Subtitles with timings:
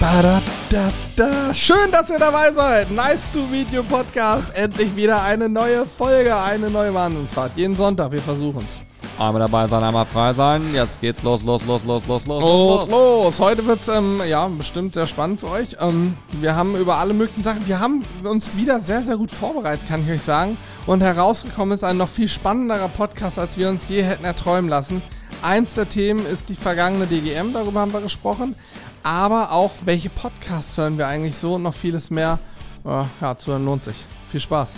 [0.00, 1.52] Badabdabda.
[1.52, 2.90] Schön, dass ihr dabei seid.
[2.90, 4.46] Nice to Meet You Podcast.
[4.56, 7.52] Endlich wieder eine neue Folge, eine neue Wahnsinnsfahrt.
[7.54, 8.80] Jeden Sonntag, wir versuchen es.
[9.22, 10.72] Einmal dabei sein, einmal frei sein.
[10.72, 13.40] Jetzt geht's los, los, los, los, los, los, Los, los.
[13.40, 15.76] Heute wird es ähm, ja, bestimmt sehr spannend für euch.
[15.78, 19.86] Ähm, wir haben über alle möglichen Sachen, wir haben uns wieder sehr, sehr gut vorbereitet,
[19.86, 20.56] kann ich euch sagen.
[20.86, 25.02] Und herausgekommen ist ein noch viel spannenderer Podcast, als wir uns je hätten erträumen lassen.
[25.42, 28.54] Eins der Themen ist die vergangene DGM, darüber haben wir gesprochen.
[29.02, 32.38] Aber auch, welche Podcasts hören wir eigentlich so und noch vieles mehr.
[32.84, 34.04] Äh, ja, zu hören lohnt sich.
[34.28, 34.74] Viel Spaß.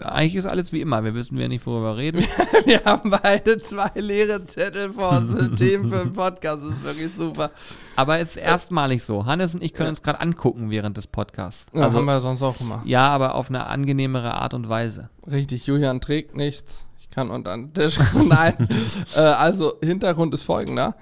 [0.00, 1.04] Eigentlich ist alles wie immer.
[1.04, 2.24] Wir wissen ja nicht, worüber wir reden.
[2.64, 5.54] Wir haben beide zwei leere Zettel vor uns.
[5.56, 6.62] Themen für den Podcast.
[6.62, 7.50] Das ist wirklich super.
[7.96, 9.26] Aber es ist erstmalig so.
[9.26, 11.66] Hannes und ich können uns gerade angucken während des Podcasts.
[11.74, 12.80] Ja, haben wir sonst auch immer.
[12.86, 15.10] ja, aber auf eine angenehmere Art und Weise.
[15.30, 16.86] Richtig, Julian trägt nichts.
[17.12, 17.98] Kann unter den Tisch.
[18.14, 18.68] Nein.
[19.14, 20.94] äh, also, Hintergrund ist folgender.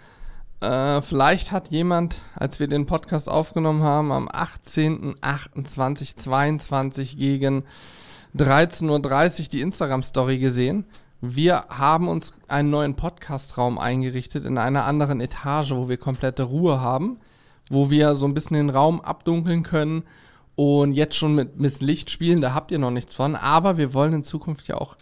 [0.61, 7.65] Äh, vielleicht hat jemand, als wir den Podcast aufgenommen haben, am 18.28.22 gegen
[8.37, 10.85] 13.30 Uhr die Instagram-Story gesehen.
[11.21, 16.81] Wir haben uns einen neuen Podcast-Raum eingerichtet in einer anderen Etage, wo wir komplette Ruhe
[16.81, 17.21] haben,
[17.69, 20.03] wo wir so ein bisschen den Raum abdunkeln können
[20.57, 22.41] und jetzt schon mit, mit Licht spielen.
[22.41, 24.97] Da habt ihr noch nichts von, aber wir wollen in Zukunft ja auch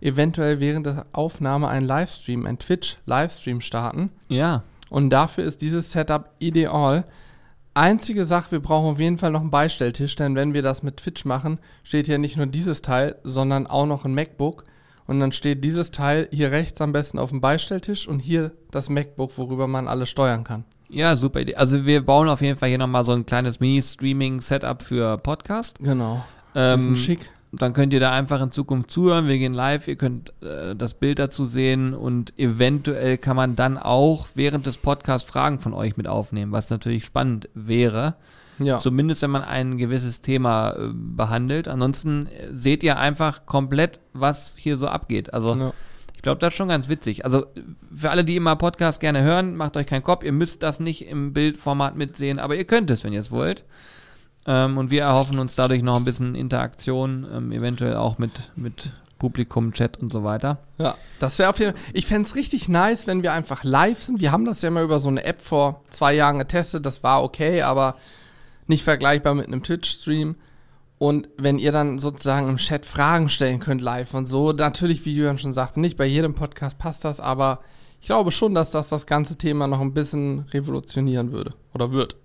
[0.00, 4.10] eventuell während der Aufnahme einen Livestream, einen Twitch-Livestream starten.
[4.28, 4.62] Ja.
[4.90, 7.04] Und dafür ist dieses Setup ideal.
[7.74, 10.96] Einzige Sache, wir brauchen auf jeden Fall noch einen Beistelltisch, denn wenn wir das mit
[10.96, 14.64] Twitch machen, steht hier nicht nur dieses Teil, sondern auch noch ein MacBook.
[15.06, 18.90] Und dann steht dieses Teil hier rechts am besten auf dem Beistelltisch und hier das
[18.90, 20.64] MacBook, worüber man alles steuern kann.
[20.90, 21.54] Ja, super Idee.
[21.54, 25.78] Also wir bauen auf jeden Fall hier nochmal so ein kleines Mini-Streaming-Setup für Podcast.
[25.80, 26.24] Genau.
[26.54, 27.30] Ähm, schick.
[27.50, 29.26] Dann könnt ihr da einfach in Zukunft zuhören.
[29.26, 33.78] Wir gehen live, ihr könnt äh, das Bild dazu sehen und eventuell kann man dann
[33.78, 38.16] auch während des Podcasts Fragen von euch mit aufnehmen, was natürlich spannend wäre.
[38.58, 38.76] Ja.
[38.78, 41.68] Zumindest wenn man ein gewisses Thema äh, behandelt.
[41.68, 45.32] Ansonsten äh, seht ihr einfach komplett, was hier so abgeht.
[45.32, 45.72] Also Ja.
[46.16, 47.24] ich glaube, das ist schon ganz witzig.
[47.24, 47.46] Also
[47.94, 50.22] für alle, die immer Podcast gerne hören, macht euch keinen Kopf.
[50.24, 53.64] Ihr müsst das nicht im Bildformat mitsehen, aber ihr könnt es, wenn ihr es wollt.
[54.46, 58.92] Ähm, und wir erhoffen uns dadurch noch ein bisschen Interaktion, ähm, eventuell auch mit, mit
[59.18, 60.58] Publikum, Chat und so weiter.
[60.78, 61.82] Ja, das wäre auf jeden Fall.
[61.92, 64.20] Ich fände es richtig nice, wenn wir einfach live sind.
[64.20, 66.86] Wir haben das ja mal über so eine App vor zwei Jahren getestet.
[66.86, 67.96] Das war okay, aber
[68.66, 70.36] nicht vergleichbar mit einem Twitch-Stream.
[70.98, 75.14] Und wenn ihr dann sozusagen im Chat Fragen stellen könnt live und so, natürlich, wie
[75.14, 77.60] Jürgen schon sagte, nicht bei jedem Podcast passt das, aber
[78.00, 82.16] ich glaube schon, dass das das ganze Thema noch ein bisschen revolutionieren würde oder wird.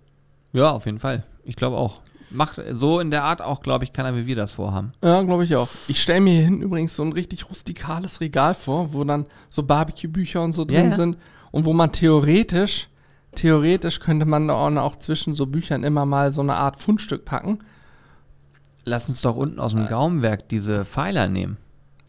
[0.53, 1.23] Ja, auf jeden Fall.
[1.43, 2.01] Ich glaube auch.
[2.29, 4.91] Macht so in der Art auch, glaube ich, keiner, wie wir das vorhaben.
[5.03, 5.69] Ja, glaube ich auch.
[5.87, 9.61] Ich stelle mir hier hinten übrigens so ein richtig rustikales Regal vor, wo dann so
[9.61, 10.95] Barbecue-Bücher und so drin Ja.
[10.95, 11.17] sind
[11.51, 12.89] und wo man theoretisch,
[13.35, 17.59] theoretisch könnte man da auch, zwischen so Büchern immer mal so eine Art Fundstück packen.
[18.85, 21.57] Lass uns doch unten aus dem Gaumenwerk diese Pfeiler nehmen.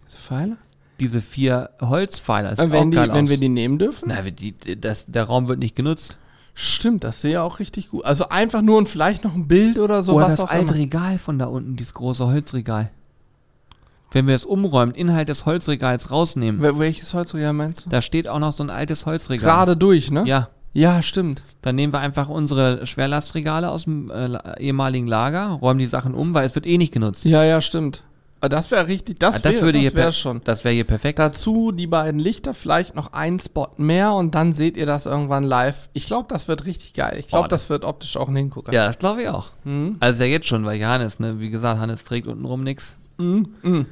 [0.09, 0.57] Diese Pfeile?
[1.01, 2.51] Diese vier Holzpfeiler.
[2.51, 3.31] Das Äh, wenn, auch die, geil wenn aus.
[3.31, 4.09] wir die nehmen dürfen?
[4.09, 6.17] Na, wir die, das, der Raum wird nicht genutzt.
[6.55, 8.05] Stimmt, das sehe auch richtig gut.
[8.05, 10.75] Also einfach nur und vielleicht noch ein Bild oder so, Oder das auch alte immer.
[10.75, 12.91] Regal von da unten, dieses große Holzregal.
[14.13, 17.91] Wenn wir es umräumen, Inhalt des Holzregals rausnehmen, Wel- Welches Holzregal meinst du?
[17.91, 19.45] da steht auch noch so ein altes Holzregal.
[19.51, 20.23] Gerade durch, ne?
[20.27, 21.43] Ja, Ja, stimmt.
[21.63, 26.33] dann nehmen wir einfach unsere Schwerlastregale aus dem äh, ehemaligen Lager, räumen die Sachen um,
[26.35, 27.25] weil es wird eh nicht genutzt.
[27.25, 28.05] Ja, ja, stimmt.
[28.45, 30.41] Ah, Das wäre richtig, das, Ah, das wäre würde hier das wär schon.
[30.45, 31.19] Das wäre hier perfekt.
[31.19, 35.45] Dazu die beiden Lichter, vielleicht noch ein Spot mehr und dann seht ihr das irgendwann
[35.45, 35.89] live.
[35.93, 37.17] Ich glaube, das wird richtig geil.
[37.19, 38.73] Ich glaube, das- das, wird optisch auch ein Hingucker.
[38.73, 39.51] ja, das glaube ich auch.
[39.65, 39.97] Mhm.
[40.01, 42.97] Also ja jetzt schon, weil Johannes, ne, wie gesagt, Hannes trägt untenrum nix.
[43.19, 43.49] Mhm.
[43.63, 43.87] Mhm.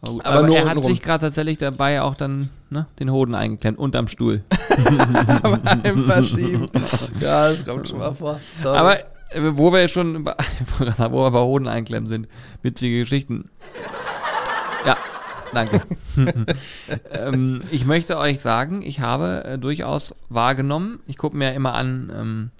[0.00, 3.78] Aber, Aber aber er hat sich gerade tatsächlich dabei auch dann ne, den Hoden eingeklemmt,
[3.78, 4.44] unterm Stuhl.
[5.42, 6.68] Beim Verschieben.
[7.20, 8.40] ja, das kommt schon mal vor.
[8.62, 8.78] Sorry.
[8.78, 8.96] Aber
[9.36, 10.34] wo wir jetzt schon bei,
[10.78, 12.28] wo wir bei Hoden einklemmen sind,
[12.62, 13.50] witzige Geschichten.
[14.86, 14.96] Ja,
[15.52, 15.80] danke.
[17.12, 22.12] ähm, ich möchte euch sagen, ich habe äh, durchaus wahrgenommen, ich gucke mir immer an,
[22.14, 22.50] ähm,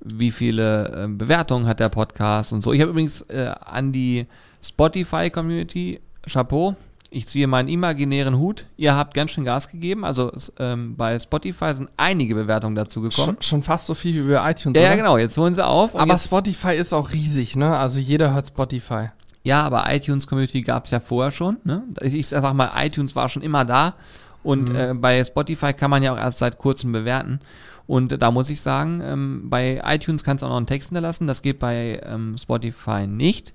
[0.00, 2.72] wie viele ähm, Bewertungen hat der Podcast und so.
[2.72, 4.26] Ich habe übrigens äh, an die
[4.62, 6.76] Spotify-Community, Chapeau,
[7.10, 8.66] ich ziehe meinen imaginären Hut.
[8.76, 10.04] Ihr habt ganz schön Gas gegeben.
[10.04, 13.36] Also ähm, bei Spotify sind einige Bewertungen dazu gekommen.
[13.40, 14.78] schon, schon fast so viel wie bei iTunes.
[14.78, 14.96] Ja, oder?
[14.96, 15.16] genau.
[15.16, 15.96] Jetzt holen sie auf.
[15.96, 17.76] Aber Spotify ist auch riesig, ne?
[17.76, 19.08] Also jeder hört Spotify.
[19.42, 21.56] Ja, aber iTunes Community gab es ja vorher schon.
[21.64, 21.82] Ne?
[22.02, 23.94] Ich, ich sag mal, iTunes war schon immer da.
[24.42, 27.40] Und äh, bei Spotify kann man ja auch erst seit kurzem bewerten.
[27.86, 31.26] Und da muss ich sagen, ähm, bei iTunes kannst du auch noch einen Text hinterlassen.
[31.26, 33.54] Das geht bei ähm, Spotify nicht.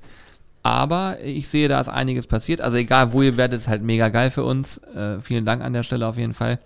[0.64, 2.62] Aber ich sehe, da ist einiges passiert.
[2.62, 4.78] Also egal, wo ihr werdet, ist halt mega geil für uns.
[4.96, 6.58] Äh, vielen Dank an der Stelle auf jeden Fall.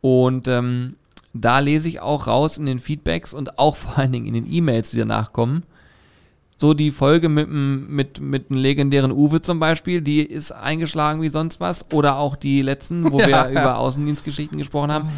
[0.00, 0.94] Und ähm,
[1.34, 4.50] da lese ich auch raus in den Feedbacks und auch vor allen Dingen in den
[4.50, 5.64] E-Mails, die danach kommen.
[6.58, 11.20] So die Folge mit dem mit, mit dem legendären Uwe zum Beispiel, die ist eingeschlagen
[11.20, 11.90] wie sonst was.
[11.92, 15.10] Oder auch die letzten, wo Ja, wir über Außendienstgeschichten gesprochen haben.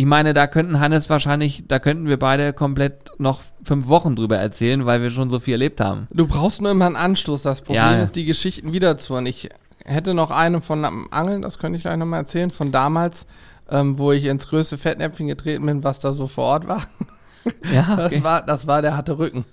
[0.00, 4.38] Ich meine, da könnten Hannes wahrscheinlich, da könnten wir beide komplett noch fünf Wochen drüber
[4.38, 6.08] erzählen, weil wir schon so viel erlebt haben.
[6.10, 7.42] Du brauchst nur immer einen Anstoß.
[7.42, 8.02] Das Problem Ja, ja.
[8.02, 9.26] ist, die Geschichten wiederzuhören.
[9.26, 9.50] Ich
[9.84, 13.26] hätte noch eine von Angeln, das könnte ich gleich nochmal erzählen, von damals,
[13.68, 16.80] ähm, wo ich ins größte Fettnäpfchen getreten bin, was da so vor Ort war.
[17.70, 19.44] Ja, Das, war, das war, der hatte Rücken.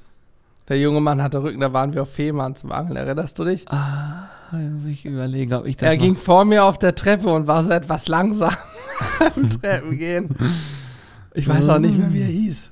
[0.69, 3.65] Der junge Mann hatte Rücken, da waren wir auf Fehmarn zum Angeln, erinnerst du dich?
[3.65, 3.75] muss
[4.89, 7.63] ich überlegen, ob ich das Er noch- ging vor mir auf der Treppe und war
[7.63, 8.53] so etwas langsam
[9.35, 10.29] am Treppengehen.
[11.33, 12.71] Ich weiß auch nicht mehr, wie er hieß.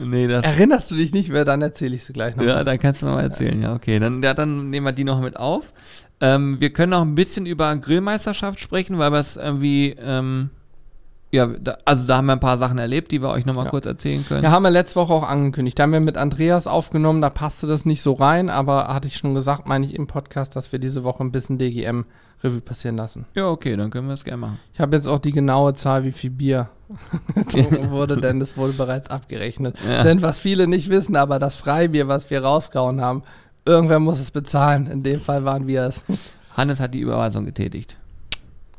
[0.00, 0.44] Nee, das.
[0.44, 1.44] Erinnerst du dich nicht mehr?
[1.44, 2.44] Dann erzähle ich es gleich noch.
[2.44, 3.60] Ja, dann kannst du noch mal erzählen.
[3.60, 3.98] Ja, okay.
[3.98, 5.72] Dann, ja, dann nehmen wir die noch mit auf.
[6.20, 10.50] Ähm, wir können noch ein bisschen über Grillmeisterschaft sprechen, weil wir es irgendwie, ähm,
[11.30, 13.64] ja, da, also da haben wir ein paar Sachen erlebt, die wir euch noch mal
[13.64, 13.70] Ja.
[13.70, 14.42] kurz erzählen können.
[14.44, 15.78] Ja, haben wir letzte Woche auch angekündigt.
[15.78, 19.16] Da haben wir mit Andreas aufgenommen, da passte das nicht so rein, aber hatte ich
[19.18, 22.04] schon gesagt, meine ich im Podcast, dass wir diese Woche ein bisschen DGM
[22.42, 23.26] Revue passieren lassen.
[23.34, 24.58] Ja, okay, dann können wir es gerne machen.
[24.72, 26.68] Ich habe jetzt auch die genaue Zahl, wie viel Bier
[27.34, 29.76] getrunken wurde, denn es wurde bereits abgerechnet.
[29.88, 30.04] Ja.
[30.04, 33.22] Denn was viele nicht wissen, aber das Freibier, was wir rausgehauen haben,
[33.66, 34.86] irgendwer muss es bezahlen.
[34.86, 36.04] In dem Fall waren wir es.
[36.56, 37.98] Hannes hat die Überweisung getätigt.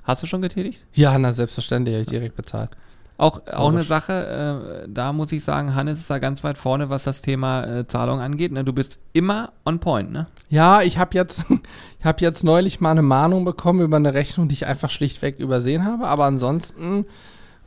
[0.10, 0.84] Hast du schon getätigt?
[0.94, 2.72] Ja, na selbstverständlich, habe ich direkt bezahlt.
[3.20, 3.84] Auch, auch eine.
[3.84, 7.64] Sache, äh, da muss ich sagen, Hannes ist da ganz weit vorne, was das Thema
[7.64, 8.52] äh, Zahlung angeht.
[8.52, 8.64] Ne?
[8.64, 10.26] Du bist immer on point, ne?
[10.50, 11.46] Ja, ich habe jetzt,
[12.00, 15.38] ich hab jetzt neulich mal eine Mahnung bekommen über eine Rechnung, die ich einfach schlichtweg
[15.38, 16.08] übersehen habe.
[16.08, 17.06] Aber ansonsten,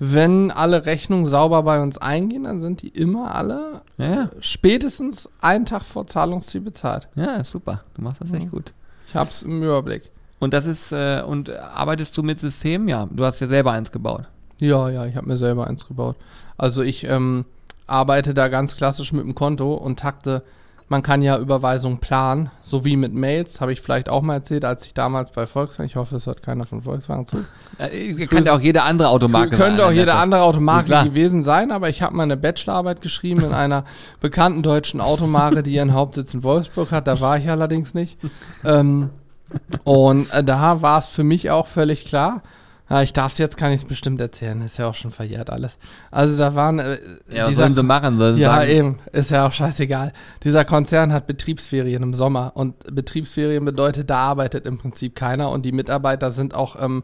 [0.00, 4.30] wenn alle Rechnungen sauber bei uns eingehen, dann sind die immer alle Ja, ja.
[4.40, 7.06] spätestens einen Tag vor Zahlungsziel bezahlt.
[7.14, 7.84] Ja, super.
[7.94, 8.72] Du machst das echt gut.
[9.06, 10.10] Ich habe es im Überblick.
[10.42, 12.88] Und das ist, äh, und arbeitest du mit Systemen?
[12.88, 14.22] Ja, du hast ja selber eins gebaut.
[14.58, 16.16] Ja, ja, ich habe mir selber eins gebaut.
[16.58, 17.44] Also ich ähm,
[17.86, 20.42] arbeite da ganz klassisch mit dem Konto und takte.
[20.88, 24.64] Man kann ja Überweisungen planen, so wie mit Mails, habe ich vielleicht auch mal erzählt,
[24.64, 27.44] als ich damals bei Volkswagen, ich hoffe, es hört keiner von Volkswagen zu,
[27.78, 31.04] Äh, kann ja auch jede andere Automarke Könnte sein, auch jede andere Automarke Klar.
[31.04, 33.84] gewesen sein, aber ich habe mal eine Bachelorarbeit geschrieben in einer
[34.20, 37.06] bekannten deutschen Automarke, die ihren Hauptsitz in Wolfsburg hat.
[37.06, 38.18] Da war ich allerdings nicht.
[38.64, 39.10] Ähm,
[39.84, 42.42] und äh, da war es für mich auch völlig klar.
[43.00, 44.60] Ich darf es jetzt, kann ich es bestimmt erzählen.
[44.60, 45.78] Ist ja auch schon verjährt alles.
[46.10, 46.98] Also da waren äh,
[47.30, 48.18] Ja, was sollen sie machen?
[48.18, 48.98] Sollen sie ja, sagen, eben.
[49.12, 50.12] Ist ja auch scheißegal.
[50.44, 55.64] Dieser Konzern hat Betriebsferien im Sommer und Betriebsferien bedeutet, da arbeitet im Prinzip keiner und
[55.64, 57.02] die Mitarbeiter sind auch ähm,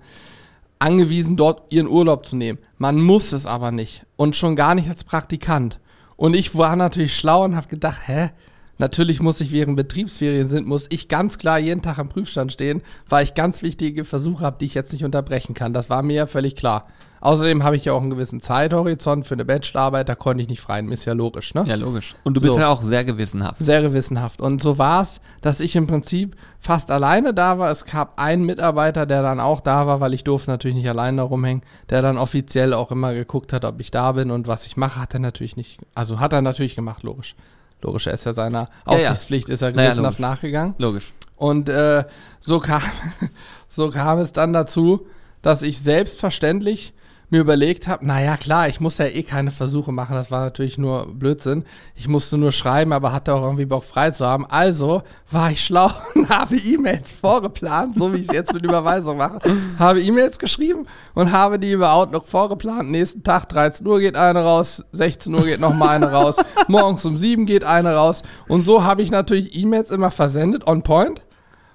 [0.78, 2.58] angewiesen, dort ihren Urlaub zu nehmen.
[2.76, 5.80] Man muss es aber nicht und schon gar nicht als Praktikant.
[6.16, 8.30] Und ich war natürlich schlau und habe gedacht, hä?
[8.78, 12.82] Natürlich muss ich, während Betriebsferien sind, muss ich ganz klar jeden Tag am Prüfstand stehen,
[13.08, 15.72] weil ich ganz wichtige Versuche habe, die ich jetzt nicht unterbrechen kann.
[15.72, 16.86] Das war mir ja völlig klar.
[17.20, 20.60] Außerdem habe ich ja auch einen gewissen Zeithorizont für eine Bachelorarbeit, da konnte ich nicht
[20.60, 21.64] frei, ist ja logisch, ne?
[21.66, 22.14] Ja, logisch.
[22.22, 22.60] Und du bist So.
[22.60, 23.56] ja auch sehr gewissenhaft.
[23.58, 24.40] Sehr gewissenhaft.
[24.40, 27.72] Und so war es, dass ich im Prinzip fast alleine da war.
[27.72, 31.16] Es gab einen Mitarbeiter, der dann auch da war, weil ich durfte natürlich nicht allein
[31.16, 34.66] da rumhängen, der dann offiziell auch immer geguckt hat, ob ich da bin und was
[34.66, 37.34] ich mache, hat er natürlich nicht, also hat er natürlich gemacht, logisch.
[37.82, 39.08] Logisch, er ist ja seiner Ja, ja.
[39.10, 40.30] Aufsichtspflicht, ist er Naja, gewissenhaft logisch.
[40.30, 40.74] nachgegangen.
[40.78, 41.12] Logisch.
[41.36, 42.04] Und äh,
[42.40, 42.82] so, kam,
[43.68, 45.06] so kam es dann dazu,
[45.42, 46.92] dass ich selbstverständlich
[47.30, 50.78] mir überlegt habe, naja klar, ich muss ja eh keine Versuche machen, das war natürlich
[50.78, 51.64] nur Blödsinn.
[51.94, 54.46] Ich musste nur schreiben, aber hatte auch irgendwie Bock frei zu haben.
[54.46, 59.18] Also war ich schlau und habe E-Mails vorgeplant, so wie ich es jetzt mit Überweisung
[59.18, 59.40] mache.
[59.78, 62.90] Habe E-Mails geschrieben und habe die über Outlook vorgeplant.
[62.90, 66.36] Nächsten Tag 13 Uhr geht eine raus, 16 Uhr geht nochmal eine raus,
[66.68, 68.22] morgens um 7 geht eine raus.
[68.48, 71.22] Und so habe ich natürlich E-Mails immer versendet, on point.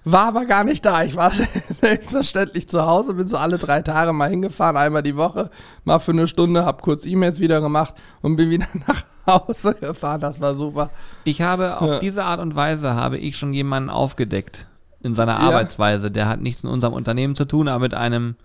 [0.06, 1.04] War aber gar nicht da.
[1.04, 1.32] Ich war
[1.82, 5.50] selbstverständlich zu Hause, bin so alle drei Tage mal hingefahren, einmal die Woche,
[5.86, 10.20] mal für eine Stunde, hab kurz E-Mails wieder gemacht und bin wieder nach Hause gefahren.
[10.22, 10.90] Das war super.
[11.24, 12.00] Ich habe auf Ja.
[12.00, 14.68] diese Art und Weise habe ich schon jemanden aufgedeckt
[15.02, 15.40] in seiner Ja.
[15.40, 16.12] Arbeitsweise.
[16.12, 18.36] Der hat nichts mit unserem Unternehmen zu tun, aber mit einem,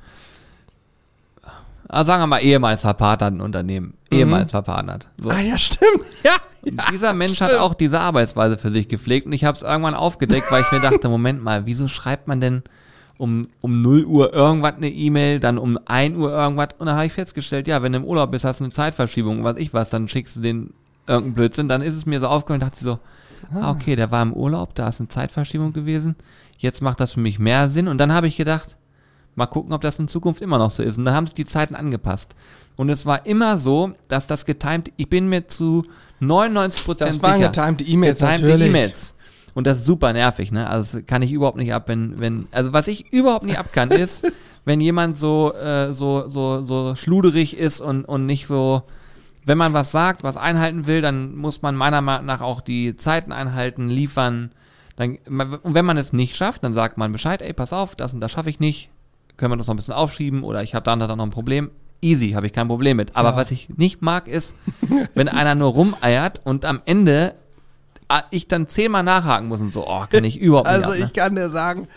[1.88, 3.94] ah, sagen wir mal, ehemals verpartnerten Unternehmen.
[4.10, 5.08] Ehemals verpartnert.
[5.18, 5.30] So.
[5.30, 6.04] Ah ja, stimmt.
[6.24, 6.32] Ja.
[6.92, 7.62] Dieser Mensch hat stimmt.
[7.62, 10.80] auch diese Arbeitsweise für sich gepflegt und ich habe es irgendwann aufgedeckt, weil ich mir
[10.80, 12.62] dachte, Moment mal, wieso schreibt man denn
[13.18, 17.06] um, um 0 Uhr irgendwas eine E-Mail, dann um 1 Uhr irgendwas und dann habe
[17.06, 19.90] ich festgestellt, ja, wenn du im Urlaub bist, hast du eine Zeitverschiebung, was ich was,
[19.90, 20.72] dann schickst du den
[21.06, 22.98] irgendeinen Blödsinn, dann ist es mir so aufgefallen, dachte ich so,
[23.54, 26.16] ah, okay, der war im Urlaub, da ist eine Zeitverschiebung gewesen,
[26.58, 28.76] jetzt macht das für mich mehr Sinn und dann habe ich gedacht,
[29.34, 31.44] mal gucken, ob das in Zukunft immer noch so ist und dann haben sich die
[31.44, 32.34] Zeiten angepasst.
[32.78, 35.84] Und es war immer so, dass das getimed, ich bin mir zu
[36.20, 37.50] 99 Prozent Das waren sicher.
[37.50, 38.68] getimte E-Mails, getimte natürlich.
[38.68, 39.14] E-Mails.
[39.54, 40.70] Und das ist super nervig, ne?
[40.70, 43.72] Also das kann ich überhaupt nicht ab, wenn, wenn, also was ich überhaupt nicht ab
[43.72, 44.30] kann, ist,
[44.64, 48.84] wenn jemand so, äh, so, so, so schluderig ist und, und nicht so,
[49.44, 52.96] wenn man was sagt, was einhalten will, dann muss man meiner Meinung nach auch die
[52.96, 54.52] Zeiten einhalten, liefern.
[54.94, 58.14] Dann, und wenn man es nicht schafft, dann sagt man Bescheid, ey, pass auf, das
[58.14, 58.90] und das schaffe ich nicht.
[59.36, 61.30] Können wir das noch ein bisschen aufschieben oder ich habe da und da noch ein
[61.30, 61.72] Problem.
[62.00, 63.16] Easy, habe ich kein Problem mit.
[63.16, 63.36] Aber Ja.
[63.36, 64.54] was ich nicht mag, ist,
[65.14, 67.34] wenn einer nur rumeiert und am Ende
[68.08, 71.02] ah, ich dann zehnmal nachhaken muss und so, oh, kann ich überhaupt Also nicht.
[71.02, 71.88] ab, ich kann dir sagen,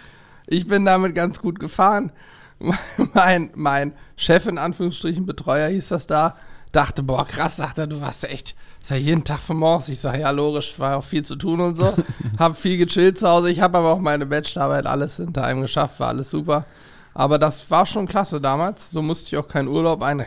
[0.48, 2.12] ich bin damit ganz gut gefahren.
[3.14, 6.36] mein, mein Chef, in Anführungsstrichen, Betreuer hieß das da,
[6.72, 9.90] dachte, boah, krass, sagt er, du warst echt, ist ja jeden Tag von morgens.
[9.90, 11.94] Ich sage, ja, logisch, war auch viel zu tun und so.
[12.40, 13.50] hab viel gechillt zu Hause.
[13.52, 16.66] Ich habe aber auch meine Bachelorarbeit alles hinter einem geschafft, war alles super.
[17.14, 18.92] Aber das war schon klasse damals.
[18.92, 20.26] So musste ich auch keinen Urlaub ein.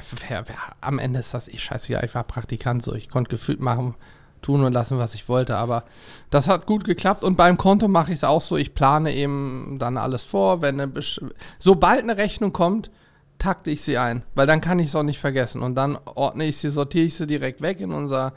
[0.81, 2.05] Am Ende ist das eh scheißegal.
[2.05, 2.95] Ich war Praktikant so.
[2.95, 3.95] Ich konnte gefühlt machen,
[4.43, 5.57] tun und lassen, was ich wollte.
[5.57, 5.85] Aber
[6.31, 7.23] das hat gut geklappt.
[7.23, 8.57] Und beim Konto mache ich es auch so.
[8.57, 10.61] Ich plane eben dann alles vor.
[10.61, 11.21] Wenn eine Besch
[11.59, 12.91] Sobald eine Rechnung kommt,
[13.39, 14.23] takte ich sie ein.
[14.35, 15.63] Weil dann kann ich es auch nicht vergessen.
[15.63, 18.35] Und dann ordne ich sie, sortiere ich sie direkt weg in unser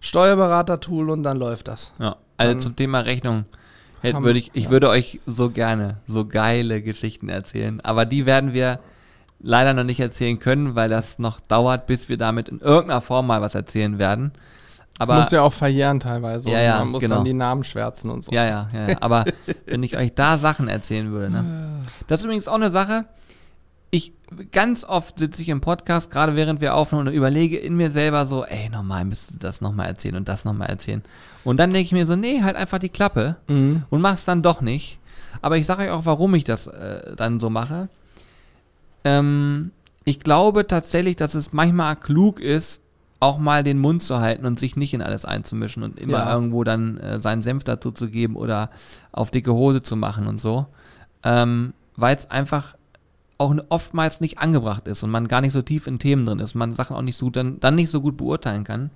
[0.00, 1.92] Steuerberater-Tool und dann läuft das.
[1.98, 3.44] Ja, also Dann zum Thema Rechnung
[4.00, 4.70] hätte, würde ich, ich ja.
[4.70, 8.80] würde euch so gerne so geile Geschichten erzählen, aber die werden wir
[9.40, 13.26] leider noch nicht erzählen können, weil das noch dauert, bis wir damit in irgendeiner Form
[13.26, 14.32] mal was erzählen werden.
[14.98, 16.50] Aber muss ja auch verjähren teilweise.
[16.50, 17.16] Ja, ja, Man muss genau.
[17.16, 18.32] dann die Namen schwärzen und so.
[18.32, 18.96] ja, ja, ja, ja.
[19.00, 19.24] Aber
[19.66, 21.80] wenn ich euch da Sachen erzählen würde, ne?
[22.06, 23.06] Das ist übrigens auch eine Sache.
[23.92, 24.12] Ich
[24.52, 28.24] ganz oft sitze ich im Podcast, gerade während wir aufnehmen, und überlege in mir selber
[28.26, 31.02] so, ey, normal müsstest du das nochmal erzählen und das nochmal erzählen.
[31.42, 33.82] Und dann denke ich mir so, nee, halt einfach die Klappe Mhm.
[33.90, 34.98] und mach's dann doch nicht.
[35.42, 37.88] Aber ich sage euch auch, warum ich das äh, dann so mache.
[39.04, 39.70] Ähm,
[40.04, 42.82] ich glaube tatsächlich, dass es manchmal klug ist,
[43.18, 46.32] auch mal den Mund zu halten und sich nicht in alles einzumischen und immer Ja.
[46.32, 48.70] irgendwo dann äh, seinen Senf dazu zu geben oder
[49.12, 50.66] auf dicke Hose zu machen und so.
[51.22, 52.76] Ähm, Weil es einfach
[53.40, 56.54] auch oftmals nicht angebracht ist und man gar nicht so tief in Themen drin ist,
[56.54, 58.90] man Sachen auch nicht so dann, dann nicht so gut beurteilen kann.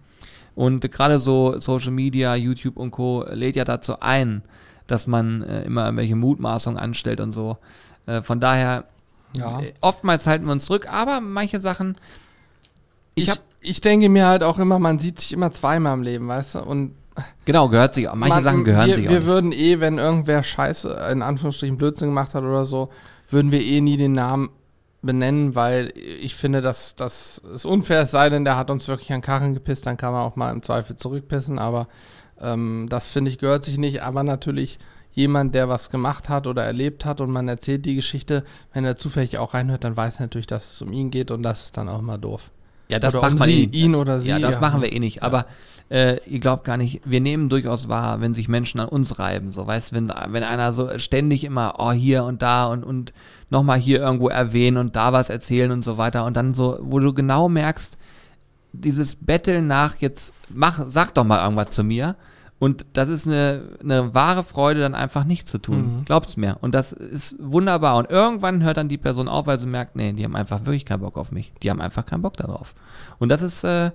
[0.54, 3.24] Und gerade so Social Media, YouTube und Co.
[3.30, 4.42] lädt ja dazu ein,
[4.86, 7.56] dass man äh, immer irgendwelche Mutmaßungen anstellt und so.
[8.06, 8.84] Äh, von daher,
[9.36, 9.60] Ja.
[9.60, 11.96] äh, oftmals halten wir uns zurück, aber manche Sachen,
[13.14, 16.02] ich Ich, habe, ich denke mir halt auch immer, man sieht sich immer zweimal im
[16.02, 16.58] Leben, weißt du?
[16.60, 16.92] Und
[17.46, 18.14] genau, gehört sich auch.
[18.14, 19.26] Manche man, Sachen gehören wir, sich auch Wir nicht.
[19.26, 22.90] würden eh, wenn irgendwer Scheiße, in Anführungsstrichen Blödsinn gemacht hat oder so,
[23.34, 24.48] würden wir eh nie den Namen
[25.02, 29.12] benennen, weil ich finde, dass das ist unfair, es sei denn, der hat uns wirklich
[29.12, 31.88] an Karren gepisst, dann kann man auch mal im Zweifel zurückpissen, aber
[32.40, 34.78] ähm, das finde ich gehört sich nicht, aber natürlich
[35.12, 38.96] jemand, der was gemacht hat oder erlebt hat und man erzählt die Geschichte, wenn er
[38.96, 41.76] zufällig auch reinhört, dann weiß er natürlich, dass es um ihn geht und das ist
[41.76, 42.50] dann auch immer doof.
[42.88, 43.68] Ja, das oder macht man sie, eh.
[43.70, 44.30] ihn oder sie.
[44.30, 45.22] Ja, das machen wir eh nicht.
[45.22, 45.46] Aber
[45.88, 49.52] äh, ihr glaubt gar nicht, wir nehmen durchaus wahr, wenn sich Menschen an uns reiben.
[49.52, 53.12] So, weißt wenn, wenn einer so ständig immer, oh, hier und da und, und
[53.50, 56.24] nochmal hier irgendwo erwähnen und da was erzählen und so weiter.
[56.24, 57.96] Und dann so, wo du genau merkst,
[58.72, 62.16] dieses Betteln nach, jetzt mach, sag doch mal irgendwas zu mir.
[62.60, 65.98] Und das ist eine, eine wahre Freude, dann einfach nicht zu tun.
[65.98, 66.04] Mhm.
[66.04, 66.56] Glaubt's mir.
[66.60, 67.96] Und das ist wunderbar.
[67.96, 70.84] Und irgendwann hört dann die Person auf, weil sie merkt, nee, die haben einfach wirklich
[70.86, 71.52] keinen Bock auf mich.
[71.62, 72.74] Die haben einfach keinen Bock darauf.
[73.18, 73.90] Und das ist, äh,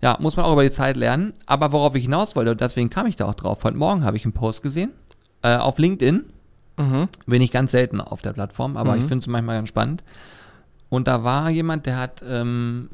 [0.00, 1.32] ja, muss man auch über die Zeit lernen.
[1.46, 3.62] Aber worauf ich hinaus wollte, und deswegen kam ich da auch drauf.
[3.62, 4.90] Heute Morgen habe ich einen Post gesehen
[5.42, 6.24] äh, auf LinkedIn.
[6.78, 7.08] Mhm.
[7.26, 8.98] Bin ich ganz selten auf der Plattform, aber Mhm.
[9.02, 10.02] ich finde es manchmal ganz spannend.
[10.92, 12.90] Und da war jemand, der hat, ähm,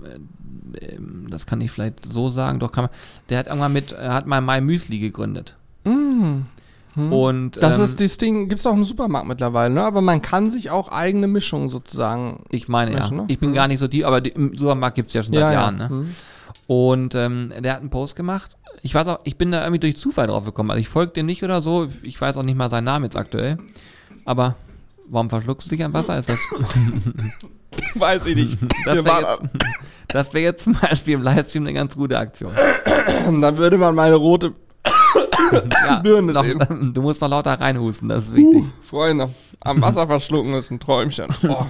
[0.80, 2.90] äh, das kann ich vielleicht so sagen, doch kann man,
[3.28, 5.56] der hat irgendwann mit, äh, hat mal My Müsli gegründet.
[5.84, 6.46] Mhm.
[6.94, 7.12] Mhm.
[7.12, 9.82] Und Das ähm, ist das Ding, gibt es auch im Supermarkt mittlerweile, ne?
[9.82, 12.44] Aber man kann sich auch eigene Mischungen sozusagen.
[12.50, 13.24] ich meine ja, Mensch, ne?
[13.26, 13.54] ich bin Mhm.
[13.54, 15.76] gar nicht so tief, aber die, im Supermarkt gibt es ja schon seit Jahren.
[15.78, 15.88] Ne?
[15.90, 16.14] Mhm.
[16.68, 18.56] Und ähm, der hat einen Post gemacht.
[18.82, 20.70] Ich weiß auch, ich bin da irgendwie durch Zufall drauf gekommen.
[20.70, 21.88] Also ich folge dem nicht oder so.
[22.02, 23.58] Ich weiß auch nicht mal seinen Namen jetzt aktuell.
[24.24, 24.54] Aber
[25.08, 26.16] warum verschluckst du dich an Wasser?
[26.20, 26.38] Ist das,
[27.94, 28.58] Weiß ich nicht.
[28.84, 29.38] das wäre
[30.12, 32.52] jetzt, wär jetzt zum Beispiel im Livestream eine ganz gute Aktion.
[33.40, 34.52] Dann würde man meine rote
[35.86, 36.92] Ja, Birne noch, sehen.
[36.94, 38.62] du musst noch lauter reinhusten, das ist wichtig.
[38.62, 39.30] uh, Freunde.
[39.60, 41.26] Am Wasser verschlucken ist ein Träumchen.
[41.48, 41.66] Oh,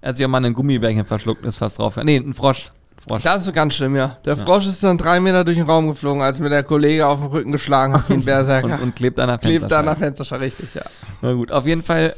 [0.00, 1.96] Er hat sich auch mal ein Gummibärchen verschluckt, ist fast drauf.
[2.02, 2.72] Nee, ein Frosch.
[3.06, 3.22] Frosch.
[3.22, 4.18] das ist ganz schlimm, ja.
[4.26, 7.20] Der Frosch ist dann drei Meter durch den Raum geflogen, als mir der Kollege auf
[7.20, 8.74] den Rücken geschlagen hat wie ein Berserker.
[8.74, 10.00] Und, und klebt an der Klebt da an Fensterscheibe.
[10.00, 10.82] der Fensterscheibe, richtig, ja.
[11.22, 12.14] Na gut, auf jeden Fall,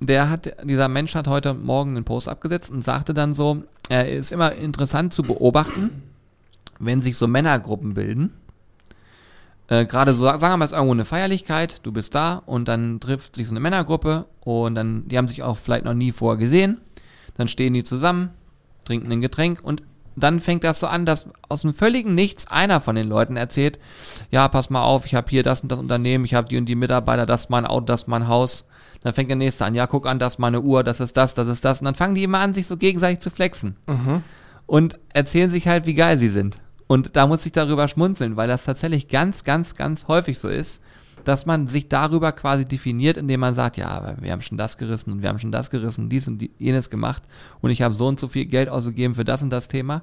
[0.00, 4.08] der hat, dieser Mensch hat heute Morgen einen Post abgesetzt und sagte dann so, er
[4.08, 6.02] ist immer interessant zu beobachten,
[6.78, 8.32] wenn sich so Männergruppen bilden.
[9.68, 12.68] Äh, Gerade so, sagen wir mal, es ist irgendwo eine Feierlichkeit, du bist da und
[12.68, 16.12] dann trifft sich so eine Männergruppe und dann, die haben sich auch vielleicht noch nie
[16.12, 16.78] vorher gesehen.
[17.36, 18.30] Dann stehen die zusammen,
[18.84, 19.82] trinken ein Getränk und
[20.16, 23.78] dann fängt das so an, dass aus dem völligen Nichts einer von den Leuten erzählt,
[24.30, 26.66] ja, pass mal auf, ich habe hier das und das Unternehmen, ich habe die und
[26.66, 28.64] die Mitarbeiter, das ist mein Auto, das ist mein Haus.
[29.02, 31.34] Dann fängt der nächste an, ja, guck an, das ist meine Uhr, das ist das,
[31.34, 31.80] das ist das.
[31.80, 33.76] Und dann fangen die immer an, sich so gegenseitig zu flexen.
[33.86, 34.22] Mhm.
[34.66, 36.60] Und erzählen sich halt, wie geil sie sind.
[36.86, 40.80] Und da muss ich darüber schmunzeln, weil das tatsächlich ganz, ganz, ganz häufig so ist,
[41.24, 44.78] dass man sich darüber quasi definiert, indem man sagt, ja, aber wir haben schon das
[44.78, 47.22] gerissen und wir haben schon das gerissen und dies und die, jenes gemacht
[47.60, 50.02] und ich habe so und so viel Geld ausgegeben für das und das Thema.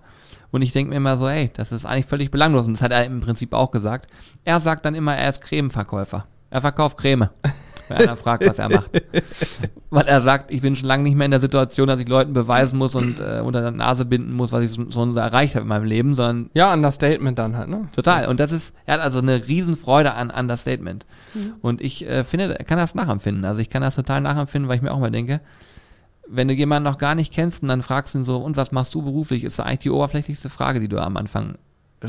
[0.51, 2.67] Und ich denke mir immer so, ey, das ist eigentlich völlig belanglos.
[2.67, 4.07] Und das hat er im Prinzip auch gesagt.
[4.45, 6.25] Er sagt dann immer, er ist Cremeverkäufer.
[6.55, 7.31] Er verkauft Creme.
[7.89, 8.89] Wenn einer fragt, was er macht.
[9.89, 12.31] Weil er sagt, ich bin schon lange nicht mehr in der Situation, dass ich Leuten
[12.31, 15.63] beweisen muss und äh, unter der Nase binden muss, was ich so, so erreicht habe
[15.63, 16.49] in meinem Leben, sondern.
[16.53, 17.89] Ja, Understatement dann halt, ne?
[17.91, 18.29] Total.
[18.29, 21.05] Und das ist, er hat also eine Riesenfreude an Understatement.
[21.33, 21.55] Mhm.
[21.61, 23.43] Und ich äh, finde, er kann das nachempfinden.
[23.43, 25.41] Also ich kann das total nachempfinden, weil ich mir auch mal denke,
[26.25, 28.95] wenn du jemanden noch gar nicht kennst und dann fragst ihn so, und was machst
[28.95, 31.57] du beruflich, ist eigentlich die oberflächlichste Frage, die du am Anfang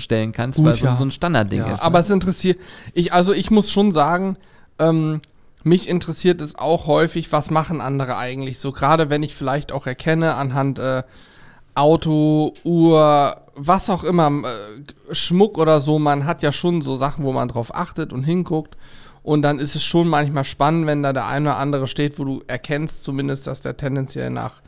[0.01, 0.93] stellen kannst, Gut, weil ja.
[0.93, 1.83] so, so, ein Standardding ja, ist.
[1.83, 2.05] Aber ne?
[2.05, 2.59] es interessiert,
[2.95, 4.37] ich, also ich muss schon sagen,
[4.79, 5.21] ähm,
[5.63, 9.87] mich interessiert es auch häufig, was machen andere eigentlich so, gerade wenn ich vielleicht auch
[9.87, 11.03] erkenne anhand äh,
[11.75, 17.25] Auto, Uhr, was auch immer, äh, Schmuck oder so, man hat ja schon so Sachen,
[17.25, 18.77] wo man drauf achtet und hinguckt.
[19.23, 22.25] Und dann ist es schon manchmal spannend, wenn da der eine oder andere steht, wo
[22.25, 24.63] du erkennst zumindest, dass der tendenziell nach,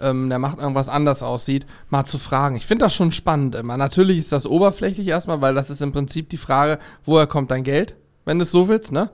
[0.00, 2.56] ähm, der macht irgendwas anders aussieht, mal zu fragen.
[2.56, 3.76] Ich finde das schon spannend immer.
[3.76, 7.64] Natürlich ist das oberflächlich erstmal, weil das ist im Prinzip die Frage, woher kommt dein
[7.64, 9.10] Geld, wenn du es so willst, ne?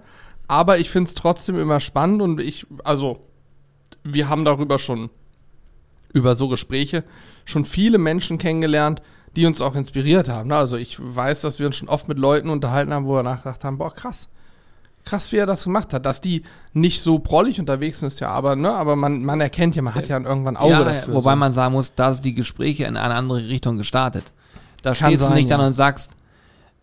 [0.49, 3.21] Aber ich finde es trotzdem immer spannend und ich, also,
[4.03, 5.11] wir haben darüber schon,
[6.13, 7.05] über so Gespräche,
[7.45, 9.01] schon viele Menschen kennengelernt,
[9.37, 10.49] die uns auch inspiriert haben.
[10.49, 10.57] Ne?
[10.57, 13.63] Also ich weiß, dass wir uns schon oft mit Leuten unterhalten haben, wo wir nachgedacht
[13.65, 14.29] haben, boah, krass.
[15.05, 16.07] Krass, wie er das gemacht hat.
[16.07, 16.43] Dass die
[16.73, 19.95] nicht so prollig unterwegs sind, ist ja aber, ne, aber man, man erkennt ja, man
[19.95, 21.15] hat ja irgendwann Auge ja, dafür.
[21.15, 21.37] Wobei so.
[21.37, 24.33] man sagen muss, dass die Gespräche in eine andere Richtung gestartet.
[24.83, 25.57] Da Kann stehst sein, du nicht ja.
[25.57, 26.13] dann und sagst,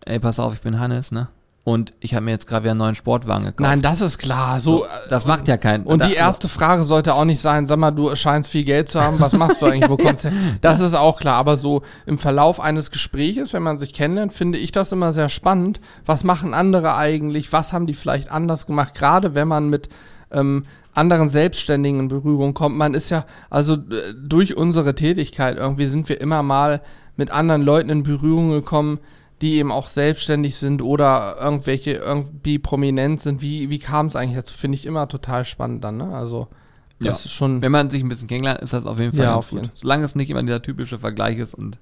[0.04, 1.28] ey, pass auf, ich bin Hannes, ne?
[1.68, 3.60] Und ich habe mir jetzt gerade wieder einen neuen Sportwagen gekauft.
[3.60, 4.58] Nein, das ist klar.
[4.58, 5.84] So, so das macht ja keinen.
[5.84, 9.02] Und die erste Frage sollte auch nicht sein, sag mal, du scheinst viel Geld zu
[9.02, 10.38] haben, was machst du eigentlich, wo kommst du her?
[10.62, 14.56] Das ist auch klar, aber so im Verlauf eines Gespräches, wenn man sich kennenlernt, finde
[14.56, 15.78] ich das immer sehr spannend.
[16.06, 17.52] Was machen andere eigentlich?
[17.52, 18.94] Was haben die vielleicht anders gemacht?
[18.94, 19.90] Gerade wenn man mit
[20.30, 22.78] ähm, anderen Selbstständigen in Berührung kommt.
[22.78, 26.80] Man ist ja, also durch unsere Tätigkeit irgendwie sind wir immer mal
[27.16, 29.00] mit anderen Leuten in Berührung gekommen,
[29.40, 33.40] die eben auch selbstständig sind oder irgendwelche irgendwie prominent sind.
[33.40, 34.54] Wie, wie kam es eigentlich dazu?
[34.54, 36.14] Finde ich immer total spannend dann, ne?
[36.14, 36.48] Also,
[36.98, 37.12] das ja.
[37.12, 37.62] ist schon.
[37.62, 39.70] Wenn man sich ein bisschen kennenlernt, ist das auf jeden Fall ja, ganz gut.
[39.74, 41.78] Solange es nicht immer dieser typische Vergleich ist und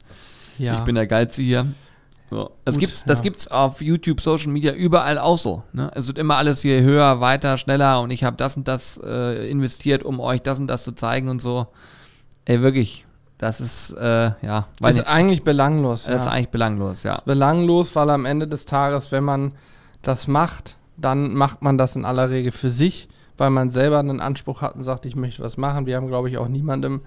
[0.58, 0.78] ja.
[0.78, 1.66] ich bin der Geilste hier.
[2.28, 2.50] So.
[2.64, 5.62] Das, Gut, gibt's, das gibt's auf YouTube, Social Media, überall auch so.
[5.72, 5.92] Ne?
[5.94, 9.48] Es wird immer alles hier höher, weiter, schneller und ich habe das und das äh,
[9.48, 11.68] investiert, um euch das und das zu zeigen und so.
[12.44, 13.05] Ey, wirklich,
[13.38, 14.66] das ist, äh, ja.
[14.80, 16.04] Das ist eigentlich belanglos.
[16.04, 16.20] Das ja.
[16.22, 17.14] ist eigentlich belanglos, ja.
[17.14, 19.52] Ist belanglos, weil am Ende des Tages, wenn man
[20.02, 24.20] das macht, dann macht man das in aller Regel für sich, weil man selber einen
[24.20, 25.84] Anspruch hat und sagt, ich möchte was machen.
[25.84, 27.02] Wir haben, glaube ich, auch niemandem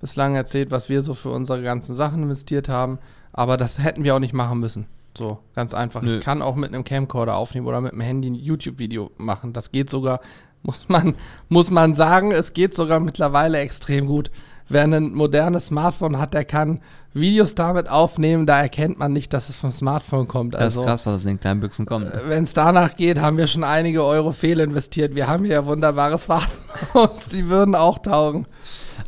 [0.00, 2.98] bislang erzählt, was wir so für unsere ganzen Sachen investiert haben.
[3.32, 4.86] Aber das hätten wir auch nicht machen müssen.
[5.16, 6.00] So, ganz einfach.
[6.00, 6.18] Nö.
[6.18, 9.52] Ich kann auch mit einem Camcorder aufnehmen oder mit einem Handy ein YouTube-Video machen.
[9.52, 10.20] Das geht sogar,
[10.62, 11.14] muss man,
[11.50, 14.30] muss man sagen, es geht sogar mittlerweile extrem gut
[14.68, 16.80] wer ein modernes Smartphone hat, der kann
[17.12, 20.56] Videos damit aufnehmen, da erkennt man nicht, dass es vom Smartphone kommt.
[20.56, 22.12] Also, das ist also, krass, was aus den kleinen Büchsen kommt.
[22.12, 25.14] Äh, Wenn es danach geht, haben wir schon einige Euro fehlinvestiert.
[25.14, 28.46] Wir haben hier wunderbares Smartphones, die würden auch taugen.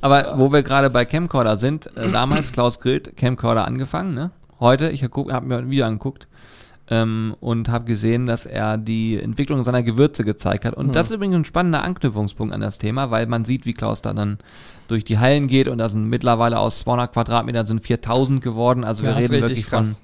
[0.01, 4.31] Aber wo wir gerade bei Camcorder sind, äh, damals Klaus Grillt, Camcorder angefangen, ne?
[4.61, 6.29] Heute, ich habe hab mir ein Video angeguckt,
[6.91, 10.75] ähm, und habe gesehen, dass er die Entwicklung seiner Gewürze gezeigt hat.
[10.75, 10.93] Und mhm.
[10.93, 14.13] das ist übrigens ein spannender Anknüpfungspunkt an das Thema, weil man sieht, wie Klaus da
[14.13, 14.39] dann
[14.89, 18.85] durch die Hallen geht und da sind mittlerweile aus 200 Quadratmetern sind 4000 geworden.
[18.85, 19.89] Also wir ja, reden wirklich krass.
[19.89, 19.97] von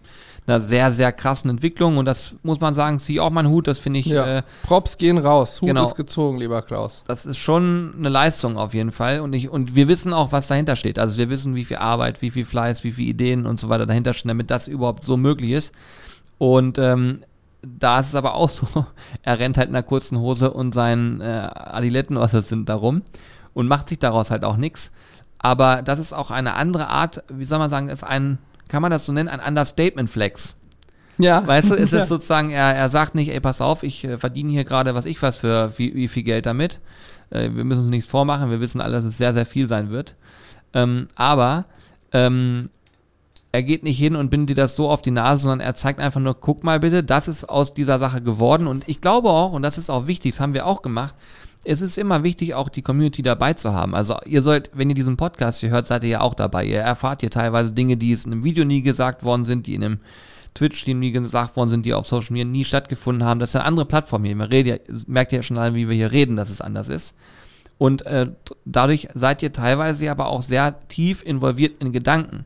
[0.47, 3.79] einer sehr, sehr krassen Entwicklung und das muss man sagen, zieh auch meinen Hut, das
[3.79, 4.07] finde ich.
[4.07, 4.39] Ja.
[4.39, 5.87] Äh, Props gehen raus, Hut genau.
[5.87, 7.05] ist gezogen, lieber Klaus.
[7.07, 10.49] Das ist schon eine Leistung auf jeden Fall und, ich, und wir wissen auch, was
[10.49, 10.99] dahinter steht.
[10.99, 13.87] Also wir wissen, wie viel Arbeit, wie viel Fleiß, wie viele Ideen und so weiter
[13.87, 15.73] dahinter stehen, damit das überhaupt so möglich ist.
[16.43, 17.23] Und ähm,
[17.63, 18.67] da ist es aber auch so,
[19.23, 23.03] er rennt halt in einer kurzen Hose und seinen äh, Adiletten, was das sind, darum
[23.55, 24.91] und macht sich daraus halt auch nichts.
[25.39, 28.91] Aber das ist auch eine andere Art, wie soll man sagen, ist ein, kann man
[28.91, 30.57] das so nennen, ein Understatement-Flex.
[31.19, 31.47] Ja.
[31.47, 34.51] Weißt du, es ist sozusagen, er, er sagt nicht, ey, pass auf, ich äh, verdiene
[34.51, 36.81] hier gerade, was ich was für wie, wie viel Geld damit.
[37.31, 39.91] Äh, wir müssen uns nichts vormachen, wir wissen alle, dass es sehr, sehr viel sein
[39.91, 40.17] wird.
[40.75, 41.67] Ähm, aber
[42.11, 42.69] ähm,
[43.53, 46.01] er geht nicht hin und bindet dir das so auf die Nase, sondern er zeigt
[46.01, 48.67] einfach nur, guck mal bitte, das ist aus dieser Sache geworden.
[48.67, 51.15] Und ich glaube auch, und das ist auch wichtig, das haben wir auch gemacht,
[51.65, 53.95] es ist immer wichtig, auch die Community dabei zu haben.
[53.95, 56.65] Also ihr sollt, wenn ihr diesen Podcast hier hört, seid ihr ja auch dabei.
[56.65, 59.75] Ihr erfahrt hier teilweise Dinge, die es in einem Video nie gesagt worden sind, die
[59.75, 60.01] in einem
[60.55, 63.39] Twitch-Stream nie gesagt worden sind, die auf Social Media nie stattgefunden haben.
[63.39, 64.35] Das ist eine andere Plattform hier.
[64.35, 67.15] Man redet, merkt ja schon alle, wie wir hier reden, dass es anders ist.
[67.79, 68.29] Und äh,
[68.65, 72.45] dadurch seid ihr teilweise aber auch sehr tief involviert in Gedanken.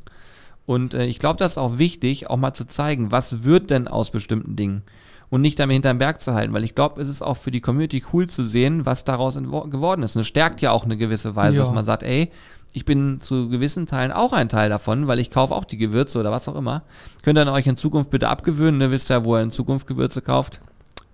[0.67, 3.89] Und äh, ich glaube, das ist auch wichtig, auch mal zu zeigen, was wird denn
[3.89, 4.83] aus bestimmten Dingen
[5.31, 7.61] und nicht damit hinterm Berg zu halten, weil ich glaube, es ist auch für die
[7.61, 10.17] Community cool zu sehen, was daraus geworden ist.
[10.17, 11.65] Und es stärkt ja auch eine gewisse Weise, ja.
[11.65, 12.31] dass man sagt, ey,
[12.73, 16.21] ich bin zu gewissen Teilen auch ein Teil davon, weil ich kaufe auch die Gewürze
[16.21, 16.83] oder was auch immer.
[17.23, 18.91] Könnt ihr euch in Zukunft bitte abgewöhnen, ne?
[18.91, 20.61] wisst ja, wo ihr in Zukunft Gewürze kauft.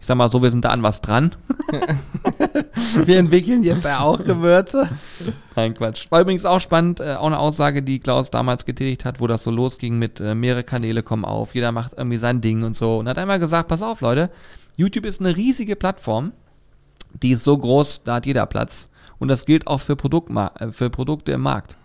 [0.03, 1.31] Ich sag mal so, wir sind da an was dran.
[3.05, 4.91] wir entwickeln jetzt ja auch Gewürze.
[5.55, 6.11] Nein, Quatsch.
[6.11, 9.45] War übrigens auch spannend, äh, auch eine Aussage, die Klaus damals getätigt hat, wo das
[9.45, 12.99] so losging mit äh, mehrere Kanäle kommen auf, jeder macht irgendwie sein Ding und so.
[12.99, 14.31] Und hat einmal gesagt, pass auf, Leute,
[14.77, 16.33] YouTube ist eine riesige Plattform,
[17.23, 18.89] die ist so groß, da hat jeder Platz.
[19.21, 21.77] Und das gilt auch für, Produktma äh, für Produkte im Markt.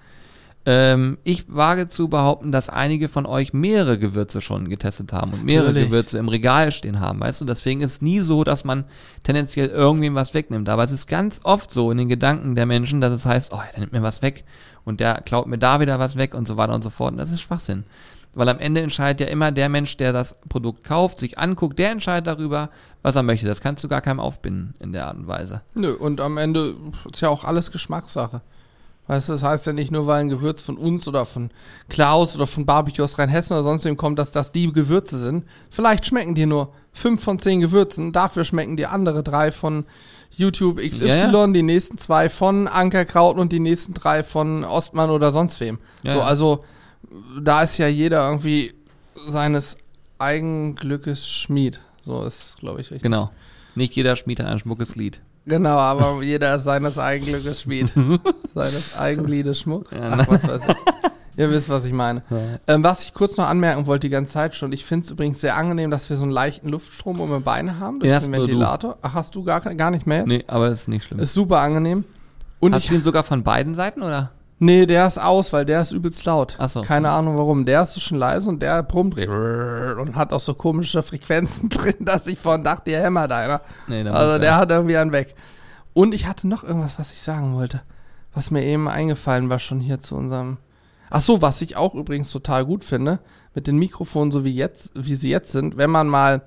[0.69, 5.45] Ähm, ich wage zu behaupten, dass einige von euch mehrere Gewürze schon getestet haben und
[5.45, 5.87] mehrere Natürlich.
[5.87, 7.45] Gewürze im Regal stehen haben, weißt du?
[7.45, 8.83] Deswegen ist es nie so, dass man
[9.23, 10.67] tendenziell irgendwem was wegnimmt.
[10.67, 13.61] Aber es ist ganz oft so in den Gedanken der Menschen, dass es heißt, oh,
[13.71, 14.43] der nimmt mir was weg
[14.83, 17.13] und der klaut mir da wieder was weg und so weiter und so fort.
[17.13, 17.85] Und das ist Schwachsinn.
[18.33, 21.91] Weil am Ende entscheidet ja immer der Mensch, der das Produkt kauft, sich anguckt, der
[21.91, 22.71] entscheidet darüber,
[23.03, 23.45] was er möchte.
[23.47, 25.61] Das kannst du gar keinem aufbinden in der Art und Weise.
[25.75, 26.75] Nö, und am Ende
[27.09, 28.41] ist ja auch alles Geschmackssache.
[29.07, 31.49] Weißt du, das heißt ja nicht nur, weil ein Gewürz von uns oder von
[31.87, 35.45] Klaus oder von Barbecue aus Rheinhessen oder sonst wem kommt, dass das die Gewürze sind.
[35.69, 39.85] Vielleicht schmecken dir nur fünf von zehn Gewürzen, dafür schmecken dir andere drei von
[40.31, 41.47] YouTube XY, ja, ja.
[41.47, 45.79] die nächsten zwei von Ankerkraut und die nächsten drei von Ostmann oder sonst wem.
[46.03, 46.63] Ja, so, also
[47.41, 48.73] da ist ja jeder irgendwie
[49.27, 49.77] seines
[50.19, 51.79] Eigenglückes Schmied.
[52.01, 53.03] So ist, glaube ich, richtig.
[53.03, 53.31] Genau.
[53.75, 55.21] Nicht jeder Schmied hat ein schmuckes Lied.
[55.47, 57.91] Genau, aber jeder ist seines Eigenglückes Schmied.
[58.53, 59.87] seines Eigengliedes Schmuck.
[59.93, 60.75] Ach, was weiß ich.
[61.37, 62.23] Ihr wisst, was ich meine.
[62.29, 62.37] Ja.
[62.67, 65.39] Ähm, was ich kurz noch anmerken wollte die ganze Zeit schon, ich finde es übrigens
[65.39, 68.31] sehr angenehm, dass wir so einen leichten Luftstrom um die Beine haben durch ja, den
[68.31, 68.97] Ventilator.
[69.03, 70.25] Ach, hast du gar, gar nicht mehr?
[70.25, 71.19] Nee, aber ist nicht schlimm.
[71.19, 72.03] Ist super angenehm.
[72.59, 74.31] Und hast ich, du ihn sogar von beiden Seiten, oder?
[74.59, 76.55] Nee, der ist aus, weil der ist übelst laut.
[76.57, 76.81] Ach so.
[76.81, 77.65] Keine Ahnung warum.
[77.65, 82.25] Der ist schon leise und der brummt und hat auch so komische Frequenzen drin, dass
[82.25, 83.61] ich vorhin dachte, der hämmert einer.
[83.87, 84.57] Nee, also der ja.
[84.57, 85.35] hat irgendwie einen weg.
[85.93, 87.81] Und ich hatte noch irgendwas, was ich sagen wollte.
[88.33, 90.57] Was mir eben eingefallen war, schon hier zu unserem.
[91.09, 93.19] Ach so, was ich auch übrigens total gut finde,
[93.53, 96.41] mit den Mikrofonen, so wie jetzt, wie sie jetzt sind, wenn man mal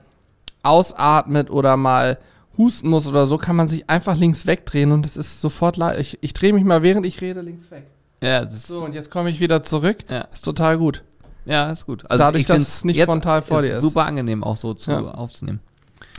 [0.62, 2.18] ausatmet oder mal
[2.58, 5.98] husten muss oder so, kann man sich einfach links wegdrehen und es ist sofort leid.
[5.98, 7.86] Ich, ich drehe mich mal, während ich rede, links weg.
[8.22, 9.98] Ja, das so, und jetzt komme ich wieder zurück.
[10.10, 10.22] Ja.
[10.32, 11.02] Ist total gut.
[11.46, 12.08] Ja, ist gut.
[12.10, 13.80] Also Dadurch, dass es nicht frontal vor dir ist.
[13.80, 15.00] Super angenehm auch so zu, ja.
[15.00, 15.60] aufzunehmen.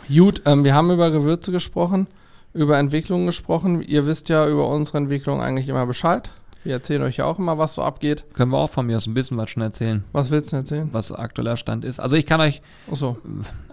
[0.08, 2.08] Gut, ähm, wir haben über Gewürze gesprochen,
[2.54, 3.82] über Entwicklungen gesprochen.
[3.82, 6.32] Ihr wisst ja über unsere Entwicklung eigentlich immer Bescheid.
[6.64, 8.26] Wir erzählen euch ja auch immer, was so abgeht.
[8.34, 10.04] Können wir auch von mir aus ein bisschen was schon erzählen.
[10.12, 10.90] Was willst du erzählen?
[10.92, 12.00] Was aktueller Stand ist.
[12.00, 12.62] Also ich kann euch,
[12.92, 13.18] so.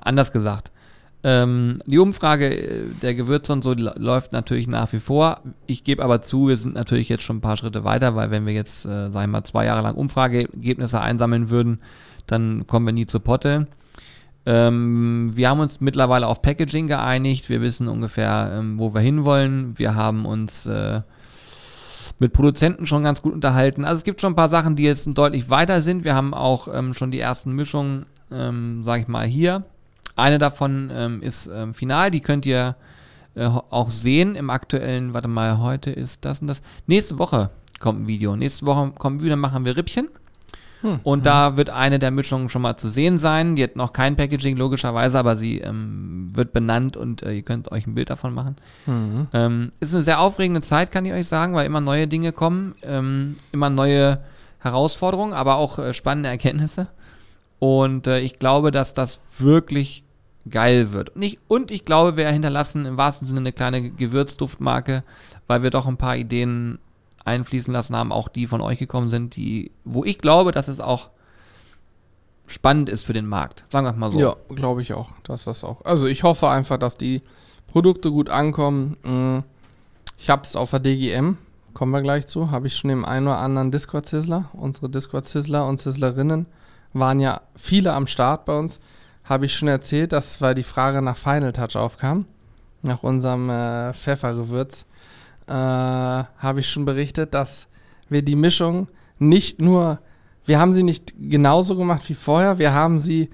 [0.00, 0.70] anders gesagt,
[1.24, 5.40] ähm, die Umfrage äh, der Gewürze und so läuft natürlich nach wie vor.
[5.66, 8.46] Ich gebe aber zu, wir sind natürlich jetzt schon ein paar Schritte weiter, weil wenn
[8.46, 11.80] wir jetzt, äh, sagen wir mal, zwei Jahre lang Umfrageergebnisse einsammeln würden,
[12.26, 13.66] dann kommen wir nie zur Potte.
[14.46, 17.48] Ähm, wir haben uns mittlerweile auf Packaging geeinigt.
[17.48, 19.76] Wir wissen ungefähr, ähm, wo wir hinwollen.
[19.76, 21.00] Wir haben uns äh,
[22.20, 23.84] mit Produzenten schon ganz gut unterhalten.
[23.84, 26.04] Also es gibt schon ein paar Sachen, die jetzt deutlich weiter sind.
[26.04, 29.64] Wir haben auch ähm, schon die ersten Mischungen, ähm, sage ich mal, hier
[30.18, 32.76] eine davon ähm, ist ähm, final, die könnt ihr
[33.34, 36.62] äh, auch sehen im aktuellen, warte mal, heute ist das und das.
[36.86, 38.34] Nächste Woche kommt ein Video.
[38.36, 40.08] Nächste Woche kommt wieder, machen wir Rippchen.
[40.80, 41.00] Hm.
[41.02, 43.56] Und da wird eine der Mischungen schon mal zu sehen sein.
[43.56, 47.72] Die hat noch kein Packaging, logischerweise, aber sie ähm, wird benannt und äh, ihr könnt
[47.72, 48.56] euch ein Bild davon machen.
[48.84, 49.28] Hm.
[49.32, 52.74] Ähm, ist eine sehr aufregende Zeit, kann ich euch sagen, weil immer neue Dinge kommen,
[52.82, 54.20] ähm, immer neue
[54.60, 56.88] Herausforderungen, aber auch äh, spannende Erkenntnisse.
[57.58, 60.04] Und äh, ich glaube, dass das wirklich
[60.50, 61.10] geil wird.
[61.10, 65.04] Und ich, und ich glaube, wir hinterlassen im wahrsten Sinne eine kleine Gewürzduftmarke,
[65.46, 66.78] weil wir doch ein paar Ideen
[67.24, 70.80] einfließen lassen haben, auch die von euch gekommen sind, die, wo ich glaube, dass es
[70.80, 71.10] auch
[72.46, 73.64] spannend ist für den Markt.
[73.68, 74.18] Sagen wir mal so.
[74.18, 75.84] Ja, glaube ich auch, dass das auch.
[75.84, 77.22] Also ich hoffe einfach, dass die
[77.66, 78.96] Produkte gut ankommen.
[79.04, 79.44] Mm,
[80.18, 81.36] ich habe es auf der DGM,
[81.74, 84.46] kommen wir gleich zu, habe ich schon im einen oder anderen Discord-Sizzler.
[84.54, 86.46] Unsere Discord-Sizzler und Sizzlerinnen
[86.94, 88.80] waren ja viele am Start bei uns
[89.28, 92.26] habe ich schon erzählt, dass weil die Frage nach Final Touch aufkam,
[92.82, 94.86] nach unserem äh, Pfeffergewürz,
[95.46, 97.68] äh, habe ich schon berichtet, dass
[98.08, 98.88] wir die Mischung
[99.18, 100.00] nicht nur,
[100.44, 103.30] wir haben sie nicht genauso gemacht wie vorher, wir haben sie,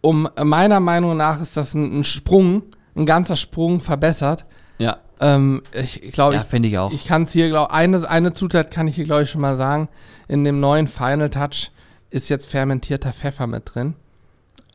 [0.00, 2.62] um meiner Meinung nach ist das ein, ein Sprung,
[2.94, 4.44] ein ganzer Sprung verbessert.
[4.78, 4.98] Ja.
[5.20, 6.92] Ähm, ich glaube, ja, finde ich auch.
[6.92, 9.56] Ich kann es hier, glaube eine, eine Zutat kann ich hier, glaube ich, schon mal
[9.56, 9.88] sagen.
[10.28, 11.70] In dem neuen Final Touch
[12.10, 13.94] ist jetzt fermentierter Pfeffer mit drin.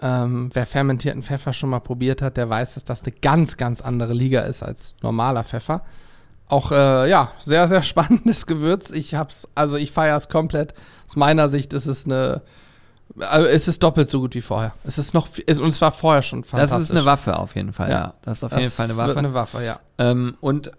[0.01, 3.81] Ähm, wer fermentierten Pfeffer schon mal probiert hat, der weiß, dass das eine ganz, ganz
[3.81, 5.81] andere Liga ist als normaler Pfeffer.
[6.49, 8.91] auch äh, ja, sehr, sehr spannendes Gewürz.
[8.91, 10.73] Ich hab's, also ich feiere es komplett.
[11.07, 12.43] Aus meiner Sicht ist es eine,
[13.19, 14.73] also es ist doppelt so gut wie vorher.
[14.83, 16.77] Es ist noch, es, und es war vorher schon fantastisch.
[16.77, 17.95] Das ist eine Waffe auf jeden Fall, ja.
[17.95, 18.13] ja.
[18.21, 19.17] Das ist auf das jeden Fall eine Waffe.
[19.17, 19.79] eine Waffe, ja.
[19.97, 20.71] Ähm, und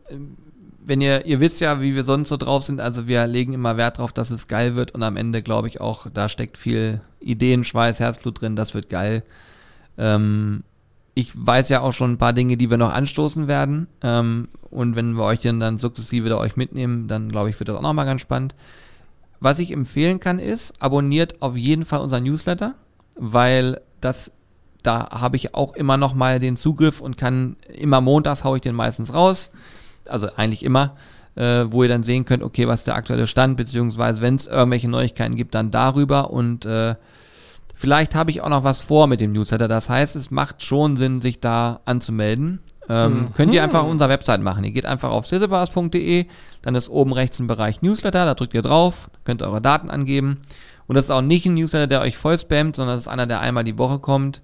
[0.88, 3.77] wenn ihr, ihr wisst ja, wie wir sonst so drauf sind, also wir legen immer
[3.77, 7.03] Wert drauf, dass es geil wird und am Ende glaube ich auch, da steckt viel
[7.20, 9.22] Ideen, Schweiß, Herzblut drin, das wird geil.
[9.98, 10.64] Ähm,
[11.14, 13.87] ich weiß ja auch schon ein paar Dinge, die wir noch anstoßen werden.
[14.03, 17.68] Ähm, und wenn wir euch dann, dann sukzessive da euch mitnehmen, dann glaube ich, wird
[17.68, 18.55] das auch nochmal ganz spannend.
[19.40, 22.77] Was ich empfehlen kann, ist, abonniert auf jeden Fall unseren Newsletter,
[23.14, 24.33] weil das,
[24.83, 28.74] da habe ich auch immer nochmal den Zugriff und kann immer montags haue ich den
[28.74, 29.51] meistens raus.
[30.10, 30.96] Also eigentlich immer,
[31.34, 34.88] äh, wo ihr dann sehen könnt, okay, was der aktuelle Stand, beziehungsweise wenn es irgendwelche
[34.88, 36.94] Neuigkeiten gibt, dann darüber und äh,
[37.80, 39.68] Vielleicht habe ich auch noch was vor mit dem Newsletter.
[39.68, 42.58] Das heißt, es macht schon Sinn, sich da anzumelden.
[42.88, 43.34] Ähm, mhm.
[43.34, 44.64] Könnt ihr einfach auf unserer Website machen.
[44.64, 46.26] Ihr geht einfach auf sizzlebars.de,
[46.62, 50.38] dann ist oben rechts ein Bereich Newsletter, da drückt ihr drauf, könnt eure Daten angeben.
[50.88, 53.28] Und das ist auch nicht ein Newsletter, der euch voll spammt, sondern das ist einer,
[53.28, 54.42] der einmal die Woche kommt.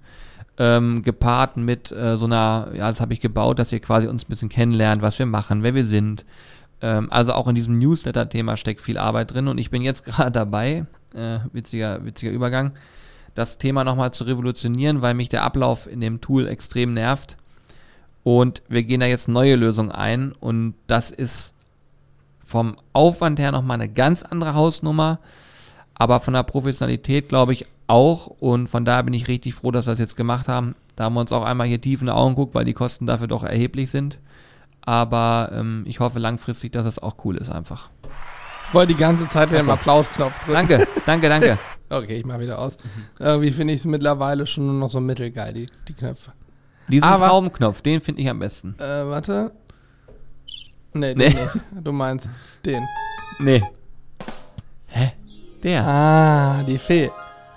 [0.57, 4.23] Ähm, gepaart mit äh, so einer, ja, das habe ich gebaut, dass ihr quasi uns
[4.23, 6.25] ein bisschen kennenlernt, was wir machen, wer wir sind.
[6.81, 10.31] Ähm, also auch in diesem Newsletter-Thema steckt viel Arbeit drin und ich bin jetzt gerade
[10.31, 12.71] dabei, äh, witziger, witziger Übergang,
[13.33, 17.37] das Thema nochmal zu revolutionieren, weil mich der Ablauf in dem Tool extrem nervt.
[18.23, 21.53] Und wir gehen da jetzt neue Lösungen ein und das ist
[22.43, 25.19] vom Aufwand her nochmal eine ganz andere Hausnummer,
[25.95, 29.85] aber von der Professionalität glaube ich auch und von daher bin ich richtig froh, dass
[29.85, 30.75] wir es jetzt gemacht haben.
[30.95, 33.05] Da haben wir uns auch einmal hier tief in die Augen geguckt, weil die Kosten
[33.05, 34.19] dafür doch erheblich sind.
[34.81, 37.89] Aber ähm, ich hoffe langfristig, dass es auch cool ist einfach.
[38.67, 40.53] Ich wollte die ganze Zeit wieder einen Applausknopf drücken.
[40.53, 41.59] Danke, danke, danke.
[41.89, 42.77] okay, ich mach wieder aus.
[42.77, 43.25] Mhm.
[43.25, 46.33] Irgendwie finde ich es mittlerweile schon nur noch so mittelgeil, die, die Knöpfe.
[46.87, 48.75] Diesen Aber, Traumknopf, den finde ich am besten.
[48.79, 49.51] Äh, warte.
[50.93, 51.29] Nee, nee.
[51.29, 51.39] nicht.
[51.83, 52.31] Du meinst
[52.63, 52.83] den.
[53.39, 53.63] Nee.
[54.87, 55.11] Hä?
[55.63, 55.85] Der.
[55.85, 57.09] Ah, die Fee.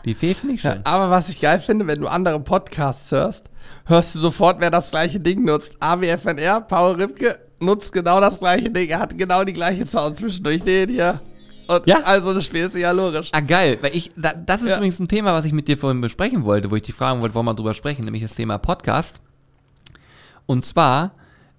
[0.08, 0.72] Die Fee finde ich schön.
[0.72, 3.50] Ja, aber was ich geil finde, wenn du andere Podcasts hörst,
[3.84, 5.76] hörst du sofort, wer das gleiche Ding nutzt.
[5.80, 8.88] AWFNR, Paul Ripke, nutzt genau das gleiche Ding.
[8.88, 10.62] Er hat genau die gleiche Sound zwischendurch.
[10.62, 11.20] Den hier.
[11.66, 12.00] Und ja?
[12.04, 13.28] Also das Spiel ist ja logisch.
[13.32, 13.76] Ah, geil.
[13.82, 14.76] Weil ich, da, das ist ja.
[14.76, 17.34] übrigens ein Thema, was ich mit dir vorhin besprechen wollte, wo ich dich fragen wollte,
[17.34, 19.20] wollen wir drüber sprechen, nämlich das Thema Podcast.
[20.46, 21.12] Und zwar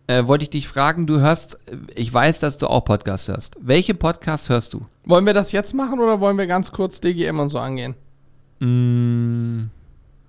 [0.07, 1.59] äh, wollte ich dich fragen, du hörst,
[1.93, 3.57] ich weiß, dass du auch Podcasts hörst.
[3.61, 4.87] Welche Podcasts hörst du?
[5.05, 7.93] Wollen wir das jetzt machen oder wollen wir ganz kurz DGM und so angehen?
[8.59, 9.69] Mmh.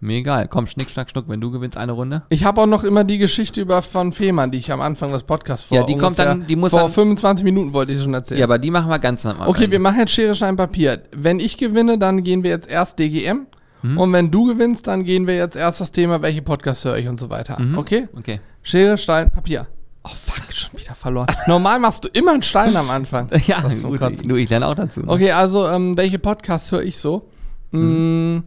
[0.02, 0.48] Mir egal.
[0.48, 2.22] Komm, schnick, schnack, schnuck, wenn du gewinnst eine Runde.
[2.30, 5.24] Ich habe auch noch immer die Geschichte über von Fehmarn, die ich am Anfang des
[5.24, 5.76] Podcasts vor.
[5.76, 8.38] Ja, die kommt dann, die muss vor dann, 25 Minuten wollte ich schon erzählen.
[8.38, 9.48] Ja, aber die machen wir ganz normal.
[9.48, 11.02] Okay, wir machen jetzt Schere, Stein, Papier.
[11.14, 13.46] Wenn ich gewinne, dann gehen wir jetzt erst DGM.
[13.82, 13.98] Mhm.
[13.98, 17.08] Und wenn du gewinnst, dann gehen wir jetzt erst das Thema, welche Podcasts höre ich
[17.08, 17.76] und so weiter Mhm.
[17.76, 18.08] Okay?
[18.16, 18.40] Okay.
[18.62, 19.66] Schere, Stein, Papier.
[20.02, 21.26] Oh fuck, schon wieder verloren.
[21.46, 23.28] Normal machst du immer einen Stein am Anfang.
[23.46, 25.00] ja, gut, du, ich lerne auch dazu.
[25.00, 25.08] Ne?
[25.08, 27.28] Okay, also ähm, welche Podcasts höre ich so?
[27.70, 28.44] Mhm.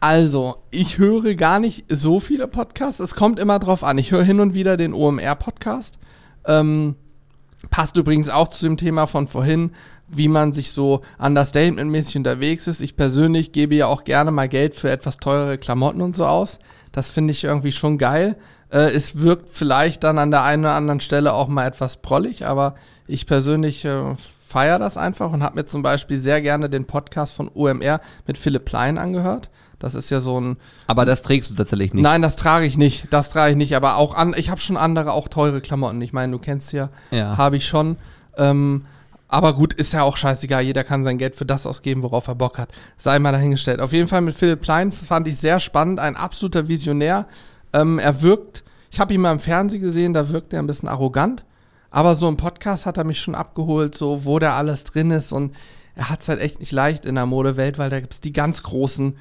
[0.00, 2.98] Also, ich höre gar nicht so viele Podcasts.
[2.98, 3.98] Es kommt immer drauf an.
[3.98, 5.98] Ich höre hin und wieder den OMR-Podcast.
[6.44, 6.96] Ähm,
[7.70, 9.70] passt übrigens auch zu dem Thema von vorhin,
[10.08, 12.82] wie man sich so understatement-mäßig unterwegs ist.
[12.82, 16.58] Ich persönlich gebe ja auch gerne mal Geld für etwas teurere Klamotten und so aus.
[16.90, 18.36] Das finde ich irgendwie schon geil.
[18.70, 22.44] Äh, es wirkt vielleicht dann an der einen oder anderen Stelle auch mal etwas prollig,
[22.44, 22.74] aber
[23.06, 24.14] ich persönlich äh,
[24.52, 28.36] feiere das einfach und habe mir zum Beispiel sehr gerne den Podcast von OMR mit
[28.36, 29.48] Philipp Plein angehört.
[29.78, 30.58] Das ist ja so ein.
[30.86, 32.02] Aber das trägst du tatsächlich nicht.
[32.02, 33.08] Nein, das trage ich nicht.
[33.10, 33.74] Das trage ich nicht.
[33.74, 36.00] Aber auch an, ich habe schon andere, auch teure Klamotten.
[36.02, 37.36] Ich meine, du kennst ja, ja.
[37.36, 37.96] habe ich schon.
[38.36, 38.84] Ähm,
[39.26, 40.62] aber gut, ist ja auch scheißegal.
[40.62, 42.68] Jeder kann sein Geld für das ausgeben, worauf er Bock hat.
[42.98, 43.80] Sei mal dahingestellt.
[43.80, 45.98] Auf jeden Fall mit Philipp Plein fand ich sehr spannend.
[45.98, 47.26] Ein absoluter Visionär.
[47.72, 50.88] Ähm, er wirkt, ich habe ihn mal im Fernsehen gesehen, da wirkt er ein bisschen
[50.88, 51.44] arrogant.
[51.92, 55.30] Aber so im Podcast hat er mich schon abgeholt, so wo da alles drin ist.
[55.30, 55.54] Und
[55.94, 58.32] er hat es halt echt nicht leicht in der Modewelt, weil da gibt es die
[58.32, 59.16] ganz großen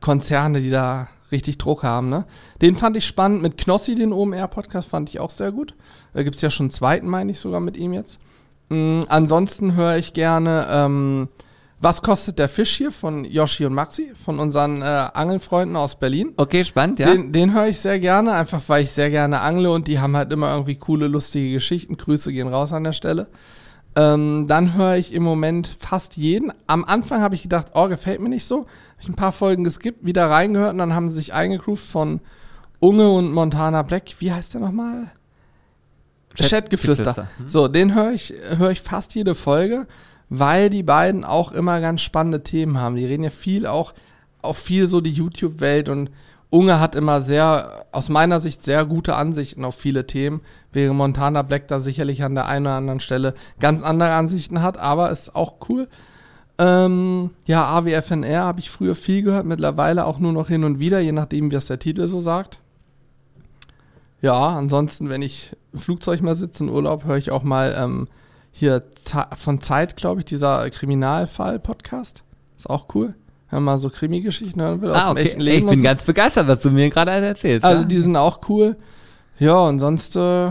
[0.00, 2.08] Konzerne, die da richtig Druck haben.
[2.08, 2.24] Ne?
[2.60, 3.42] Den fand ich spannend.
[3.42, 5.74] Mit Knossi, den OMR-Podcast, fand ich auch sehr gut.
[6.14, 8.18] Da gibt es ja schon einen zweiten, meine ich sogar mit ihm jetzt.
[8.70, 11.28] Mhm, ansonsten höre ich gerne ähm,
[11.78, 16.32] Was kostet der Fisch hier von Yoshi und Maxi, von unseren äh, Angelfreunden aus Berlin.
[16.36, 17.10] Okay, spannend, ja.
[17.10, 20.16] Den, den höre ich sehr gerne, einfach weil ich sehr gerne angle und die haben
[20.16, 21.96] halt immer irgendwie coole, lustige Geschichten.
[21.98, 23.26] Grüße gehen raus an der Stelle.
[23.94, 26.52] Ähm, dann höre ich im Moment fast jeden.
[26.66, 28.60] Am Anfang habe ich gedacht, oh, gefällt mir nicht so.
[28.60, 32.20] Habe ich ein paar Folgen geskippt, wieder reingehört und dann haben sie sich eingegroovt von
[32.78, 34.14] Unge und Montana Black.
[34.18, 35.10] Wie heißt der nochmal?
[36.34, 37.14] Chatgeflüster.
[37.14, 37.48] Chat hm.
[37.48, 39.86] So, den höre ich, hör ich fast jede Folge,
[40.28, 42.96] weil die beiden auch immer ganz spannende Themen haben.
[42.96, 43.94] Die reden ja viel auch,
[44.42, 46.10] auch viel so die YouTube-Welt und
[46.50, 50.40] Unge hat immer sehr, aus meiner Sicht, sehr gute Ansichten auf viele Themen,
[50.72, 54.78] während Montana Black da sicherlich an der einen oder anderen Stelle ganz andere Ansichten hat,
[54.78, 55.88] aber ist auch cool.
[56.58, 61.00] Ähm, ja, AWFNR habe ich früher viel gehört, mittlerweile auch nur noch hin und wieder,
[61.00, 62.60] je nachdem, wie es der Titel so sagt.
[64.22, 68.06] Ja, ansonsten, wenn ich im Flugzeug mal sitze in Urlaub, höre ich auch mal ähm,
[68.58, 68.82] hier
[69.36, 72.22] von Zeit, glaube ich, dieser Kriminalfall-Podcast.
[72.56, 73.14] Ist auch cool.
[73.50, 75.20] Wenn man mal so Krimi-Geschichten hören will aus ah, okay.
[75.20, 75.66] dem echten Leben.
[75.66, 75.84] Ich bin so.
[75.84, 77.64] ganz begeistert, was du mir gerade erzählst.
[77.64, 77.88] Also ja?
[77.88, 78.76] die sind auch cool.
[79.38, 80.46] Ja, und sonst, äh,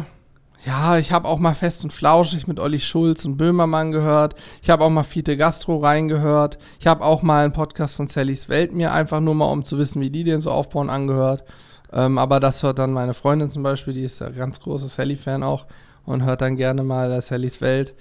[0.65, 4.35] ja, ich habe auch mal Fest und Flauschig mit Olli Schulz und Böhmermann gehört.
[4.61, 6.59] Ich habe auch mal Fiete Gastro reingehört.
[6.79, 9.79] Ich habe auch mal einen Podcast von Sallys Welt mir einfach nur mal, um zu
[9.79, 11.43] wissen, wie die den so aufbauen, angehört.
[11.91, 15.41] Ähm, aber das hört dann meine Freundin zum Beispiel, die ist ja ganz große Sally-Fan
[15.41, 15.65] auch
[16.05, 17.93] und hört dann gerne mal Sallys Welt.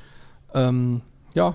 [0.55, 1.03] Ähm,
[1.35, 1.55] ja,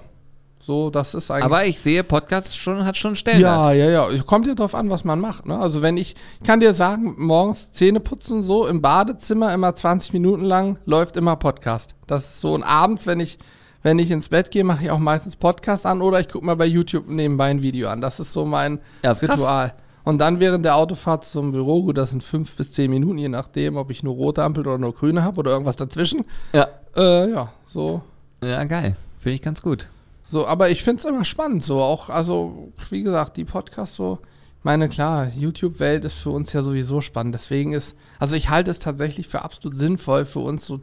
[0.62, 1.46] so, das ist eigentlich.
[1.46, 3.42] Aber ich sehe, Podcast schon, hat schon Stellen.
[3.42, 4.22] Ja, ja, ja.
[4.24, 5.48] Kommt ja drauf an, was man macht.
[5.48, 5.58] Ne?
[5.58, 10.14] Also, wenn ich, ich kann dir sagen, morgens Zähne putzen, so im Badezimmer immer 20
[10.14, 11.96] Minuten lang läuft immer Podcast.
[12.06, 12.54] Das ist so.
[12.54, 13.40] Und abends, wenn ich,
[13.82, 16.56] wenn ich ins Bett gehe, mache ich auch meistens Podcast an oder ich gucke mal
[16.56, 18.00] bei YouTube nebenbei ein Video an.
[18.00, 19.70] Das ist so mein ja, Ritual.
[19.70, 19.88] Krass.
[20.10, 23.30] Und dann während der Autofahrt zum Büro, gut, das sind fünf bis zehn Minuten, je
[23.30, 26.26] nachdem, ob ich nur rote Ampel oder nur grüne habe oder irgendwas dazwischen.
[26.52, 26.67] Ja.
[26.95, 28.02] Äh, ja, so.
[28.43, 28.95] Ja, geil.
[29.19, 29.88] Finde ich ganz gut.
[30.24, 34.17] So, aber ich finde es immer spannend, so auch, also, wie gesagt, die Podcasts so,
[34.63, 37.36] meine, klar, YouTube-Welt ist für uns ja sowieso spannend.
[37.36, 40.80] Deswegen ist, also ich halte es tatsächlich für absolut sinnvoll für uns so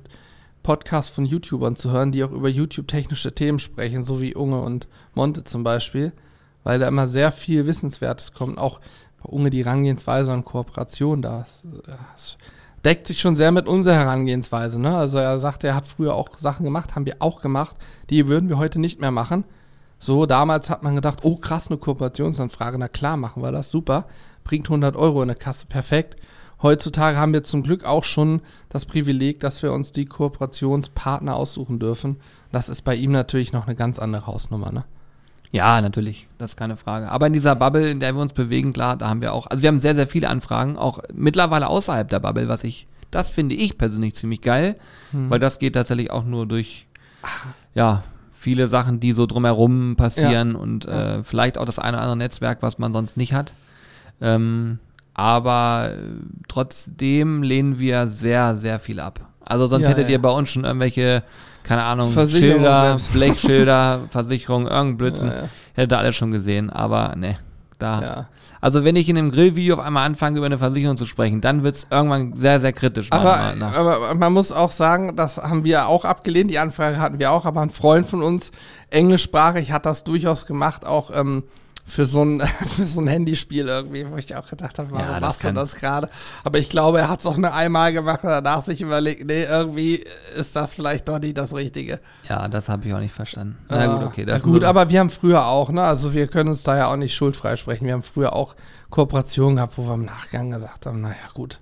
[0.62, 4.60] Podcasts von YouTubern zu hören, die auch über YouTube technische Themen sprechen, so wie Unge
[4.60, 6.12] und Monte zum Beispiel,
[6.62, 8.58] weil da immer sehr viel Wissenswertes kommt.
[8.58, 8.80] Auch
[9.22, 11.46] bei Unge die Herangehensweise an Kooperation, da
[12.14, 12.38] das
[12.84, 14.80] deckt sich schon sehr mit unserer Herangehensweise.
[14.80, 14.96] Ne?
[14.96, 17.76] Also er sagt, er hat früher auch Sachen gemacht, haben wir auch gemacht,
[18.10, 19.44] die würden wir heute nicht mehr machen.
[19.98, 24.06] So, damals hat man gedacht, oh krass, eine Kooperationsanfrage, na klar, machen wir das, super,
[24.44, 26.16] bringt 100 Euro in der Kasse, perfekt.
[26.62, 31.78] Heutzutage haben wir zum Glück auch schon das Privileg, dass wir uns die Kooperationspartner aussuchen
[31.78, 32.20] dürfen.
[32.52, 34.84] Das ist bei ihm natürlich noch eine ganz andere Hausnummer, ne?
[35.52, 37.10] Ja, natürlich, das ist keine Frage.
[37.10, 39.62] Aber in dieser Bubble, in der wir uns bewegen, klar, da haben wir auch, also
[39.62, 43.54] wir haben sehr, sehr viele Anfragen, auch mittlerweile außerhalb der Bubble, was ich, das finde
[43.54, 44.76] ich persönlich ziemlich geil,
[45.12, 45.30] hm.
[45.30, 46.86] weil das geht tatsächlich auch nur durch,
[47.74, 50.58] ja, viele Sachen, die so drumherum passieren ja.
[50.58, 53.54] und äh, vielleicht auch das eine oder andere Netzwerk, was man sonst nicht hat.
[54.20, 54.78] Ähm,
[55.14, 55.98] aber äh,
[56.46, 59.20] trotzdem lehnen wir sehr, sehr viel ab.
[59.46, 61.22] Also sonst ja, hättet ihr bei uns schon irgendwelche
[61.62, 65.28] keine Ahnung, Schilder, Blechschilder, Versicherung, irgendein Blödsinn.
[65.28, 65.48] Ja, ja.
[65.74, 67.38] Hätte alles schon gesehen, aber ne,
[67.78, 68.28] da.
[68.60, 71.62] Also wenn ich in einem Grillvideo auf einmal anfange, über eine Versicherung zu sprechen, dann
[71.62, 73.12] wird es irgendwann sehr, sehr kritisch.
[73.12, 77.30] Aber, aber man muss auch sagen, das haben wir auch abgelehnt, die Anfrage hatten wir
[77.30, 78.52] auch, aber ein Freund von uns,
[78.90, 81.44] englischsprachig, hat das durchaus gemacht, auch ähm,
[81.86, 85.20] für so ein, für so ein Handyspiel irgendwie, wo ich auch gedacht habe, warum ja,
[85.20, 86.10] machst du das gerade?
[86.44, 89.44] Aber ich glaube, er hat es auch nur einmal gemacht und danach sich überlegt, nee,
[89.44, 90.04] irgendwie
[90.36, 92.00] ist das vielleicht doch nicht das Richtige.
[92.28, 93.56] Ja, das habe ich auch nicht verstanden.
[93.68, 94.24] Na gut, okay.
[94.24, 96.96] Das gut, aber wir haben früher auch, ne, also wir können uns da ja auch
[96.96, 97.86] nicht schuldfrei sprechen.
[97.86, 98.56] Wir haben früher auch
[98.90, 101.60] Kooperationen gehabt, wo wir im Nachgang gesagt haben, naja, gut.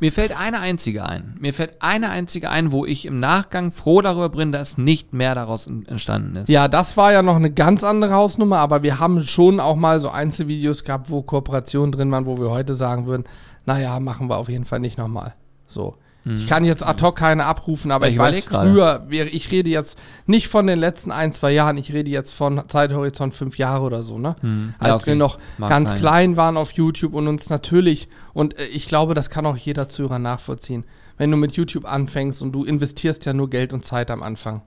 [0.00, 1.36] Mir fällt eine einzige ein.
[1.38, 5.34] Mir fällt eine einzige ein, wo ich im Nachgang froh darüber bin, dass nicht mehr
[5.34, 6.48] daraus entstanden ist.
[6.48, 10.00] Ja, das war ja noch eine ganz andere Hausnummer, aber wir haben schon auch mal
[10.00, 13.24] so Einzelvideos gehabt, wo Kooperationen drin waren, wo wir heute sagen würden,
[13.66, 15.34] naja, machen wir auf jeden Fall nicht nochmal.
[15.66, 15.96] So.
[16.24, 16.36] Hm.
[16.36, 19.98] Ich kann jetzt ad hoc keine abrufen, aber ich, ich weiß, früher, ich rede jetzt
[20.26, 24.02] nicht von den letzten ein, zwei Jahren, ich rede jetzt von Zeithorizont fünf Jahre oder
[24.02, 24.36] so, ne?
[24.40, 24.74] Hm.
[24.80, 25.12] Ja, Als okay.
[25.12, 25.98] wir noch Mag ganz sein.
[25.98, 29.88] klein waren auf YouTube und uns natürlich, und äh, ich glaube, das kann auch jeder
[29.88, 30.84] Zuhörer nachvollziehen,
[31.18, 34.62] wenn du mit YouTube anfängst und du investierst ja nur Geld und Zeit am Anfang.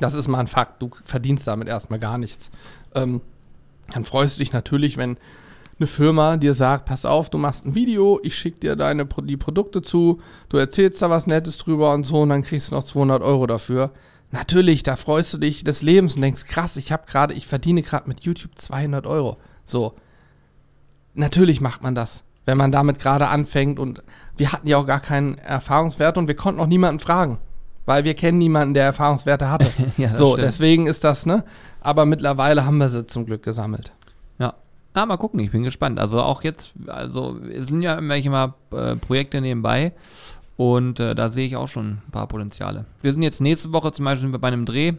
[0.00, 2.50] Das ist mal ein Fakt, du verdienst damit erstmal gar nichts.
[2.94, 3.20] Ähm,
[3.92, 5.16] dann freust du dich natürlich, wenn
[5.82, 9.36] eine Firma dir sagt, pass auf, du machst ein Video, ich schicke dir deine, die
[9.36, 12.84] Produkte zu, du erzählst da was Nettes drüber und so und dann kriegst du noch
[12.84, 13.90] 200 Euro dafür.
[14.30, 17.82] Natürlich, da freust du dich des Lebens und denkst, krass, ich habe gerade, ich verdiene
[17.82, 19.38] gerade mit YouTube 200 Euro.
[19.64, 19.94] So.
[21.14, 24.02] Natürlich macht man das, wenn man damit gerade anfängt und
[24.36, 27.38] wir hatten ja auch gar keinen Erfahrungswert und wir konnten auch niemanden fragen,
[27.86, 29.68] weil wir kennen niemanden, der Erfahrungswerte hatte.
[29.96, 30.46] ja, so, stimmt.
[30.46, 31.44] deswegen ist das, ne?
[31.80, 33.92] Aber mittlerweile haben wir sie zum Glück gesammelt.
[34.94, 35.98] Na, mal gucken, ich bin gespannt.
[35.98, 39.92] Also auch jetzt, also es sind ja irgendwelche mal äh, Projekte nebenbei
[40.56, 42.84] und äh, da sehe ich auch schon ein paar Potenziale.
[43.00, 44.92] Wir sind jetzt nächste Woche zum Beispiel bei einem Dreh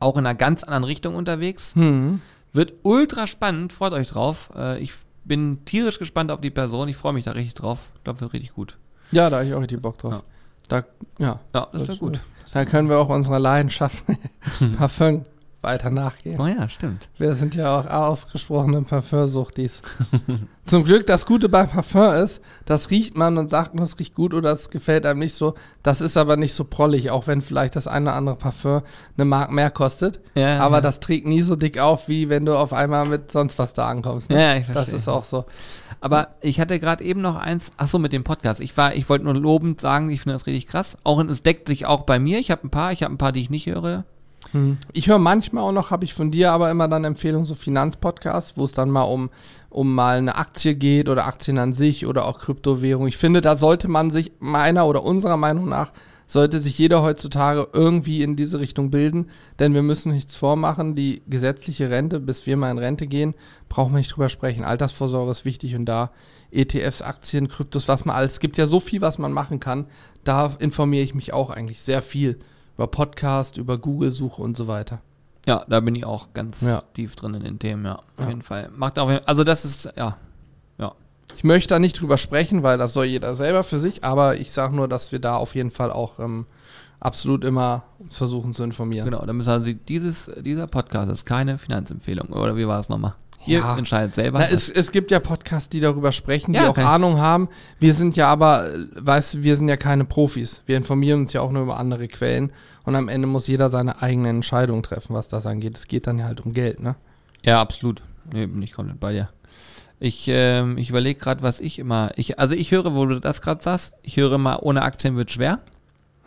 [0.00, 1.74] auch in einer ganz anderen Richtung unterwegs.
[1.76, 2.20] Mhm.
[2.52, 4.50] Wird ultra spannend, freut euch drauf.
[4.56, 4.92] Äh, ich
[5.24, 7.78] bin tierisch gespannt auf die Person, ich freue mich da richtig drauf.
[7.96, 8.76] Ich glaube, wird richtig gut.
[9.12, 10.14] Ja, da habe ich auch richtig Bock drauf.
[10.14, 10.22] Ja.
[10.68, 10.84] Da,
[11.18, 12.20] ja, ja das wird gut.
[12.52, 14.02] Da können wir auch unserer Leidenschaft
[14.78, 15.22] Parfum
[15.66, 16.40] weiter nachgehen.
[16.40, 17.08] Oh ja, stimmt.
[17.18, 19.82] Wir sind ja auch ausgesprochene Parfümsuchtis.
[20.64, 24.32] Zum Glück, das Gute beim Parfüm ist, das riecht man und sagt, das riecht gut
[24.32, 25.54] oder das gefällt einem nicht so.
[25.82, 28.80] Das ist aber nicht so prollig, auch wenn vielleicht das eine oder andere Parfüm
[29.16, 30.20] eine Mark mehr kostet.
[30.34, 30.80] Ja, aber ja.
[30.80, 33.88] das trägt nie so dick auf, wie wenn du auf einmal mit sonst was da
[33.88, 34.30] ankommst.
[34.30, 34.40] Ne?
[34.40, 34.96] Ja, ich das verstehe.
[34.96, 35.44] ist auch so.
[36.00, 38.60] Aber ich hatte gerade eben noch eins, ach so, mit dem Podcast.
[38.60, 40.96] Ich war, ich wollte nur lobend sagen, ich finde das richtig krass.
[41.04, 42.38] Auch es deckt sich auch bei mir.
[42.38, 44.04] Ich habe ein paar, ich habe ein paar, die ich nicht höre.
[44.92, 48.56] Ich höre manchmal auch noch, habe ich von dir aber immer dann Empfehlungen, so Finanzpodcasts,
[48.56, 49.30] wo es dann mal um,
[49.70, 53.06] um mal eine Aktie geht oder Aktien an sich oder auch Kryptowährung.
[53.06, 55.92] Ich finde, da sollte man sich meiner oder unserer Meinung nach,
[56.26, 60.94] sollte sich jeder heutzutage irgendwie in diese Richtung bilden, denn wir müssen nichts vormachen.
[60.94, 63.34] Die gesetzliche Rente, bis wir mal in Rente gehen,
[63.68, 64.64] brauchen wir nicht drüber sprechen.
[64.64, 66.10] Altersvorsorge ist wichtig und da
[66.50, 69.86] ETFs, Aktien, Kryptos, was man alles, es gibt ja so viel, was man machen kann.
[70.24, 72.38] Da informiere ich mich auch eigentlich sehr viel
[72.76, 75.00] über Podcast, über Google-Suche und so weiter.
[75.46, 76.82] Ja, da bin ich auch ganz Ja.
[76.94, 77.96] tief drin in den Themen, ja.
[77.96, 78.28] Auf Ja.
[78.28, 78.68] jeden Fall.
[78.74, 80.16] Macht auch, also das ist, ja,
[80.78, 80.92] ja.
[81.36, 84.52] Ich möchte da nicht drüber sprechen, weil das soll jeder selber für sich, aber ich
[84.52, 86.46] sage nur, dass wir da auf jeden Fall auch ähm,
[87.00, 89.04] absolut immer versuchen zu informieren.
[89.04, 93.14] Genau, da müssen also dieses, dieser Podcast ist keine Finanzempfehlung, oder wie war es nochmal?
[93.46, 93.76] Ihr Ja.
[93.78, 94.38] entscheidet selber.
[94.40, 96.82] Na, es, es gibt ja Podcasts, die darüber sprechen, die Ja, auch okay.
[96.82, 97.48] Ahnung haben.
[97.78, 98.66] Wir sind ja aber,
[98.96, 100.62] weißt du, wir sind ja keine Profis.
[100.66, 102.52] Wir informieren uns ja auch nur über andere Quellen
[102.84, 105.76] und am Ende muss jeder seine eigene Entscheidung treffen, was das angeht.
[105.76, 106.96] Es geht dann ja halt um Geld, ne?
[107.44, 108.02] Ja, absolut.
[108.32, 109.28] Nee, bin ich komplett bei dir.
[109.98, 112.10] Ich, ähm, ich überlege gerade, was ich immer.
[112.16, 115.30] Ich, also ich höre, wo du das gerade sagst, ich höre mal, ohne Aktien wird
[115.30, 115.60] schwer.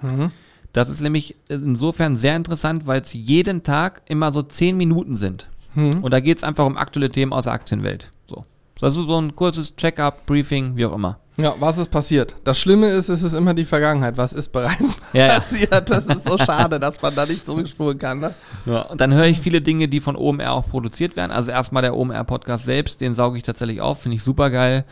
[0.02, 0.32] Mhm.
[0.74, 5.50] Das ist nämlich insofern sehr interessant, weil es jeden Tag immer so zehn Minuten sind.
[5.76, 6.04] Mhm.
[6.04, 8.12] Und da geht es einfach um aktuelle Themen aus der Aktienwelt.
[8.28, 8.44] So.
[8.80, 11.20] Das ist so ein kurzes Check-up, Briefing, wie auch immer.
[11.38, 12.36] Ja, was ist passiert?
[12.44, 14.18] Das Schlimme ist, es ist immer die Vergangenheit.
[14.18, 15.34] Was ist bereits Ja, ja.
[15.40, 15.90] passiert?
[15.90, 18.34] Das ist so schade, dass man da nicht zurückspulen kann, ne?
[18.66, 21.32] Ja, und dann höre ich viele Dinge, die von OMR auch produziert werden.
[21.32, 24.84] Also erstmal der OMR-Podcast selbst, den sauge ich tatsächlich auf, finde ich super geil.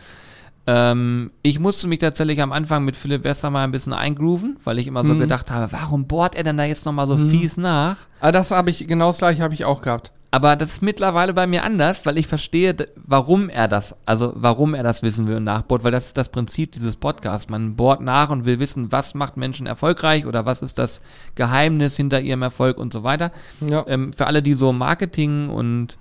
[0.66, 4.86] Ähm, ich musste mich tatsächlich am Anfang mit Philipp Westermeier ein bisschen eingrooven, weil ich
[4.86, 5.20] immer so Mhm.
[5.20, 7.96] gedacht habe, warum bohrt er denn da jetzt nochmal so fies nach?
[8.20, 10.12] Ah, das habe ich, genau das gleiche habe ich auch gehabt.
[10.30, 14.74] Aber das ist mittlerweile bei mir anders, weil ich verstehe, warum er das, also warum
[14.74, 17.48] er das wissen will und nachbohrt, weil das ist das Prinzip dieses Podcasts.
[17.48, 21.00] Man bohrt nach und will wissen, was macht Menschen erfolgreich oder was ist das
[21.34, 23.32] Geheimnis hinter ihrem Erfolg und so weiter.
[23.66, 23.84] Ja.
[23.88, 25.96] Ähm, für alle, die so Marketing und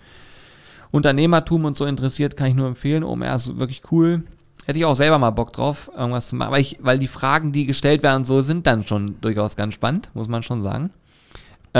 [0.92, 3.06] Unternehmertum und so interessiert, kann ich nur empfehlen.
[3.06, 4.24] OMR ist wirklich cool.
[4.66, 6.50] Hätte ich auch selber mal Bock drauf, irgendwas zu machen.
[6.50, 10.10] Aber ich, weil die Fragen, die gestellt werden, so sind dann schon durchaus ganz spannend,
[10.14, 10.90] muss man schon sagen.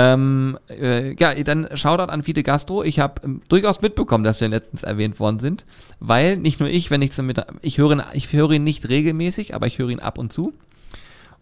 [0.00, 2.84] Ähm, äh, ja, dann Shoutout an Fide Gastro.
[2.84, 5.66] Ich habe ähm, durchaus mitbekommen, dass wir letztens erwähnt worden sind,
[5.98, 9.54] weil nicht nur ich, wenn ich mit, ich höre, ihn- ich höre ihn nicht regelmäßig,
[9.54, 10.52] aber ich höre ihn ab und zu.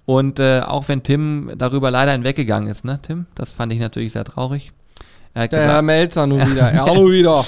[0.05, 3.27] Und äh, auch wenn Tim darüber leider hinweggegangen ist, ne, Tim?
[3.35, 4.71] Das fand ich natürlich sehr traurig.
[5.35, 6.73] Er hat Der Herr gesagt, Melzer nun wieder.
[6.75, 7.45] Ja, nun wieder.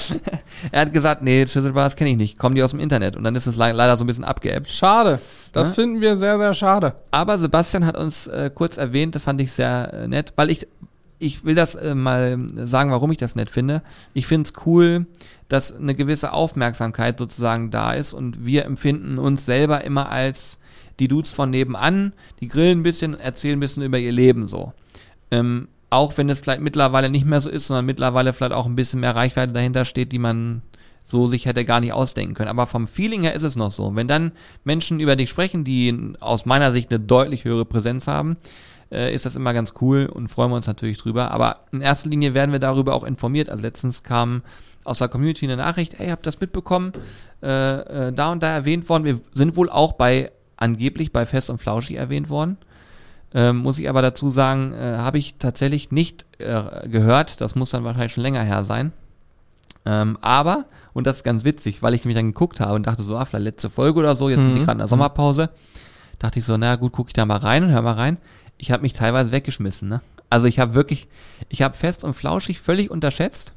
[0.71, 3.15] er hat gesagt nee, Chisel Bars kenne ich nicht, kommen die aus dem Internet.
[3.15, 4.69] Und dann ist es le leider so ein bisschen abgeebbt.
[4.69, 5.19] Schade.
[5.53, 5.73] Das Ja.
[5.73, 6.93] finden wir sehr, sehr schade.
[7.11, 10.67] Aber Sebastian hat uns äh, kurz erwähnt, das fand ich sehr äh, nett, weil ich,
[11.19, 13.83] ich will das äh, mal sagen, warum ich das nett finde.
[14.13, 15.05] Ich finde es cool,
[15.49, 20.57] dass eine gewisse Aufmerksamkeit sozusagen da ist und wir empfinden uns selber immer als
[20.99, 24.73] die Dudes von nebenan, die grillen ein bisschen, erzählen ein bisschen über ihr Leben so.
[25.31, 28.75] Ähm, auch wenn es vielleicht mittlerweile nicht mehr so ist, sondern mittlerweile vielleicht auch ein
[28.75, 30.61] bisschen mehr Reichweite dahinter steht, die man
[31.03, 32.49] so sich hätte gar nicht ausdenken können.
[32.49, 33.95] Aber vom Feeling her ist es noch so.
[33.95, 34.31] Wenn dann
[34.63, 38.37] Menschen über dich sprechen, die aus meiner Sicht eine deutlich höhere Präsenz haben,
[38.91, 41.31] äh, ist das immer ganz cool und freuen wir uns natürlich drüber.
[41.31, 43.49] Aber in erster Linie werden wir darüber auch informiert.
[43.49, 44.41] Also letztens kam
[44.85, 46.93] aus der Community eine Nachricht, hey, habt das mitbekommen?
[47.43, 49.03] Äh, äh, da und da erwähnt worden.
[49.03, 52.57] Wir sind wohl auch bei, angeblich bei Fest und Flauschig erwähnt worden.
[53.33, 57.41] Ähm, muss ich aber dazu sagen, äh, habe ich tatsächlich nicht äh, gehört.
[57.41, 58.91] Das muss dann wahrscheinlich schon länger her sein.
[59.85, 63.03] Ähm, aber, und das ist ganz witzig, weil ich mich dann geguckt habe und dachte
[63.03, 64.65] so, ah, vielleicht letzte Folge oder so, jetzt sind die Mhm.
[64.65, 65.49] gerade in der Sommerpause.
[66.17, 68.17] Dachte ich so, na gut, gucke ich da mal rein und hör mal rein.
[68.59, 70.01] Ich habe mich teilweise weggeschmissen, ne?
[70.29, 71.07] Also ich habe wirklich,
[71.49, 73.53] ich habe fest und flauschig völlig unterschätzt.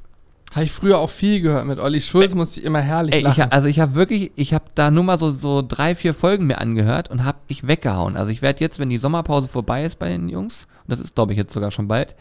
[0.55, 3.25] Habe ich früher auch viel gehört mit Olli Schulz, musste ich immer herrlich Ey, ich,
[3.25, 3.53] lachen.
[3.53, 6.59] also ich habe wirklich, ich habe da nur mal so, so drei, vier Folgen mir
[6.59, 8.17] angehört und habe mich weggehauen.
[8.17, 11.15] Also ich werde jetzt, wenn die Sommerpause vorbei ist bei den Jungs, und das ist
[11.15, 12.15] glaube ich jetzt sogar schon bald,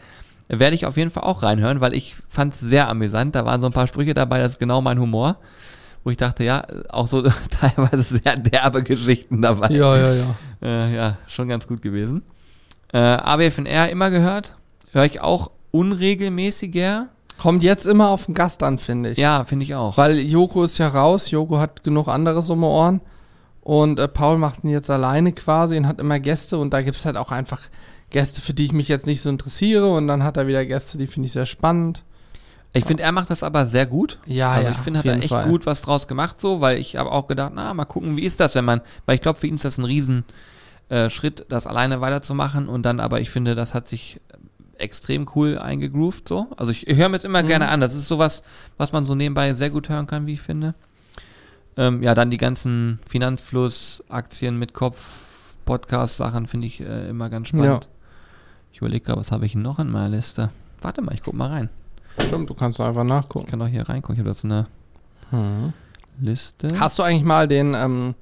[0.48, 3.34] werde ich auf jeden Fall auch reinhören, weil ich fand es sehr amüsant.
[3.34, 5.36] Da waren so ein paar Sprüche dabei, das ist genau mein Humor.
[6.04, 9.68] Wo ich dachte, ja, auch so teilweise sehr derbe Geschichten dabei.
[9.70, 10.34] ja, ja, ja.
[10.62, 12.22] Äh, ja, schon ganz gut gewesen.
[12.92, 14.56] Äh, AWFNR immer gehört.
[14.92, 17.08] Höre ich auch unregelmäßiger.
[17.38, 19.18] Kommt jetzt immer auf den Gast an, finde ich.
[19.18, 19.96] Ja, finde ich auch.
[19.96, 23.00] Weil Joko ist ja raus, Joko hat genug anderes um die Ohren.
[23.62, 26.96] Und äh, Paul macht ihn jetzt alleine quasi und hat immer Gäste und da gibt
[26.96, 27.60] es halt auch einfach
[28.10, 30.98] Gäste, für die ich mich jetzt nicht so interessiere und dann hat er wieder Gäste,
[30.98, 32.02] die finde ich sehr spannend.
[32.74, 34.18] Ich finde, er macht das aber sehr gut.
[34.26, 35.48] Ja, also ja, ich finde, hat er echt Fall.
[35.48, 38.40] gut was draus gemacht, so, weil ich habe auch gedacht, na, mal gucken, wie ist
[38.40, 40.24] das, wenn man, weil ich glaube, für ihn ist das ein riesen
[40.92, 44.20] äh, Schritt, das alleine weiterzumachen und dann aber, ich finde, das hat sich
[44.78, 46.48] extrem cool eingegroovt, so.
[46.56, 47.48] Also ich, ich höre mir es immer Mhm.
[47.48, 47.80] gerne an.
[47.80, 48.42] Das ist sowas,
[48.78, 50.74] was man so nebenbei sehr gut hören kann, wie ich finde.
[51.76, 57.48] Ähm, ja, dann die ganzen Finanzfluss, Aktien mit Kopf, Podcast-Sachen finde ich äh, immer ganz
[57.48, 57.88] spannend.
[58.72, 60.50] Ich überlege gerade, was habe ich noch in meiner Liste?
[60.80, 61.70] Warte mal, ich guck mal rein.
[62.26, 63.44] Stimmt, du kannst einfach nachgucken.
[63.46, 64.16] Ich kann doch hier reingucken.
[64.16, 64.66] Ich habe jetzt eine
[66.20, 66.68] Liste.
[66.78, 68.14] Hast du eigentlich mal den ähm,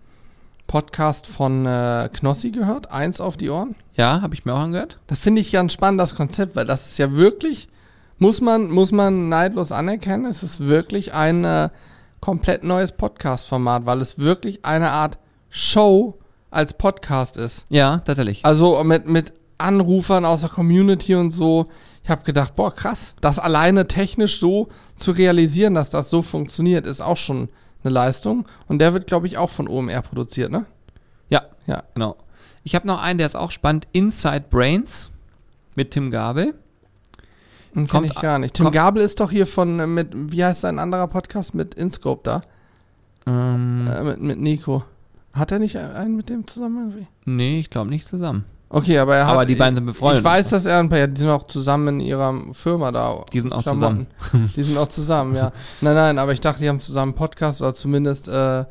[0.71, 2.93] Podcast von äh, Knossi gehört?
[2.93, 3.75] Eins auf die Ohren?
[3.97, 5.01] Ja, habe ich mir auch angehört.
[5.09, 7.69] Das finde ich ganz spannend, das Konzept, weil das ist ja wirklich,
[8.19, 11.71] muss man, muss man neidlos anerkennen, es ist wirklich ein äh,
[12.21, 15.19] komplett neues Podcast-Format, weil es wirklich eine Art
[15.49, 16.21] Show
[16.53, 17.67] als Podcast ist.
[17.69, 18.45] Ja, tatsächlich.
[18.45, 21.67] Also mit, mit Anrufern aus der Community und so.
[22.05, 26.87] Ich habe gedacht, boah, krass, das alleine technisch so zu realisieren, dass das so funktioniert,
[26.87, 27.49] ist auch schon
[27.83, 28.47] eine Leistung.
[28.69, 30.67] Und der wird, glaube ich, auch von OMR produziert, ne?
[31.29, 31.83] Ja, Ja.
[31.95, 32.17] genau.
[32.63, 33.89] Ich habe noch einen, der ist auch spannend.
[33.93, 35.11] Inside Brains
[35.77, 36.55] mit Tim Gabel.
[37.75, 38.55] Den kenn Kommt- ich gar nicht.
[38.55, 42.21] Tim Gabel ist doch hier von, äh, mit, wie heißt sein anderer Podcast mit InScope
[42.25, 42.41] da?
[43.27, 44.85] Ähm, Äh, mit, mit Nico.
[45.33, 47.07] Hat er nicht einen mit dem zusammen irgendwie?
[47.25, 48.45] nee, ich glaube nicht zusammen.
[48.73, 49.35] Okay, aber er hat.
[49.35, 50.21] Aber die beiden sind befreundet.
[50.21, 53.25] Ich weiß, dass er ein paar, ja, die sind auch zusammen in ihrer Firma da.
[53.33, 54.07] Die sind auch Klamotten.
[54.57, 55.51] Die sind auch zusammen, ja.
[55.81, 58.65] Nein, nein, aber ich dachte, die haben zusammen einen Podcast oder zumindest äh,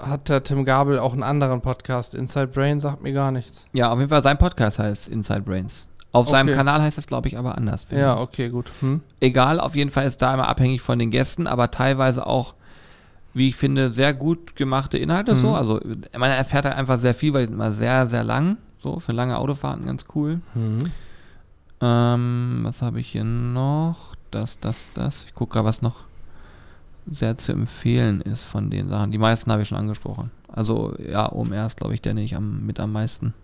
[0.00, 2.14] hat der Tim Gabel auch einen anderen Podcast.
[2.14, 3.66] Inside Brain sagt mir gar nichts.
[3.74, 5.88] Ja, auf jeden Fall sein Podcast heißt Inside Brains.
[6.12, 6.56] Auf seinem Okay.
[6.56, 7.86] Kanal heißt das, glaube ich, aber anders.
[7.90, 8.70] Ja, okay, gut.
[8.80, 9.02] Hm?
[9.20, 12.54] Egal, auf jeden Fall ist da immer abhängig von den Gästen, aber teilweise auch,
[13.34, 15.36] wie ich finde, sehr gut gemachte Inhalte Mhm.
[15.36, 15.54] so.
[15.54, 15.80] Also,
[16.16, 18.56] man erfährt halt einfach sehr viel, weil die sind immer sehr, sehr lang.
[18.86, 20.40] So, für lange Autofahrten ganz cool.
[20.52, 20.92] Hm.
[21.80, 24.14] Ähm, was habe ich hier noch?
[24.30, 25.24] Das, das, das.
[25.24, 26.04] Ich gucke gerade, was noch
[27.10, 29.10] sehr zu empfehlen ist von den Sachen.
[29.10, 30.30] Die meisten habe ich schon angesprochen.
[30.46, 33.34] Also, ja, OMR ist, glaube ich, der, den ich am, mit am meisten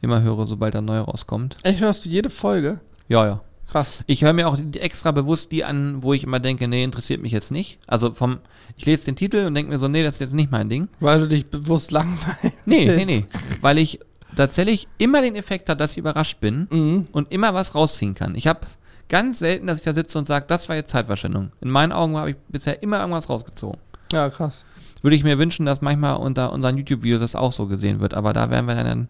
[0.00, 1.56] immer höre, sobald er neu rauskommt.
[1.64, 2.80] Echt, hörst du jede Folge?
[3.08, 3.40] Ja, ja.
[3.68, 4.04] Krass.
[4.06, 7.32] Ich höre mir auch extra bewusst die an, wo ich immer denke, nee, interessiert mich
[7.32, 7.78] jetzt nicht.
[7.86, 8.38] Also vom,
[8.78, 10.88] ich lese den Titel und denke mir so, nee, das ist jetzt nicht mein Ding.
[10.98, 12.56] Weil du dich bewusst langweilst.
[12.64, 13.24] Nee, nee, nee.
[13.60, 14.00] Weil ich
[14.36, 17.08] tatsächlich immer den Effekt habe, dass ich überrascht bin Mhm.
[17.12, 18.34] und immer was rausziehen kann.
[18.34, 18.60] Ich habe
[19.08, 21.52] ganz selten, dass ich da sitze und sage, das war jetzt Zeitverschwendung.
[21.60, 23.78] In meinen Augen habe ich bisher immer irgendwas rausgezogen.
[24.12, 24.64] Ja, krass.
[25.02, 28.14] Würde ich mir wünschen, dass manchmal unter unseren YouTube-Videos das auch so gesehen wird.
[28.14, 29.08] Aber da werden wir dann,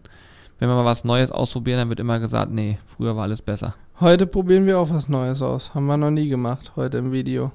[0.59, 3.75] wenn wir mal was Neues ausprobieren, dann wird immer gesagt, nee, früher war alles besser.
[3.99, 5.75] Heute probieren wir auch was Neues aus.
[5.75, 7.51] Haben wir noch nie gemacht, heute im Video.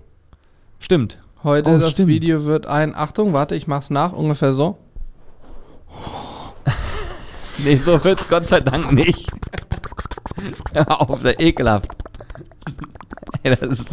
[0.79, 1.19] Stimmt.
[1.43, 2.09] Heute Oh, das stimmt.
[2.09, 4.77] Video wird ein, Achtung, warte, ich mach's nach, ungefähr so.
[7.65, 9.31] Nee, so wird's Gott sei Dank nicht.
[10.73, 11.97] Hör auf, der ekelhaft.
[13.43, 13.85] Ey, das ist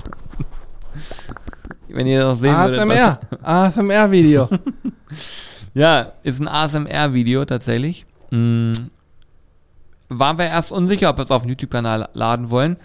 [1.87, 2.79] Wenn ihr das sehen würdet.
[2.79, 3.19] ASMR.
[3.41, 4.49] ASMR-Video.
[4.49, 4.59] Was,
[5.73, 8.05] ja, ist ein ASMR-Video tatsächlich.
[8.29, 8.73] Mm,
[10.09, 12.77] waren wir erst unsicher, ob wir es auf den YouTube-Kanal laden wollen.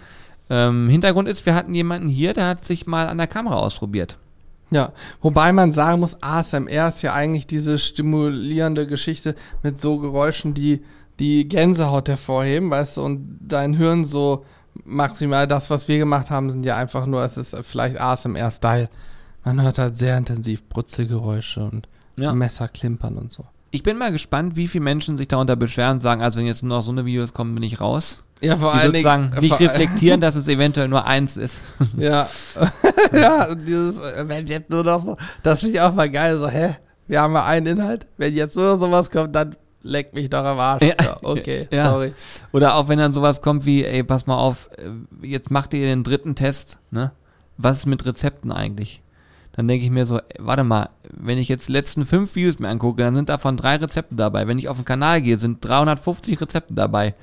[0.49, 4.17] Ähm, Hintergrund ist, wir hatten jemanden hier, der hat sich mal an der Kamera ausprobiert.
[4.71, 10.53] Ja, wobei man sagen muss, ASMR ist ja eigentlich diese stimulierende Geschichte mit so Geräuschen,
[10.53, 10.81] die
[11.19, 14.45] die Gänsehaut hervorheben, weißt du, und dein Hirn so
[14.85, 18.89] maximal das, was wir gemacht haben, sind ja einfach nur, es ist vielleicht ASMR-Style.
[19.43, 22.33] Man hört halt sehr intensiv Brutzelgeräusche und Ja.
[22.33, 23.45] Messer klimpern und so.
[23.71, 26.63] Ich bin mal gespannt, wie viele Menschen sich darunter beschweren und sagen, also wenn jetzt
[26.63, 28.23] nur noch so eine Videos kommen, bin ich raus.
[28.41, 29.33] Ja, vor allen Dingen.
[29.35, 31.59] äh, nicht reflektieren, dass es eventuell nur eins ist.
[31.97, 32.27] Ja.
[33.13, 36.37] ja, und dieses, äh, wenn jetzt nur noch so, das finde ich auch mal geil,
[36.37, 36.75] so, hä?
[37.07, 40.43] Wir haben ja einen Inhalt, wenn jetzt nur noch sowas kommt, dann leck mich doch
[40.45, 40.83] am Arsch.
[40.83, 40.95] Ja.
[41.01, 41.91] Ja, okay, Ja.
[41.91, 42.13] sorry.
[42.51, 45.81] Oder auch wenn dann sowas kommt wie, ey, pass mal auf, äh, jetzt macht ihr
[45.85, 47.11] den dritten Test, ne?
[47.57, 49.01] Was ist mit Rezepten eigentlich?
[49.53, 52.57] Dann denke ich mir so, ey, warte mal, wenn ich jetzt die letzten fünf Videos
[52.59, 54.47] mir angucke, dann sind davon drei Rezepte dabei.
[54.47, 57.13] Wenn ich auf den Kanal gehe, sind 350 Rezepte dabei.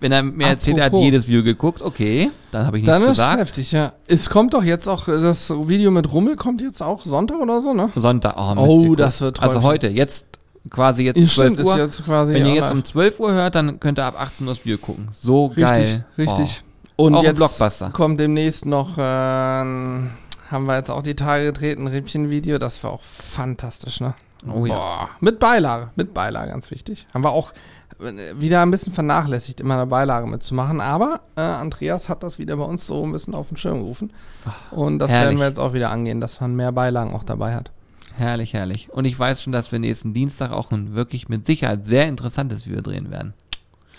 [0.00, 3.02] Wenn er mir erzählt, er hat jedes Video geguckt, okay, dann habe ich nichts Dann
[3.04, 3.38] ist es gesagt.
[3.40, 3.92] heftig, ja.
[4.08, 7.72] Es kommt doch jetzt auch, das Video mit Rummel kommt jetzt auch Sonntag oder so,
[7.74, 7.90] ne?
[7.96, 9.68] Sonntag, oh, Mist, Oh, das wird Also Träumchen.
[9.70, 10.26] heute, jetzt
[10.70, 11.76] quasi jetzt Ja, 12 stimmt, Uhr.
[11.78, 14.54] jetzt Wenn ihr ja jetzt um 12 Uhr hört, dann könnt ihr ab 18 Uhr
[14.54, 15.08] das Video gucken.
[15.12, 16.04] So Richtig, geil.
[16.18, 16.62] richtig.
[16.96, 17.90] Oh, Und auch jetzt Blockbuster.
[17.90, 22.92] kommt demnächst noch, äh, haben wir jetzt auch die Tage getreten, ein Rippchen-Video, das war
[22.92, 24.14] auch fantastisch, ne?
[24.52, 24.74] Oh ja.
[24.74, 27.06] Boah, mit Beilage, mit Beilage, ganz wichtig.
[27.14, 27.52] Haben wir auch
[28.36, 32.64] wieder ein bisschen vernachlässigt, immer eine Beilage mitzumachen, aber äh, Andreas hat das wieder bei
[32.64, 34.12] uns so ein bisschen auf den Schirm gerufen.
[34.70, 35.28] Und das herrlich.
[35.28, 37.70] werden wir jetzt auch wieder angehen, dass man mehr Beilagen auch dabei hat.
[38.16, 38.90] Herrlich, herrlich.
[38.90, 42.66] Und ich weiß schon, dass wir nächsten Dienstag auch ein wirklich mit Sicherheit sehr interessantes
[42.66, 43.32] Video drehen werden.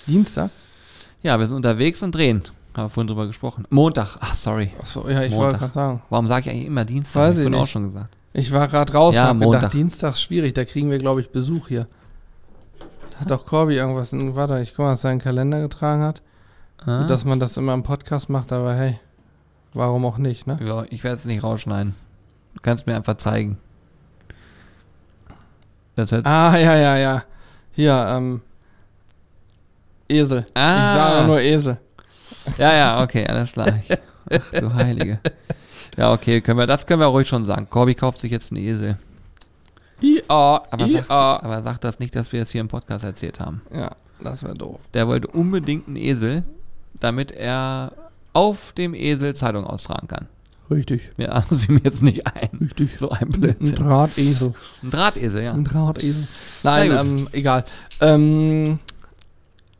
[0.07, 0.51] Dienstag?
[1.21, 2.43] Ja, wir sind unterwegs und drehen.
[2.75, 3.65] Haben wir vorhin drüber gesprochen.
[3.69, 4.17] Montag.
[4.19, 4.71] Ach, sorry.
[4.79, 5.37] Achso, ja, ich Montag.
[5.37, 6.01] wollte gerade sagen.
[6.09, 7.21] Warum sage ich eigentlich immer Dienstag?
[7.21, 8.17] Weiß ich vorhin auch schon gesagt.
[8.33, 9.73] Ich war gerade raus Ja, und hab gedacht.
[9.73, 11.87] Dienstag ist schwierig, da kriegen wir, glaube ich, Besuch hier.
[13.19, 16.21] Hat doch Corby irgendwas in, warte, ich guck mal, was seinen Kalender getragen hat.
[16.85, 17.05] Ah?
[17.07, 18.99] Dass man das immer im Podcast macht, aber hey,
[19.73, 20.57] warum auch nicht, ne?
[20.63, 21.95] ja, ich werde es nicht rausschneiden.
[22.55, 23.57] Du kannst mir einfach zeigen.
[25.95, 27.23] Das hört, Ah, ja, ja, ja.
[27.71, 28.41] Hier, ähm,
[30.09, 30.43] Esel.
[30.53, 30.91] Ah.
[30.91, 31.77] Ich sage nur Esel.
[32.57, 33.67] Ja, ja, okay, alles klar.
[34.31, 35.19] Ach du Heilige.
[35.97, 37.67] Ja, okay, können wir, das können wir ruhig schon sagen.
[37.69, 38.97] Corby kauft sich jetzt einen Esel.
[40.01, 43.61] IA, Aber sagt, aber sagt das nicht, dass wir es hier im Podcast erzählt haben.
[43.73, 43.91] Ja,
[44.21, 44.79] das wäre doof.
[44.93, 46.43] Der wollte unbedingt einen Esel,
[46.99, 47.91] damit er
[48.33, 50.27] auf dem Esel Zeitung austragen kann.
[50.71, 52.49] Richtig, Mir anders fiel mir jetzt nicht ein.
[52.59, 52.91] richtig.
[52.97, 53.75] So ein Ein Blödsinn.
[53.75, 54.53] Drahtesel.
[54.81, 55.53] Ein Drahtesel, ja.
[55.53, 56.27] Ein Drahtesel.
[56.63, 57.65] Nein, ähm, egal.
[58.01, 58.79] Ähm,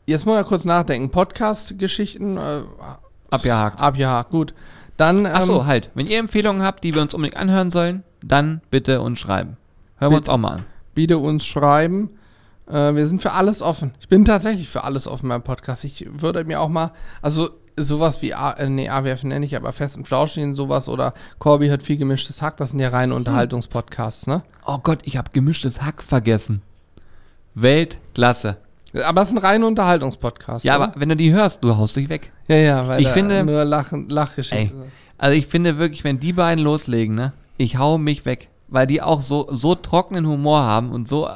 [0.06, 1.10] jetzt muss ich kurz nachdenken.
[1.10, 2.60] Podcast-Geschichten äh,
[3.30, 3.80] Abgehakt.
[3.80, 4.54] abgehakt, gut.
[4.96, 5.90] Dann, ähm, Achso, halt.
[5.94, 9.56] Wenn ihr Empfehlungen habt, die wir uns unbedingt anhören sollen, dann bitte uns schreiben.
[9.98, 10.64] Hören wir uns auch mal an.
[10.94, 12.10] bitte uns schreiben.
[12.68, 13.92] Äh, wir sind für alles offen.
[14.00, 15.84] Ich bin tatsächlich für alles offen beim Podcast.
[15.84, 16.92] Ich würde mir auch mal,
[17.22, 20.88] also sowas wie, A, äh, nee, AWF nenne ich, aber Fest und Flauschig und sowas
[20.88, 24.42] oder Corby hat viel gemischtes Hack, das sind ja reine Unterhaltungspodcasts, ne?
[24.64, 26.62] Oh Gott, ich habe gemischtes Hack vergessen.
[27.54, 28.56] Weltklasse.
[29.04, 30.62] Aber es sind reine Unterhaltungspodcasts.
[30.64, 30.84] Ja, oder?
[30.84, 32.32] aber wenn du die hörst, du haust dich weg.
[32.46, 34.84] Ja, ja, weil Ich finde- nur Lachen, Lachgeschichten.
[35.18, 38.50] Also ich finde wirklich, wenn die beiden loslegen, ne, ich hau mich weg.
[38.68, 41.28] Weil die auch so, so trockenen Humor haben und so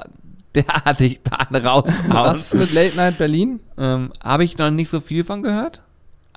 [0.54, 1.20] derartig
[1.50, 1.92] da raushauen.
[2.10, 3.60] Was mit Late Night Berlin?
[3.76, 5.82] ähm, habe ich noch nicht so viel von gehört.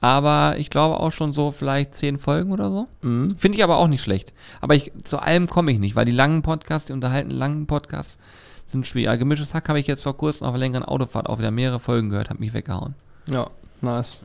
[0.03, 2.87] Aber ich glaube auch schon so vielleicht zehn Folgen oder so.
[3.03, 3.35] Mhm.
[3.37, 4.33] Finde ich aber auch nicht schlecht.
[4.59, 8.17] Aber ich, zu allem komme ich nicht, weil die langen Podcasts, die unterhalten langen Podcasts
[8.65, 9.19] sind schwierig.
[9.19, 12.09] Gemischtes Hack habe ich jetzt vor kurzem auf einer längeren Autofahrt auch wieder mehrere Folgen
[12.09, 12.95] gehört, hat mich weggehauen.
[13.29, 13.47] Ja,
[13.81, 14.17] nice.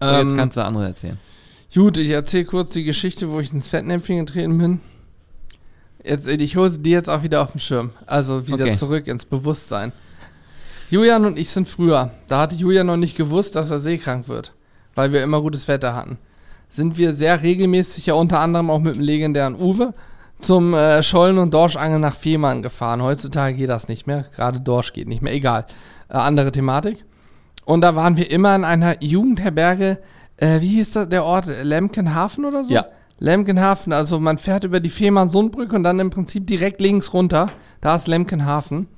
[0.00, 1.18] So, jetzt Ähm, kannst du andere erzählen.
[1.72, 4.80] Gut, ich erzähle kurz die Geschichte, wo ich ins Fettnäpfchen getreten bin.
[6.04, 7.92] Jetzt, ich hole die jetzt auch wieder auf den Schirm.
[8.06, 8.74] Also wieder Okay.
[8.74, 9.92] zurück ins Bewusstsein.
[10.90, 14.52] Julian und ich sind früher, da hatte Julian noch nicht gewusst, dass er seekrank wird,
[14.94, 16.18] weil wir immer gutes Wetter hatten.
[16.68, 19.94] Sind wir sehr regelmäßig, ja unter anderem auch mit dem legendären Uwe,
[20.40, 23.02] zum äh, Schollen- und Dorschangeln nach Fehmarn gefahren.
[23.02, 25.66] Heutzutage geht das nicht mehr, gerade Dorsch geht nicht mehr, egal.
[26.08, 27.04] Äh, andere Thematik.
[27.64, 29.98] Und da waren wir immer in einer Jugendherberge,
[30.38, 32.70] äh, wie hieß das, der Ort, Lemkenhafen oder so?
[32.72, 32.86] Ja.
[33.20, 37.48] Lemkenhafen, also man fährt über die Fehmarn-Sundbrücke und dann im Prinzip direkt links runter,
[37.80, 38.88] da ist Lemkenhafen.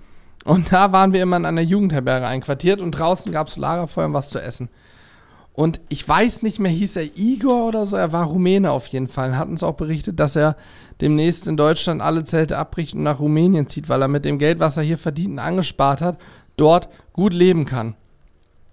[0.44, 4.14] Und da waren wir immer in einer Jugendherberge einquartiert und draußen gab es Lagerfeuer und
[4.14, 4.70] was zu essen.
[5.54, 9.08] Und ich weiß nicht mehr, hieß er Igor oder so, er war Rumäne auf jeden
[9.08, 9.30] Fall.
[9.30, 10.56] Und hat uns auch berichtet, dass er
[11.00, 14.60] demnächst in Deutschland alle Zelte abbricht und nach Rumänien zieht, weil er mit dem Geld,
[14.60, 16.18] was er hier verdient und angespart hat,
[16.56, 17.96] dort gut leben kann.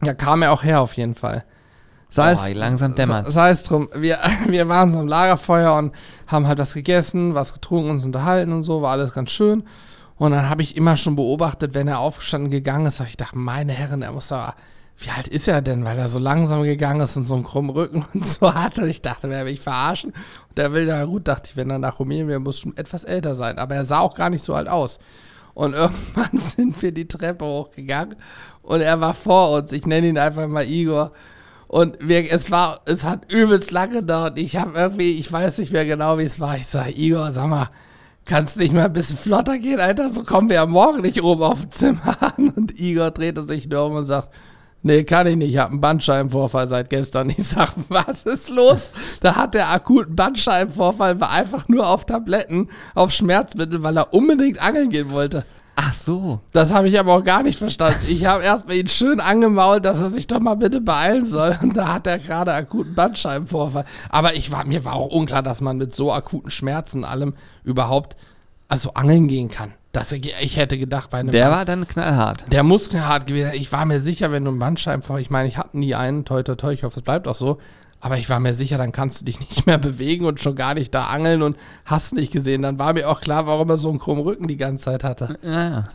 [0.02, 1.44] Da kam er auch her auf jeden Fall.
[2.10, 3.34] Sei Oh, langsam dämmert's.
[3.34, 5.94] Sei es drum, wir, wir waren so am Lagerfeuer und
[6.28, 9.64] haben halt was gegessen, was getrunken, uns unterhalten und so, war alles ganz schön.
[10.18, 13.36] Und dann habe ich immer schon beobachtet, wenn er aufgestanden gegangen ist, habe ich gedacht,
[13.36, 14.54] meine Herren, er muss da,
[14.98, 17.72] wie alt ist er denn, weil er so langsam gegangen ist und so einen krummen
[17.72, 18.88] Rücken und so hatte.
[18.88, 20.12] Ich dachte, wer will ich verarschen?
[20.12, 23.06] Und der will, na gut, dachte ich, wenn er nach Rumänien will, muss schon etwas
[23.06, 23.60] älter sein.
[23.60, 25.00] Aber er sah auch gar nicht so alt aus.
[25.54, 28.16] Und irgendwann sind wir die Treppe hochgegangen
[28.62, 29.72] und er war vor uns.
[29.72, 31.12] Ich nenne ihn einfach mal Igor.
[31.70, 34.40] Und wir, es war, es hat übelst lange gedauert.
[34.40, 36.58] Ich habe irgendwie, ich weiß nicht mehr genau, wie es war.
[36.58, 37.70] Ich sage, Igor, sag mal,
[38.26, 40.10] kannst nicht mal ein bisschen flotter gehen, Alter?
[40.10, 42.50] So kommen wir ja morgen nicht oben auf dem Zimmer an.
[42.50, 44.30] Und Igor drehte sich nur um und sagt,
[44.82, 45.52] nee, kann ich nicht.
[45.52, 47.30] Ich habe einen Bandscheibenvorfall seit gestern.
[47.30, 48.90] Ich sag, was ist los?
[49.22, 54.60] Da hat der akuten Bandscheibenvorfall, war einfach nur auf Tabletten, auf Schmerzmittel, weil er unbedingt
[54.60, 55.46] angeln gehen wollte.
[55.82, 56.42] Ach so.
[56.52, 58.00] Das habe ich aber auch gar nicht verstanden.
[58.10, 61.58] Ich habe erstmal ihn schön angemault, dass er sich doch mal bitte beeilen soll.
[61.62, 63.86] Und da hat er gerade akuten Bandscheibenvorfall.
[64.10, 68.18] Aber ich war, mir war auch unklar, dass man mit so akuten Schmerzen allem überhaupt
[68.68, 69.74] also angeln gehen kann.
[69.94, 72.46] Das, ich hätte gedacht, bei einem Der Mann- war dann knallhart.
[72.52, 73.52] der Muskelhart gewesen.
[73.54, 76.44] Ich war mir sicher, wenn du einen Bandscheibenvorfall, ich meine, ich hatte nie einen, toi,
[76.44, 77.58] toi, toi, ich hoffe, es bleibt auch so.
[78.02, 80.74] Aber ich war mir sicher, dann kannst du dich nicht mehr bewegen und schon gar
[80.74, 82.62] nicht da angeln und hast nicht gesehen.
[82.62, 85.38] Dann war mir auch klar, warum er so einen krummen Rücken die ganze Zeit hatte.
[85.44, 85.90] Ja,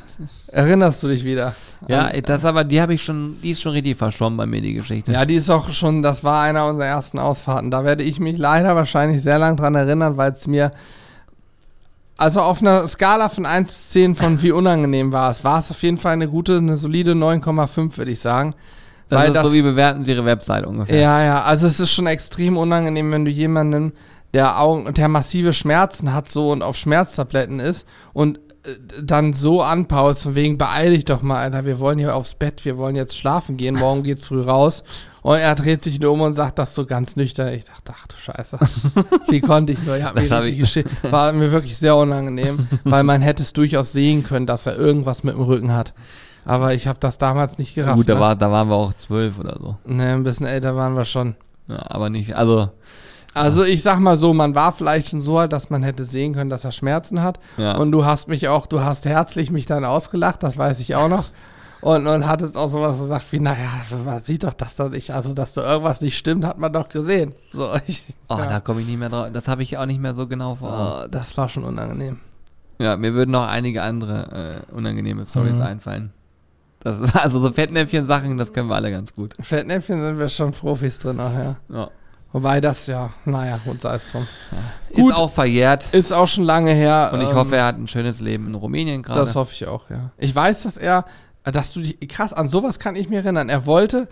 [0.48, 1.54] Erinnerst du dich wieder?
[1.88, 4.60] ja An- das aber, die habe ich schon, die ist schon richtig verschwommen bei mir,
[4.60, 5.12] die Geschichte.
[5.12, 7.70] Ja, die ist auch schon, das war einer unserer ersten Ausfahrten.
[7.70, 10.72] Da werde ich mich leider wahrscheinlich sehr lang dran erinnern, weil es mir,
[12.16, 15.70] also auf einer Skala von 1 bis 10 von wie unangenehm war es, war es
[15.70, 18.54] auf jeden Fall eine gute, eine solide 9,5, würde ich sagen.
[19.14, 21.00] Das weil ist das, so, wie bewerten sie ihre Website ungefähr.
[21.00, 23.92] ja, ja, also es ist schon extrem unangenehm, wenn du jemanden,
[24.32, 28.40] der Augen, der massive Schmerzen hat so und auf Schmerztabletten ist und
[29.02, 32.64] dann so anpaust, von wegen beeil dich doch mal, Alter, wir wollen hier aufs Bett,
[32.64, 34.84] wir wollen jetzt schlafen gehen, morgen geht's früh raus.
[35.22, 37.48] Und er dreht sich nur um und sagt das so ganz nüchtern.
[37.48, 38.58] Ich dachte, ach du Scheiße,
[39.28, 39.96] wie konnte ich nur?
[39.96, 41.12] Ich hab Das richtig ich-.
[41.12, 45.24] War mir wirklich sehr unangenehm, weil man hätte es durchaus sehen können, dass er irgendwas
[45.24, 45.94] mit dem Rücken hat.
[46.44, 47.96] Aber ich habe das damals nicht gerafft.
[47.96, 48.20] Gut, da, ne?
[48.20, 49.76] war, da waren wir auch zwölf oder so.
[49.84, 51.36] Ne, ein bisschen älter waren wir schon.
[51.68, 52.68] Ja, aber nicht, also,
[53.32, 56.34] Also ich sag mal so, man war vielleicht schon so alt, dass man hätte sehen
[56.34, 57.40] können, dass er Schmerzen hat.
[57.56, 57.76] ja.
[57.76, 61.08] Und du hast mich auch, du hast herzlich mich dann ausgelacht, das weiß ich auch
[61.08, 61.24] noch.
[61.80, 63.68] Und, und hattest auch sowas gesagt wie, naja,
[64.06, 66.88] man sieht doch, dass da nicht, also dass da irgendwas nicht stimmt, hat man doch
[66.88, 67.34] gesehen.
[67.52, 68.46] So, ich, oh, ja.
[68.46, 69.28] da komme ich nicht mehr drauf.
[69.32, 72.20] Das habe ich auch nicht mehr so genau vor oh, das war schon unangenehm.
[72.78, 75.62] Ja, mir würden noch einige andere äh, unangenehme Stories Mhm.
[75.62, 76.12] einfallen.
[76.84, 79.34] Das also so Fettnäpfchen-Sachen, das können wir alle ganz gut.
[79.40, 81.56] Fettnäpfchen sind wir schon Profis drin, ach ja.
[81.74, 81.90] Ja.
[82.34, 84.26] Wobei das, ja, naja, gut, sei es drum.
[84.90, 85.14] Ist Gut.
[85.14, 85.88] auch verjährt.
[85.94, 87.10] Ist auch schon lange her.
[87.14, 89.20] Und ich ähm, hoffe, er hat ein schönes Leben in Rumänien gerade.
[89.20, 90.10] Das hoffe ich auch, ja.
[90.18, 91.04] Ich weiß, dass er,
[91.44, 93.48] dass du dich, krass, an sowas kann ich mich erinnern.
[93.48, 94.08] Er wollte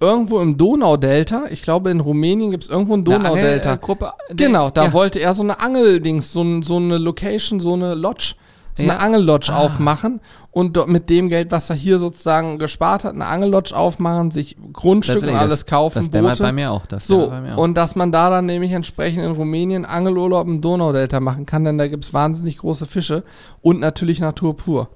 [0.00, 3.72] irgendwo im Donaudelta, ich glaube in Rumänien gibt es irgendwo ein Eine Donaudelta.
[3.72, 4.92] Angelgruppe, genau, da ja.
[4.94, 8.36] wollte er so eine Angeldings, so, so eine Location, so eine Lodge,
[8.76, 8.90] so Ja.
[8.92, 9.58] eine Angellodge Ah.
[9.58, 10.20] aufmachen
[10.50, 15.22] und mit dem Geld, was er hier sozusagen gespart hat, eine Angellodge aufmachen, sich Grundstück
[15.22, 16.42] und alles das, kaufen, Das Boote.
[16.42, 16.86] bei mir auch.
[16.86, 17.56] Das So, auch.
[17.56, 21.78] und dass man da dann nämlich entsprechend in Rumänien Angelurlaub im Donaudelta machen kann, denn
[21.78, 23.24] da gibt es wahnsinnig große Fische
[23.62, 24.90] und natürlich Natur pur.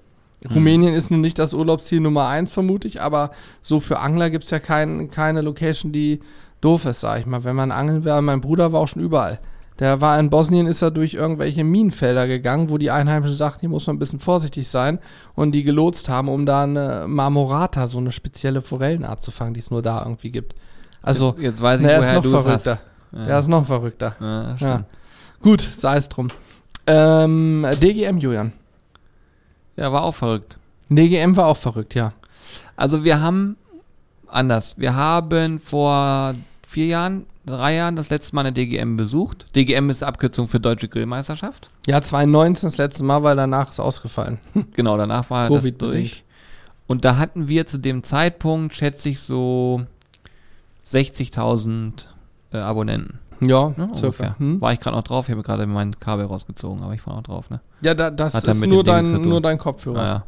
[0.46, 0.52] Hm.
[0.54, 3.30] Rumänien ist nun nicht das Urlaubsziel Nummer eins, vermute ich, aber
[3.62, 6.20] so für Angler gibt es ja kein, keine Location, die
[6.62, 7.44] doof ist, sag ich mal.
[7.44, 9.38] Wenn man angeln will, mein Bruder war auch schon überall.
[9.80, 13.68] Der war in Bosnien, ist er durch irgendwelche Minenfelder gegangen, wo die Einheimischen sagten, hier
[13.70, 14.98] muss man ein bisschen vorsichtig sein
[15.34, 19.60] und die gelotst haben, um da eine Marmorata, so eine spezielle Forellenart zu fangen, die
[19.60, 20.54] es nur da irgendwie gibt.
[21.02, 22.78] Also, jetzt, weiß ich, na, er ist noch verrückter.
[23.12, 24.14] Ja, er ist noch verrückter.
[24.20, 24.56] ja.
[24.58, 24.84] Ja.
[25.42, 26.28] Gut, sei es drum.
[26.86, 28.52] Ähm, DGM, Julian.
[29.76, 30.58] ja, war auch verrückt.
[30.90, 32.12] DGM war auch verrückt, ja.
[32.76, 33.56] Also wir haben
[34.26, 34.74] anders.
[34.76, 36.34] Wir haben vor
[36.66, 39.46] vier Jahren, drei Jahren das letzte Mal eine DGM besucht.
[39.56, 41.70] DGM ist Abkürzung für Deutsche Grillmeisterschaft.
[41.86, 44.38] Ja, 2019 das letzte Mal, weil danach ist ausgefallen.
[44.74, 46.24] Genau, danach war das durch.
[46.86, 49.82] Und da hatten wir zu dem Zeitpunkt, schätze ich, so
[50.84, 52.06] 60.000
[52.52, 53.18] äh, Abonnenten.
[53.40, 53.94] Ja, Ne, circa.
[53.94, 54.38] ungefähr.
[54.38, 54.60] Hm?
[54.60, 55.28] War ich gerade noch drauf?
[55.28, 57.60] Ich habe gerade mein Kabel rausgezogen, aber ich war noch drauf, ne?
[57.80, 59.96] Ja, da, das ist nur dein, nur dein Kopfhörer.
[59.96, 60.24] Naja.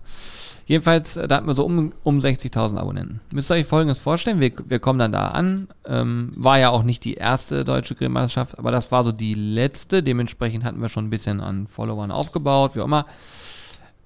[0.66, 3.20] Jedenfalls, äh, da hatten wir so um, um 60.000 Abonnenten.
[3.32, 5.68] Müsst ihr euch folgendes vorstellen, wir, wir kommen dann da an.
[5.86, 10.02] Ähm, war ja auch nicht die erste deutsche Grillmeisterschaft, aber das war so die letzte.
[10.02, 13.06] Dementsprechend hatten wir schon ein bisschen an Followern aufgebaut, wie auch immer.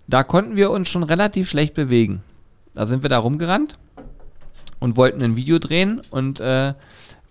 [0.06, 2.22] Da konnten wir uns schon relativ schlecht bewegen.
[2.74, 3.78] Da sind wir da rumgerannt
[4.78, 6.74] und wollten ein Video drehen und äh,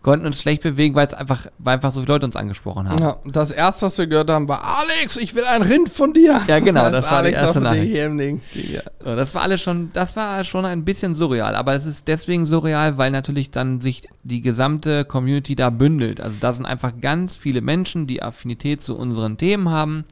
[0.05, 3.01] konnten uns schlecht bewegen, weil es einfach, weil einfach so viele Leute uns angesprochen haben.
[3.01, 6.41] Ja, das erste, was wir gehört haben, war Alex, ich will ein Rind von dir.
[6.47, 7.95] Ja, genau, das war die Alex erste auf dem Nachricht.
[7.95, 8.41] DGM-Ding.
[8.53, 8.81] Ja.
[9.03, 12.45] So, Das war alles schon, das war schon ein bisschen surreal, aber es ist deswegen
[12.45, 16.21] surreal, weil natürlich dann sich die gesamte Community da bündelt.
[16.21, 20.05] Also da sind einfach ganz viele Menschen, die Affinität zu unseren Themen haben.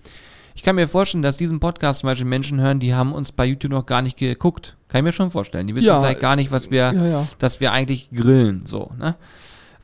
[0.55, 3.45] Ich kann mir vorstellen, dass diesen Podcast zum Beispiel Menschen hören, die haben uns bei
[3.45, 4.75] YouTube noch gar nicht geguckt.
[4.87, 5.67] Kann ich mir schon vorstellen.
[5.67, 7.27] Die wissen Ja, vielleicht gar nicht, was wir, Ja, ja.
[7.37, 9.15] dass wir eigentlich grillen, so, ne?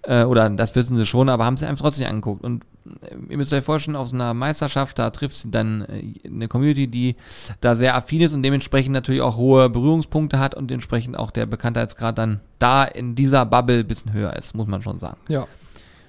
[0.09, 2.43] Äh, oder das wissen sie schon, aber haben sie einfach trotzdem nicht angeguckt.
[2.43, 2.65] Und
[3.03, 6.47] äh, ihr müsst euch vorstellen, auf so einer Meisterschaft, da trifft sie dann äh, eine
[6.47, 7.15] Community, die
[7.61, 11.45] da sehr affin ist und dementsprechend natürlich auch hohe Berührungspunkte hat und entsprechend auch der
[11.45, 15.17] Bekanntheitsgrad dann da in dieser Bubble ein bisschen höher ist, muss man schon sagen.
[15.27, 15.47] ja.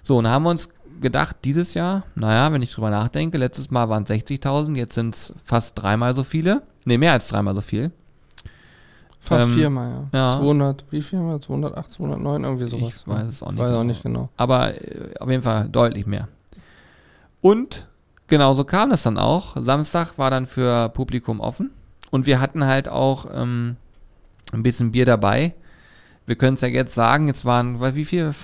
[0.02, 0.70] So, und haben wir uns
[1.02, 5.14] gedacht, dieses Jahr, naja, wenn ich drüber nachdenke, letztes Mal waren es 60.000, jetzt sind
[5.14, 6.62] es fast dreimal so viele.
[6.86, 7.92] Ne, mehr als dreimal so viel.
[9.20, 10.18] Fast Ähm, viermal, ja.
[10.18, 10.38] ja.
[10.38, 11.38] 200, wie viel mal?
[11.40, 12.88] 208, 209, irgendwie sowas.
[12.96, 13.60] Ich weiß es auch nicht.
[13.60, 13.80] Weiß genau.
[13.80, 14.28] auch nicht genau.
[14.36, 16.28] Aber äh, auf jeden Fall deutlich mehr.
[17.42, 17.86] Und
[18.28, 19.56] genauso kam es dann auch.
[19.60, 21.70] Samstag war dann für Publikum offen.
[22.10, 23.76] Und wir hatten halt auch ähm,
[24.52, 25.54] ein bisschen Bier dabei.
[26.26, 28.34] Wir können es ja jetzt sagen, jetzt waren, wie viel?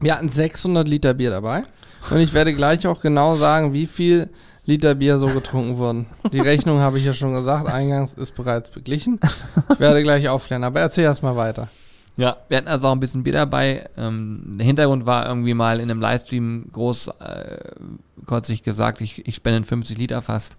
[0.00, 1.62] Wir hatten 600 Liter Bier dabei.
[2.10, 4.30] Und ich werde gleich auch genau sagen, wie viel
[4.66, 6.06] Liter Bier so getrunken wurden.
[6.32, 9.20] Die Rechnung habe ich ja schon gesagt, eingangs ist bereits beglichen.
[9.72, 11.68] Ich werde gleich aufklären, aber erzähl erst mal weiter.
[12.16, 13.88] Ja, wir hatten also auch ein bisschen Bier dabei.
[13.96, 17.72] Ähm, der Hintergrund war irgendwie mal in einem Livestream groß, äh,
[18.24, 20.56] kurzig gesagt, ich, ich spende 50 Liter fast.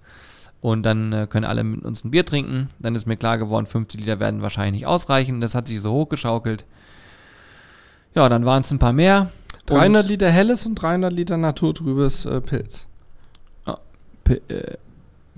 [0.61, 2.67] Und dann äh, können alle mit uns ein Bier trinken.
[2.79, 5.39] Dann ist mir klar geworden, 50 Liter werden wahrscheinlich nicht ausreichen.
[5.39, 6.65] Das hat sich so hochgeschaukelt.
[8.15, 9.31] Ja, dann waren es ein paar mehr.
[9.67, 12.87] 300 Liter helles und 300 Liter naturtrübes äh, Pilz.
[14.25, 14.75] Pi- äh,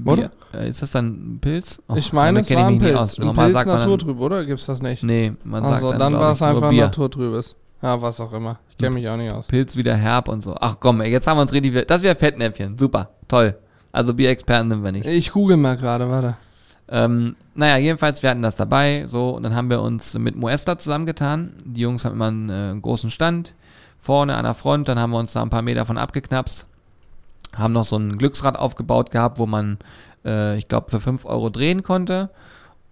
[0.03, 0.15] Oder?
[0.15, 0.31] Bier.
[0.61, 1.79] Äh, ist das dann ein Pilz?
[1.87, 2.95] Och, ich meine, es war ein Pilz.
[2.97, 3.19] aus.
[3.19, 4.43] Ein Pilz naturtrüb, oder?
[4.45, 5.03] Gibt's das nicht?
[5.03, 7.55] Nee, man sagt Also dann, dann war es einfach naturtrübes.
[7.81, 8.57] Ja, was auch immer.
[8.71, 9.45] Ich kenne mich auch nicht aus.
[9.45, 10.55] Pilz wieder herb und so.
[10.59, 11.85] Ach komm, ey, jetzt haben wir uns richtig.
[11.87, 12.75] Das wäre Fettnäpfchen.
[12.77, 13.55] Super, toll.
[13.91, 15.05] Also Bierexperten sind wir nicht.
[15.05, 16.37] Ich google mal gerade, warte.
[16.89, 20.77] Ähm, naja, jedenfalls, wir hatten das dabei, so, und dann haben wir uns mit Moesta
[20.77, 21.51] zusammengetan.
[21.65, 23.53] Die Jungs haben immer einen, äh, einen großen Stand
[23.99, 26.65] vorne an der Front, dann haben wir uns da ein paar Meter von abgeknapst,
[27.55, 29.77] haben noch so ein Glücksrad aufgebaut gehabt, wo man,
[30.25, 32.29] äh, ich glaube, für 5 Euro drehen konnte.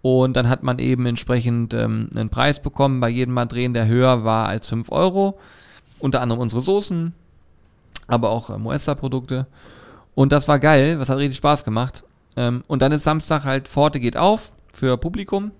[0.01, 3.87] Und dann hat man eben entsprechend ähm, einen Preis bekommen bei jedem Mal drehen, der
[3.87, 5.39] höher war als 5 Euro.
[5.99, 7.13] Unter anderem unsere Soßen,
[8.07, 9.47] aber auch äh, Moesta-Produkte.
[10.13, 12.03] Und das war geil, was hat richtig Spaß gemacht.
[12.37, 15.51] Ähm, und dann ist Samstag halt, Pforte geht auf für Publikum.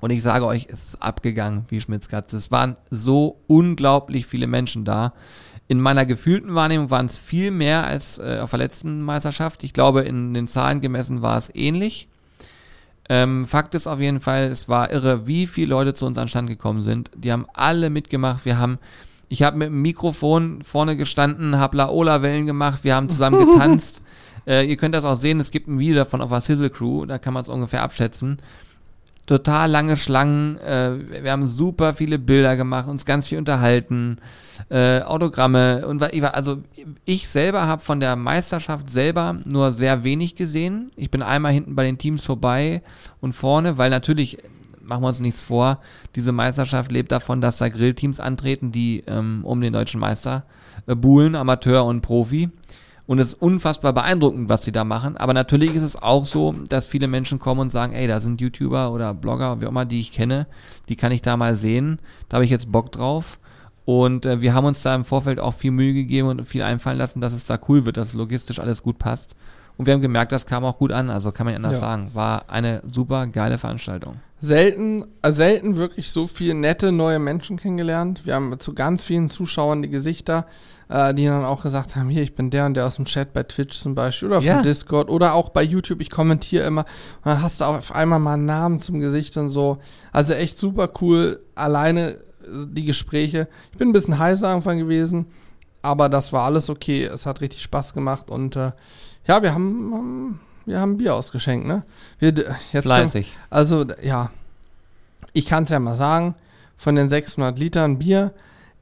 [0.00, 2.36] Und ich sage euch, es ist abgegangen wie Schmitzkatze.
[2.36, 5.12] Es waren so unglaublich viele Menschen da.
[5.70, 9.62] In meiner gefühlten Wahrnehmung waren es viel mehr als äh, auf der letzten Meisterschaft.
[9.62, 12.08] Ich glaube, in den Zahlen gemessen war es ähnlich.
[13.08, 16.26] Ähm, Fakt ist auf jeden Fall, es war irre, wie viele Leute zu uns an
[16.26, 17.12] Stand gekommen sind.
[17.14, 18.44] Die haben alle mitgemacht.
[18.44, 18.80] Wir haben,
[19.28, 22.82] ich habe mit dem Mikrofon vorne gestanden, habe Laola-Wellen gemacht.
[22.82, 24.02] Wir haben zusammen getanzt.
[24.48, 25.38] äh, ihr könnt das auch sehen.
[25.38, 27.06] Es gibt ein Video davon auf der Sizzle Crew.
[27.06, 28.38] Da kann man es ungefähr abschätzen
[29.30, 30.58] total lange Schlangen.
[30.58, 34.18] Äh, wir haben super viele Bilder gemacht, uns ganz viel unterhalten,
[34.70, 36.58] äh, Autogramme und also
[37.04, 40.90] ich selber habe von der Meisterschaft selber nur sehr wenig gesehen.
[40.96, 42.82] Ich bin einmal hinten bei den Teams vorbei
[43.20, 44.38] und vorne, weil natürlich
[44.82, 45.78] machen wir uns nichts vor,
[46.16, 50.44] diese Meisterschaft lebt davon, dass da Grillteams antreten, die ähm, um den deutschen Meister
[50.88, 52.50] äh, buhlen, Amateur und Profi.
[53.10, 55.16] Und es ist unfassbar beeindruckend, was sie da machen.
[55.16, 58.40] Aber natürlich ist es auch so, dass viele Menschen kommen und sagen, ey, da sind
[58.40, 60.46] YouTuber oder Blogger, wie auch immer, die ich kenne,
[60.88, 61.98] die kann ich da mal sehen.
[62.28, 63.40] Da habe ich jetzt Bock drauf.
[63.84, 66.98] Und äh, wir haben uns da im Vorfeld auch viel Mühe gegeben und viel einfallen
[66.98, 69.34] lassen, dass es da cool wird, dass logistisch alles gut passt.
[69.76, 71.10] Und wir haben gemerkt, das kam auch gut an.
[71.10, 71.88] Also kann man nicht anders ja.
[71.88, 72.10] sagen.
[72.14, 74.20] War eine super geile Veranstaltung.
[74.38, 78.24] Selten, äh, selten wirklich so viele nette neue Menschen kennengelernt.
[78.24, 80.46] Wir haben zu ganz vielen Zuschauern die Gesichter
[80.90, 83.32] äh, die dann auch gesagt haben, hier, ich bin der und der aus dem Chat
[83.32, 84.54] bei Twitch zum Beispiel oder ja.
[84.54, 86.84] von Discord oder auch bei YouTube, ich kommentiere immer
[87.24, 89.78] und dann hast du auf einmal mal einen Namen zum Gesicht und so.
[90.12, 93.48] Also echt super cool, alleine die Gespräche.
[93.70, 95.26] Ich bin ein bisschen heißer am Anfang gewesen,
[95.80, 97.04] aber das war alles okay.
[97.04, 98.72] Es hat richtig Spaß gemacht und äh,
[99.28, 101.84] ja, wir haben, wir haben Bier ausgeschenkt, ne?
[102.18, 102.32] Wir,
[102.72, 103.32] jetzt Fleißig.
[103.32, 104.30] Können, also, ja,
[105.32, 106.34] ich kann es ja mal sagen,
[106.76, 108.32] von den 600 Litern Bier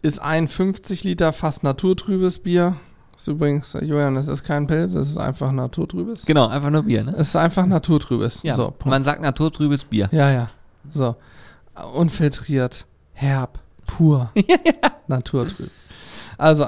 [0.03, 2.76] ist ein 50 Liter fast naturtrübes Bier.
[3.12, 6.24] Das ist übrigens, Julian, es ist kein Pilz, es ist einfach naturtrübes.
[6.24, 7.14] Genau, einfach nur Bier, ne?
[7.16, 8.42] Es ist einfach naturtrübes.
[8.44, 10.09] Ja, so, man sagt naturtrübes Bier.
[10.12, 10.51] Ja, ja.
[10.92, 11.16] So.
[11.94, 14.30] Unfiltriert, herb, pur,
[15.09, 15.70] naturtrüb.
[16.36, 16.64] Also,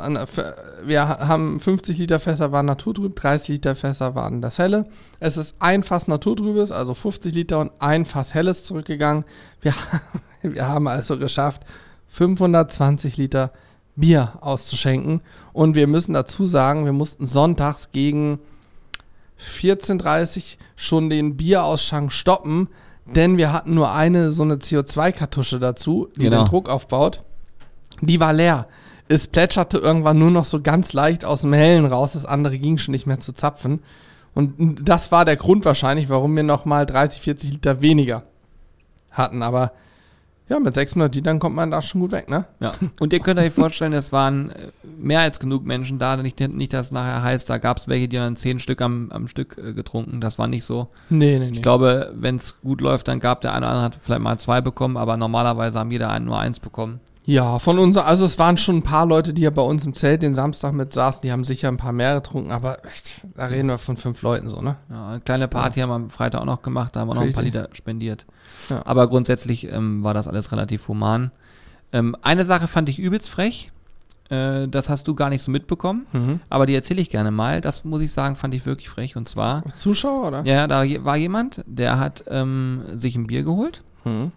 [0.85, 4.87] wir haben 50 Liter Fässer waren naturtrüb, 30 Liter Fässer waren das helle.
[5.21, 9.25] Es ist ein Fass naturtrübes, also 50 Liter und ein Fass helles zurückgegangen.
[9.61, 9.75] Wir,
[10.43, 11.63] wir haben also geschafft,
[12.11, 13.53] 520 Liter
[13.97, 15.21] Bier auszuschenken.
[15.53, 18.41] Und wir müssen dazu sagen, wir mussten sonntags gegen
[19.41, 20.43] 14.30 Uhr
[20.77, 22.69] schon den Bierausschank stoppen,
[23.07, 26.43] denn wir hatten nur eine so eine CO2-Kartusche dazu, die genau.
[26.43, 27.21] den Druck aufbaut.
[28.01, 28.67] Die war leer.
[29.09, 32.79] Es plätscherte irgendwann nur noch so ganz leicht aus dem Hellen raus, das andere ging
[32.79, 33.83] schon nicht mehr zu zapfen.
[34.35, 38.23] Und das war der Grund wahrscheinlich, warum wir nochmal 30, 40 Liter weniger
[39.11, 39.43] hatten.
[39.43, 39.73] Aber
[40.51, 42.45] ja, mit 600 Litern kommt man da schon gut weg, ne?
[42.59, 42.73] Ja.
[42.99, 46.17] Und ihr könnt euch vorstellen, es waren äh, mehr als genug Menschen da.
[46.17, 49.13] Nicht, nicht dass es nachher heißt, da gab es welche, die haben zehn Stück am,
[49.13, 50.21] am Stück äh, getrunken.
[50.21, 50.89] Das war nicht so.
[51.09, 51.57] Nee, nee, nee.
[51.59, 54.39] Ich glaube, wenn es gut läuft, dann gab der eine oder andere hat vielleicht mal
[54.39, 56.99] zwei bekommen, aber normalerweise haben jeder einen, nur eins bekommen.
[57.27, 59.95] Ja, von uns, also es waren schon ein paar Leute, die ja bei uns im
[59.95, 62.79] Zelt den Samstag mit saßen, die haben sicher ein paar mehr getrunken, aber
[63.37, 64.75] da reden wir von fünf Leuten so, ne?
[64.91, 65.85] Ja, eine kleine Party ja.
[65.85, 68.27] haben wir am Freitag auch noch gemacht, da haben wir noch ein paar Liter spendiert.
[68.71, 68.83] Ja.
[68.85, 71.31] Aber grundsätzlich ähm, war das alles relativ human.
[71.93, 73.71] Ähm, eine Sache fand ich übelst frech,
[74.31, 76.41] äh, das hast du gar nicht so mitbekommen, mhm.
[76.49, 77.61] aber die erzähle ich gerne mal.
[77.61, 79.65] Das muss ich sagen, fand ich wirklich frech und zwar.
[79.77, 80.47] Zuschauer, oder?
[80.47, 83.83] Ja, da war jemand, der hat ähm, sich ein Bier geholt.
[84.05, 84.33] Mhm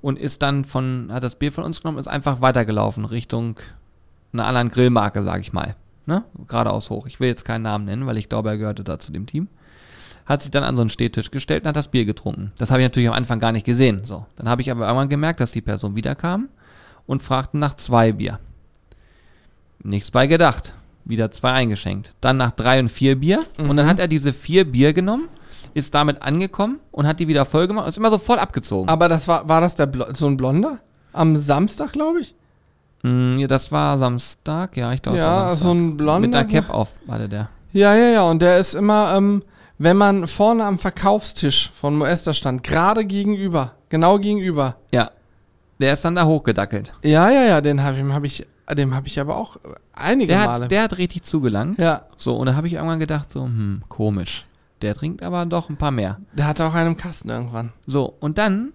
[0.00, 3.58] und ist dann von, hat das Bier von uns genommen, ist einfach weitergelaufen Richtung
[4.32, 5.74] einer anderen Grillmarke, sag ich mal.
[6.06, 6.24] Ne?
[6.46, 7.06] Geradeaus hoch.
[7.06, 9.48] Ich will jetzt keinen Namen nennen, weil ich glaube, er gehörte da zu dem Team.
[10.28, 12.52] Hat sich dann an so einen Stehtisch gestellt und hat das Bier getrunken.
[12.58, 14.04] Das habe ich natürlich am Anfang gar nicht gesehen.
[14.04, 14.26] So.
[14.36, 16.48] Dann habe ich aber irgendwann gemerkt, dass die Person wiederkam
[17.06, 18.38] und fragte nach zwei Bier.
[19.82, 20.74] Nichts bei gedacht.
[21.04, 22.14] Wieder zwei eingeschenkt.
[22.20, 23.46] Dann nach drei und vier Bier.
[23.58, 23.70] Mhm.
[23.70, 23.90] Und dann mhm.
[23.90, 25.28] hat er diese vier Bier genommen
[25.74, 28.88] ist damit angekommen und hat die wieder voll gemacht und ist immer so voll abgezogen.
[28.88, 30.78] Aber das war, war das der Blo so ein Blonder?
[31.12, 32.34] Am Samstag, glaube ich?
[33.02, 35.18] Mm, ja, das war Samstag, ja, ich glaube.
[35.18, 36.20] Ja, so ein Blonder.
[36.20, 37.48] Mit der Cap auf, hatte der.
[37.72, 39.42] Ja, ja, ja, und der ist immer, ähm,
[39.78, 44.76] wenn man vorne am Verkaufstisch von Moester stand, gerade gegenüber, genau gegenüber.
[44.92, 45.10] Ja.
[45.80, 46.92] Der ist dann da hochgedackelt.
[47.04, 49.56] Ja, ja, ja, den habe hab ich, dem habe ich aber auch
[49.92, 50.64] einige der Male.
[50.64, 51.78] Hat, der hat richtig zugelangt.
[51.78, 52.02] Ja.
[52.16, 54.44] So, und da habe ich irgendwann gedacht, so, hm, komisch.
[54.82, 56.18] Der trinkt aber doch ein paar mehr.
[56.32, 57.72] Der hatte auch einen im Kasten irgendwann.
[57.86, 58.72] So, und dann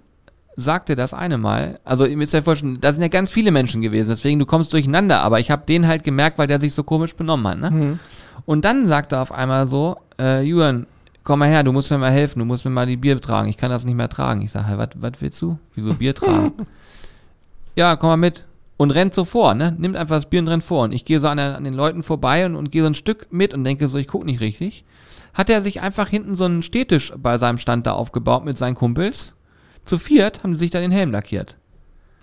[0.56, 3.82] sagte das eine Mal, also ihr müsst euch vorstellen, da sind ja ganz viele Menschen
[3.82, 6.84] gewesen, deswegen du kommst durcheinander, aber ich habe den halt gemerkt, weil der sich so
[6.84, 7.60] komisch benommen hat.
[7.60, 7.72] Ne?
[7.72, 8.00] Mhm.
[8.46, 10.86] Und dann sagte er auf einmal so, äh, Julian,
[11.24, 13.50] komm mal her, du musst mir mal helfen, du musst mir mal die Bier tragen,
[13.50, 14.42] ich kann das nicht mehr tragen.
[14.42, 15.58] Ich sage, hey, was willst du?
[15.76, 16.54] Wieso Bier tragen?
[17.76, 18.46] ja, komm mal mit.
[18.76, 19.76] Und rennt so vor, ne?
[19.78, 20.84] Nimmt einfach das Bier und rennt vor.
[20.84, 22.96] Und ich gehe so an, der, an den Leuten vorbei und, und gehe so ein
[22.96, 24.84] Stück mit und denke so, ich gucke nicht richtig.
[25.34, 28.76] Hat er sich einfach hinten so einen Stehtisch bei seinem Stand da aufgebaut mit seinen
[28.76, 29.34] Kumpels.
[29.86, 31.58] Zu viert haben sie sich da den Helm lackiert.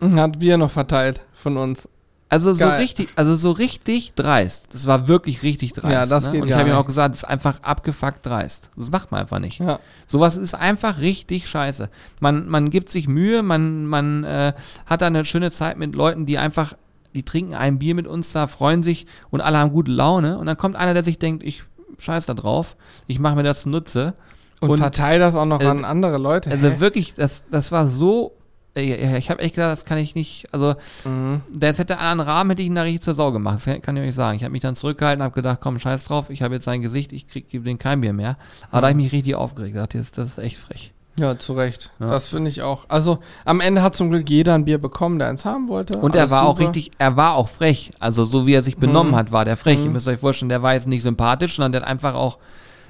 [0.01, 1.89] Und Hat Bier noch verteilt von uns.
[2.31, 2.79] Also so Geil.
[2.79, 4.69] richtig, also so richtig dreist.
[4.73, 5.93] Das war wirklich richtig dreist.
[5.93, 6.33] Ja, das ne?
[6.33, 8.71] geht Und ich habe ihm auch gesagt, das ist einfach abgefuckt dreist.
[8.77, 9.59] Das macht man einfach nicht.
[9.59, 9.81] Ja.
[10.07, 11.91] Sowas ist einfach richtig scheiße.
[12.21, 14.53] Man, man gibt sich Mühe, man, man äh,
[14.87, 16.75] hat da eine schöne Zeit mit Leuten, die einfach,
[17.15, 20.39] die trinken ein Bier mit uns da, freuen sich und alle haben gute Laune.
[20.39, 21.65] Und dann kommt einer, der sich denkt, ich
[21.99, 22.77] scheiß da drauf,
[23.09, 24.15] ich mache mir das zunutze.
[24.61, 26.51] Und, Und, verteil das auch noch äh, an andere Leute.
[26.51, 26.79] Also Hä?
[26.79, 28.37] wirklich, das, das war so.
[28.77, 30.47] Äh, Ich habe echt gedacht, das kann ich nicht.
[30.53, 31.43] Also, Mhm.
[31.53, 33.67] das hätte einen anderen Rahmen, hätte ich ihn da richtig zur Sau gemacht.
[33.67, 34.37] Das kann- ich euch sagen.
[34.37, 37.13] Ich habe mich dann zurückgehalten, habe gedacht, komm, scheiß drauf, ich habe jetzt sein Gesicht,
[37.13, 38.37] ich krieg gebe den kein Bier mehr.
[38.71, 39.77] Aber da habe ich mich richtig aufgeregt.
[39.77, 40.93] Dachte, das, das ist echt frech.
[41.19, 41.91] Ja, zu Recht.
[41.99, 42.09] Ja.
[42.09, 42.87] Das finde ich auch.
[42.89, 45.99] Also am Ende hat zum Glück jeder ein Bier bekommen, der eins haben wollte.
[45.99, 46.69] Und er war auch super.
[46.69, 47.91] richtig, er war auch frech.
[47.99, 49.17] Also so wie er sich benommen Mhm.
[49.17, 49.81] hat, war der frech.
[49.81, 49.93] Ihr Mhm.
[49.95, 52.39] müsst euch vorstellen, der war jetzt nicht sympathisch, sondern der hat einfach auch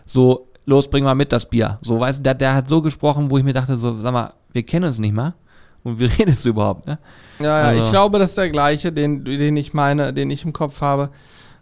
[0.07, 1.79] so, los, bring mal mit das Bier.
[1.83, 4.33] So, weißt du, der, der hat so gesprochen, wo ich mir dachte, so, sag mal,
[4.53, 5.35] wir kennen uns nicht mal.
[5.85, 6.99] Und wie redest du überhaupt, ne?
[7.39, 10.45] Ja, ja Also- ich glaube, das ist der gleiche, den, den ich meine, den ich
[10.45, 11.11] im Kopf habe,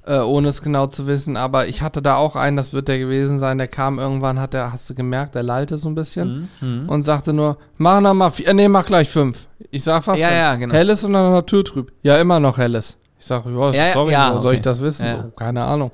[0.07, 1.37] äh, ohne es genau zu wissen.
[1.37, 4.55] Aber ich hatte da auch einen, das wird der gewesen sein, der kam irgendwann, hat
[4.55, 6.89] der, hast du gemerkt, der lallte so ein bisschen Mhm.
[6.89, 9.47] und sagte nur, mach noch mal vier, äh, nee, mach gleich fünf.
[9.71, 10.39] Ich sag was Ja, denn?
[10.39, 10.75] ja, genau.
[10.75, 11.93] Helles oder naturtrüb?
[12.03, 12.97] Ja, immer noch helles.
[13.21, 14.65] Ich sag, ja, Ja, ja, sorry, ja, woher soll ich okay.
[14.65, 15.07] das wissen?
[15.09, 15.91] So, keine Ahnung.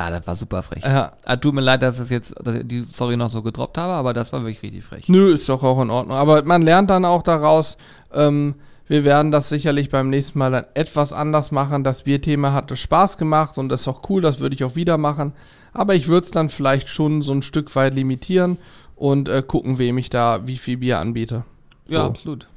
[0.00, 0.82] Ja, das war super frech.
[0.82, 3.76] Ja, Ah, tut mir leid, dass ich jetzt dass ich die Story noch so gedroppt
[3.76, 5.08] habe, aber das war wirklich richtig frech.
[5.10, 6.16] Nö, ist doch auch in Ordnung.
[6.16, 7.76] Aber man lernt dann auch daraus,
[8.14, 8.54] ähm,
[8.88, 11.84] wir werden das sicherlich beim nächsten Mal dann etwas anders machen.
[11.84, 14.96] Das Bierthema hatte Spaß gemacht und das ist auch cool, das würde ich auch wieder
[14.96, 15.32] machen.
[15.74, 18.56] Aber ich würde es dann vielleicht schon so ein Stück weit limitieren
[18.96, 21.44] und äh, gucken, wem ich da wie viel Bier anbiete.
[21.88, 22.06] Ja, So.
[22.06, 22.48] absolut.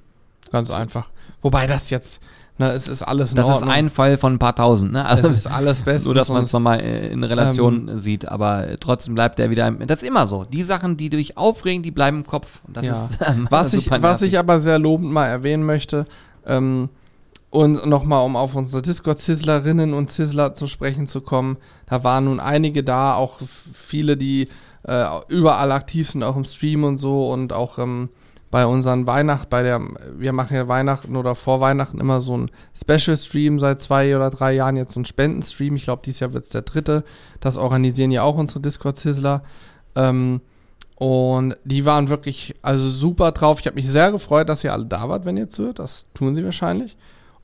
[0.51, 1.09] Ganz einfach.
[1.41, 2.21] Wobei das jetzt,
[2.57, 3.69] ne, es ist alles in Das ist Ordnung.
[3.71, 4.99] ein Fall von ein paar tausend, ne?
[5.01, 6.05] es Also, ist alles bestens.
[6.05, 9.67] nur, dass man es nochmal äh, in Relation sieht, aber trotzdem bleibt der wieder.
[9.67, 10.43] im- Das ist immer so.
[10.45, 12.61] Die Sachen, die dich aufregen, die bleiben im Kopf.
[12.67, 12.93] Und das Ja.
[12.93, 16.05] ist ähm, Was ich, was ich aber sehr lobend mal erwähnen möchte,
[16.45, 16.89] ähm,
[17.49, 22.39] und nochmal, um auf unsere Discord-Sizzlerinnen und Sizzler zu sprechen zu kommen, da waren nun
[22.39, 23.39] einige da, auch
[23.71, 24.47] viele, die
[24.87, 28.09] äh, überall aktiv sind, auch im Stream und so und auch ähm,
[28.53, 29.81] bei unseren Weihnachten, bei der,
[30.15, 34.53] wir machen ja Weihnachten oder vor Weihnachten immer so ein Special-Stream seit zwei oder drei
[34.53, 37.03] Jahren, jetzt so ein Spendenstream, ich glaube, dieses Jahr wird es der dritte,
[37.39, 39.41] das organisieren ja auch unsere Discord-Sizzler.
[39.95, 40.41] Ähm,
[40.97, 43.59] und die waren wirklich also super drauf.
[43.59, 45.79] Ich habe mich sehr gefreut, dass ihr alle da wart, wenn ihr zuhört.
[45.79, 46.95] Das tun sie wahrscheinlich.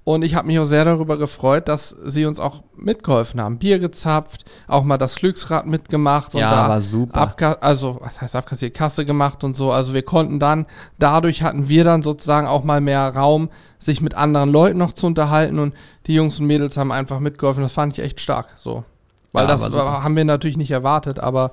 [0.10, 3.60] Und ich habe mich auch sehr darüber gefreut, dass sie uns auch mitgeholfen haben.
[3.60, 7.22] Bier gezapft, auch mal das Glücksrad mitgemacht und Ja, da war super.
[7.22, 9.72] Abka also, was heißt abkassiert, Kasse gemacht und so.
[9.72, 10.66] Also wir konnten dann,
[10.98, 15.06] dadurch hatten wir dann sozusagen auch mal mehr Raum, sich mit anderen Leuten noch zu
[15.06, 15.76] unterhalten und
[16.08, 17.62] die Jungs und Mädels haben einfach mitgeholfen.
[17.62, 18.84] Das fand ich echt stark, so.
[19.32, 21.52] Weil Ja, das haben wir natürlich nicht erwartet, aber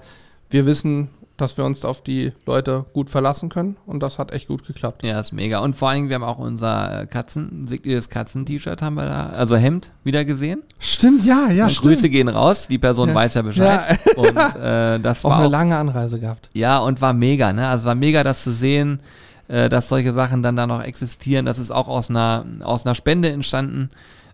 [0.48, 4.48] wir wissen, dass wir uns auf die Leute gut verlassen können und das hat echt
[4.48, 5.04] gut geklappt.
[5.04, 5.58] Ja, ist mega.
[5.58, 9.26] Und vor allen Dingen, wir haben auch unser äh, Katzen, signiertes Katzen-T-Shirt haben wir da,
[9.26, 10.62] also Hemd wieder gesehen.
[10.78, 13.14] Stimmt, ja, ja, Und Grüße gehen raus, die Person Ja.
[13.14, 13.98] weiß ja Bescheid.
[14.16, 16.48] Und äh, das Auch war eine auch, lange Anreise gehabt.
[16.54, 17.68] ja, und war mega, ne?
[17.68, 19.00] Also war mega, das zu sehen,
[19.48, 21.44] äh, dass solche Sachen dann da noch existieren.
[21.46, 23.90] Das ist auch aus einer, aus einer Spende entstanden.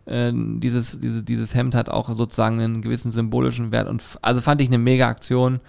[0.07, 4.61] Äh, dieses, diese, dieses Hemd hat auch sozusagen einen gewissen symbolischen Wert und also fand
[4.61, 5.61] ich eine mega Aktion.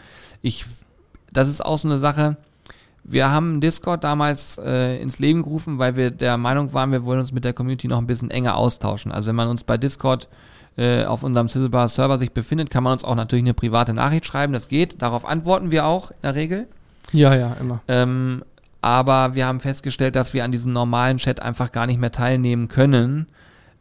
[0.41, 0.65] Ich,
[1.33, 2.37] das ist auch so eine Sache.
[3.03, 7.19] Wir haben Discord damals äh, ins Leben gerufen, weil wir der Meinung waren, wir wollen
[7.19, 9.11] uns mit der Community noch ein bisschen enger austauschen.
[9.11, 10.29] Also wenn man uns bei Discord
[10.77, 14.25] äh, auf unserem Sizzlebar Server sich befindet, kann man uns auch natürlich eine private Nachricht
[14.25, 14.53] schreiben.
[14.53, 15.01] Das geht.
[15.01, 16.67] Darauf antworten wir auch in der Regel.
[17.11, 17.81] Ja, ja, immer.
[17.89, 18.43] Ähm,
[18.81, 22.69] aber wir haben festgestellt, dass wir an diesem normalen Chat einfach gar nicht mehr teilnehmen
[22.69, 23.27] können,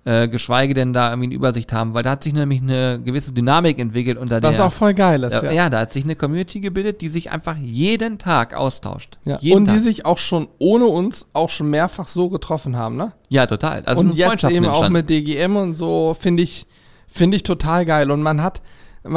[0.05, 3.33] äh, geschweige denn da irgendwie eine Übersicht haben, weil da hat sich nämlich eine gewisse
[3.33, 4.67] Dynamik entwickelt unter Das der.
[4.67, 5.53] auch voll geil ist, ja, ja.
[5.53, 9.19] ja, da hat sich eine Community gebildet, die sich einfach jeden Tag austauscht.
[9.25, 9.39] Ja.
[9.41, 9.83] Jeden Und die Tag.
[9.83, 13.13] sich auch schon ohne uns auch schon mehrfach so getroffen haben, ne?
[13.29, 13.85] ja, total.
[13.85, 14.93] Also und jetzt eben auch entstanden.
[14.93, 16.67] mit DGM und so finde ich
[17.07, 18.63] finde ich total geil und man hat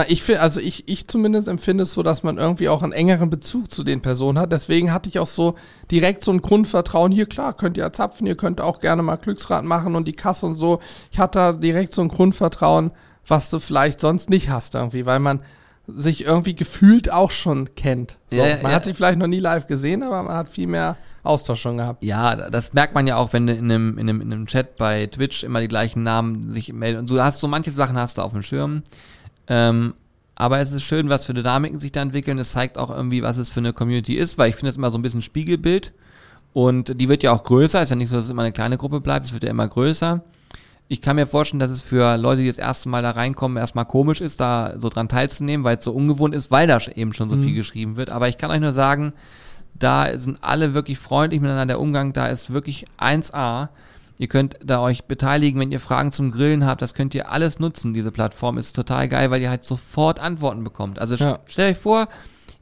[0.07, 3.29] ich finde also ich ich zumindest empfinde es so, dass man irgendwie auch einen engeren
[3.29, 4.51] Bezug zu den Personen hat.
[4.51, 5.55] Deswegen hatte ich auch so
[5.91, 9.63] direkt so ein Grundvertrauen hier klar, könnt ihr zapfen, ihr könnt auch gerne mal Glücksrad
[9.63, 10.79] machen und die Kasse und so.
[11.11, 12.91] Ich hatte da direkt so ein Grundvertrauen,
[13.27, 15.41] was du vielleicht sonst nicht hast irgendwie, weil man
[15.87, 18.17] sich irgendwie gefühlt auch schon kennt.
[18.31, 18.77] So, Ja, ja, man ja.
[18.77, 22.03] hat sich vielleicht noch nie live gesehen, aber man hat viel mehr Austausch schon gehabt.
[22.03, 24.77] Ja, das merkt man ja auch, wenn du in einem, in einem, in einem Chat
[24.77, 26.99] bei Twitch immer die gleichen Namen sich melden.
[26.99, 28.83] Und du hast so manche Sachen hast du auf dem Schirm.
[29.47, 29.93] Ähm,
[30.35, 32.37] aber es ist schön, was für Dynamiken sich da entwickeln.
[32.39, 34.91] Es zeigt auch irgendwie, was es für eine Community ist, weil ich finde es immer
[34.91, 35.93] so ein bisschen Spiegelbild.
[36.53, 37.81] Und die wird ja auch größer.
[37.81, 39.27] Ist ja nicht so, dass es immer eine kleine Gruppe bleibt.
[39.27, 40.21] Es wird ja immer größer.
[40.87, 43.85] Ich kann mir vorstellen, dass es für Leute, die das erste Mal da reinkommen, erstmal
[43.85, 47.29] komisch ist, da so dran teilzunehmen, weil es so ungewohnt ist, weil da eben schon
[47.29, 48.09] so viel geschrieben wird.
[48.11, 49.13] Aber ich kann euch nur sagen,
[49.73, 51.73] da sind alle wirklich freundlich miteinander.
[51.73, 53.69] Der Umgang da ist wirklich 1A.
[54.17, 56.81] Ihr könnt da euch beteiligen, wenn ihr Fragen zum Grillen habt.
[56.81, 57.93] Das könnt ihr alles nutzen.
[57.93, 60.99] Diese Plattform ist total geil, weil ihr halt sofort Antworten bekommt.
[60.99, 61.39] Also Ja.
[61.47, 62.07] stellt euch vor,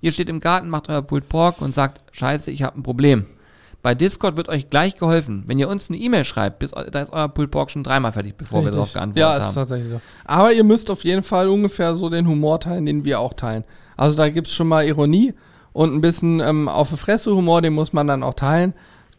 [0.01, 3.25] ihr steht im Garten, macht euer Pulled Pork und sagt, scheiße, ich habe ein Problem.
[3.83, 5.43] Bei Discord wird euch gleich geholfen.
[5.45, 8.35] Wenn ihr uns eine E-Mail schreibt, bis, da ist euer Pulled Pork schon dreimal fertig,
[8.37, 8.75] bevor wir Richtig.
[8.75, 9.53] darauf geantwortet Ja, ist haben.
[9.55, 10.01] tatsächlich so.
[10.25, 13.63] Aber ihr müsst auf jeden Fall ungefähr so den Humor teilen, den wir auch teilen.
[13.97, 15.33] Also da gibt es schon mal Ironie
[15.73, 18.73] und ein bisschen ähm, auf die Fresse Humor, den muss man dann auch teilen.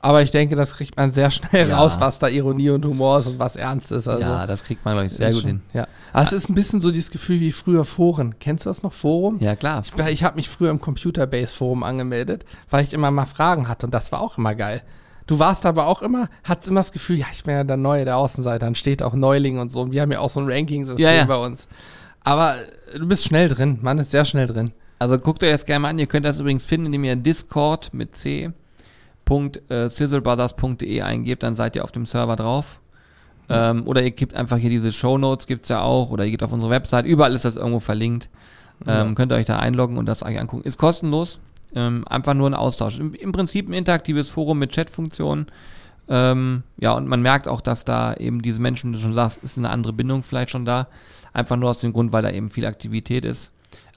[0.05, 1.78] Aber ich denke, das kriegt man sehr schnell Ja.
[1.78, 4.07] raus, was da Ironie und Humor ist und was ernst ist.
[4.07, 5.62] Also, ja, das kriegt man, glaube ich, sehr gut schon- hin.
[5.72, 5.86] Ja.
[6.12, 8.34] Aber es ist ein bisschen so dieses Gefühl wie früher Foren.
[8.38, 9.38] Kennst du das noch, Forum?
[9.40, 9.82] Ja, klar.
[9.82, 13.94] Ich, ich habe mich früher im Computerbase-Forum angemeldet, weil ich immer mal Fragen hatte und
[13.94, 14.82] das war auch immer geil.
[15.26, 18.05] Du warst aber auch immer, hattest immer das Gefühl, ja, ich bin ja der Neue,
[18.05, 19.80] der Außenseiter, dann steht auch Neuling und so.
[19.80, 21.24] Und wir haben ja auch so ein Ranking-System Ja, ja.
[21.24, 21.66] bei uns.
[22.22, 22.57] Aber
[22.92, 24.72] äh, du bist schnell drin, man ist sehr schnell drin.
[24.98, 25.98] Also guckt euch das gerne mal an.
[25.98, 28.50] Ihr könnt das übrigens finden, indem ihr Discord mit c.
[29.68, 32.80] äh, sizzlebrothers.de eingebt, dann seid ihr auf dem Server drauf.
[33.48, 36.30] Ähm, oder ihr gebt einfach hier diese Show Notes, gibt es ja auch, oder ihr
[36.30, 38.30] geht auf unsere Website, überall ist das irgendwo verlinkt.
[38.86, 39.14] Ähm, Ja.
[39.14, 40.64] Könnt ihr euch da einloggen und das euch angucken.
[40.64, 41.40] Ist kostenlos,
[41.74, 42.98] ähm, einfach nur ein Austausch.
[42.98, 45.46] Im, Im Prinzip ein interaktives Forum mit Chatfunktionen.
[46.08, 49.42] Ähm, ja, und man merkt auch, dass da eben diese Menschen, wie du schon sagst,
[49.42, 50.88] ist eine andere Bindung vielleicht schon da.
[51.32, 53.50] Einfach nur aus dem Grund, weil da eben viel Aktivität ist.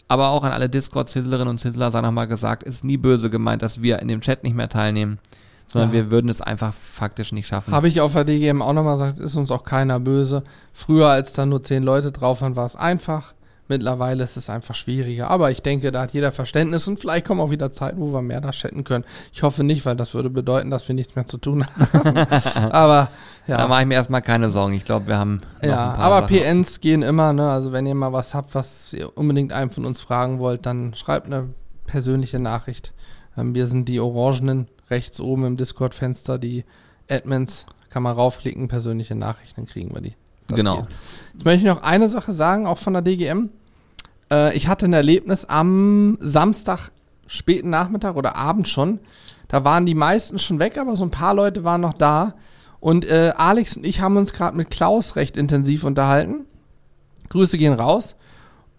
[0.08, 3.82] Aber auch an alle Discord-Sizzlerinnen und Sizzler sei nochmal gesagt, ist nie böse gemeint, dass
[3.82, 5.20] wir in dem Chat nicht mehr teilnehmen,
[5.68, 5.96] sondern Ja.
[5.96, 7.74] wir würden es einfach faktisch nicht schaffen.
[7.74, 10.44] Habe ich auf der DGM auch nochmal gesagt, ist uns auch keiner böse.
[10.72, 13.34] Früher, als da nur zehn Leute drauf waren, war es einfach.
[13.70, 15.30] Mittlerweile ist es einfach schwieriger.
[15.30, 18.22] Aber ich denke, da hat jeder Verständnis und vielleicht kommen auch wieder Zeiten, wo wir
[18.22, 19.04] mehr da chatten können.
[19.34, 22.18] Ich hoffe nicht, weil das würde bedeuten, dass wir nichts mehr zu tun haben.
[22.72, 23.10] aber
[23.48, 23.68] Da ja.
[23.68, 24.74] mache ich mir erstmal keine Sorgen.
[24.74, 26.38] Ich glaube, wir haben Ja, aber Sachen.
[26.38, 27.50] PNs gehen immer, ne?
[27.50, 30.94] Also wenn ihr mal was habt, was ihr unbedingt einem von uns fragen wollt, dann
[30.96, 31.50] schreibt eine
[31.86, 32.94] persönliche Nachricht.
[33.38, 36.66] Ähm, wir sind die Orangenen rechts oben im Discord-Fenster, die
[37.10, 40.14] Admins, kann man raufklicken, persönliche Nachrichten, dann kriegen wir die.
[40.50, 40.82] Das Genau.
[40.82, 40.88] geht.
[41.34, 43.50] Jetzt möchte ich noch eine Sache sagen, auch von der DGM.
[44.30, 46.92] Äh, ich hatte ein Erlebnis am Samstag,
[47.28, 49.00] späten Nachmittag oder Abend schon.
[49.48, 52.34] Da waren die meisten schon weg, aber so ein paar Leute waren noch da.
[52.80, 56.46] Und äh, Alex und ich haben uns gerade mit Klaus recht intensiv unterhalten.
[57.30, 58.16] Grüße gehen raus.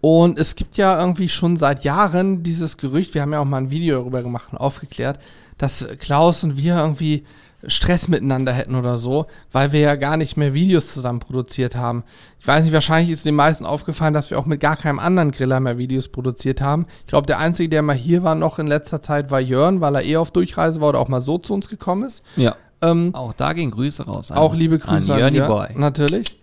[0.00, 3.56] Und es gibt ja irgendwie schon seit Jahren dieses Gerücht, wir haben ja auch mal
[3.58, 5.18] ein Video darüber gemacht und aufgeklärt,
[5.58, 7.24] dass Klaus und wir irgendwie
[7.66, 12.04] Stress miteinander hätten oder so, weil wir ja gar nicht mehr Videos zusammen produziert haben.
[12.38, 15.32] Ich weiß nicht, wahrscheinlich ist den meisten aufgefallen, dass wir auch mit gar keinem anderen
[15.32, 16.86] Griller mehr Videos produziert haben.
[17.00, 19.96] Ich glaube, der Einzige, der mal hier war noch in letzter Zeit, war Jörn, weil
[19.96, 22.22] er eh auf Durchreise war oder auch mal so zu uns gekommen ist.
[22.36, 22.54] Ja.
[22.80, 24.30] Ähm, Auch da gehen Grüße raus.
[24.30, 25.68] an- auch liebe Grüße an Jörny Jörn, Boy.
[25.74, 26.40] Natürlich.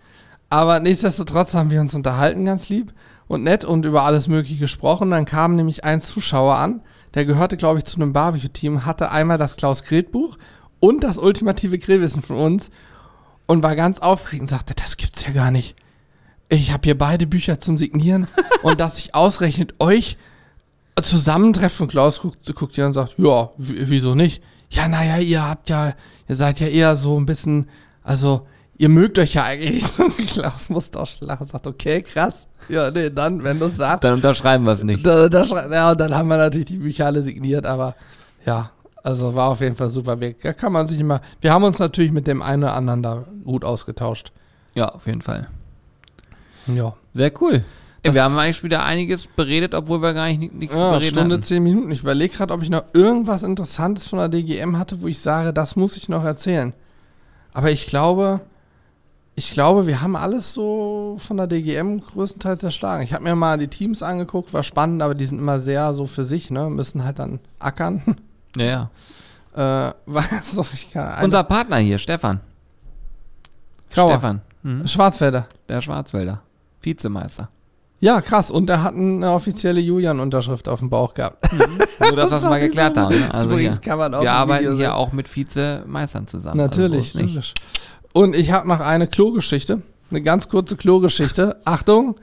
[0.50, 2.92] Aber nichtsdestotrotz haben wir uns unterhalten, ganz lieb
[3.26, 5.10] und nett und über alles Mögliche gesprochen.
[5.10, 6.82] Dann kam nämlich ein Zuschauer an,
[7.14, 10.36] der gehörte, glaube ich, zu einem Barbecue-Team, hatte einmal das Klaus Gret Buch
[10.78, 12.70] und das ultimative Grillwissen von uns
[13.46, 15.74] und war ganz aufgeregt und sagte, das gibt's ja gar nicht.
[16.48, 18.28] Ich habe hier beide Bücher zum Signieren
[18.62, 20.16] und dass ich ausrechnet euch
[21.02, 21.88] zusammentreffen.
[21.88, 24.42] Klaus guckt, guckt hier und sagt, ja, wieso nicht?
[24.70, 25.94] Ja, naja, ihr habt ja,
[26.28, 27.68] ihr seid ja eher so ein bisschen,
[28.02, 29.84] also, ihr mögt euch ja eigentlich.
[30.28, 32.48] Klaus muss doch lachen, sagt, okay, krass.
[32.68, 34.04] Ja, nee, dann, wenn du es sagst.
[34.04, 35.04] Dann unterschreiben wir es nicht.
[35.04, 37.94] Da, da, ja, und dann haben wir natürlich die Bücher alle signiert, aber
[38.44, 38.70] ja,
[39.02, 40.20] also war auf jeden Fall super.
[40.20, 43.02] Wir, da kann man sich immer, wir haben uns natürlich mit dem einen oder anderen
[43.02, 44.32] da gut ausgetauscht.
[44.74, 45.48] Ja, auf jeden Fall.
[46.66, 46.94] Ja.
[47.12, 47.64] Sehr cool.
[48.06, 51.14] Das- wir haben eigentlich wieder einiges beredet, obwohl wir gar nicht ni- nichts Ja, bereden
[51.14, 51.42] Stunde, hatten.
[51.44, 51.90] zehn Minuten.
[51.90, 55.52] Ich überlege gerade, ob ich noch irgendwas Interessantes von der DGM hatte, wo ich sage,
[55.52, 56.72] das muss ich noch erzählen.
[57.52, 58.40] Aber ich glaube,
[59.34, 63.02] ich glaube, wir haben alles so von der DGM größtenteils erschlagen.
[63.02, 66.06] Ich habe mir mal die Teams angeguckt, war spannend, aber die sind immer sehr so
[66.06, 66.70] für sich, ne?
[66.70, 68.02] Müssen halt dann ackern.
[68.56, 68.90] Ja, ja.
[69.88, 71.24] äh, was kann.
[71.24, 72.40] Unser Partner hier, Stefan.
[73.92, 74.10] Grauer.
[74.12, 74.40] Stefan.
[74.62, 74.86] Mhm.
[74.86, 75.46] Schwarzwälder.
[75.68, 76.42] Der Schwarzwälder.
[76.82, 77.48] Vizemeister.
[78.00, 78.50] Ja, krass.
[78.50, 81.50] Und er hat eine offizielle Julian-Unterschrift auf dem Bauch gehabt.
[81.52, 83.14] Nur das, was wir mal fand ich geklärt haben.
[83.14, 83.20] Ne?
[83.22, 83.50] Das Also
[84.14, 84.86] auch Wir arbeiten hier sehen.
[84.90, 86.58] auch mit Vizemeistern zusammen.
[86.58, 87.52] Natürlich, Also so.
[88.12, 89.82] Und ich habe noch eine Klogeschichte.
[90.10, 91.60] Eine ganz kurze Klogeschichte.
[91.64, 92.16] Achtung.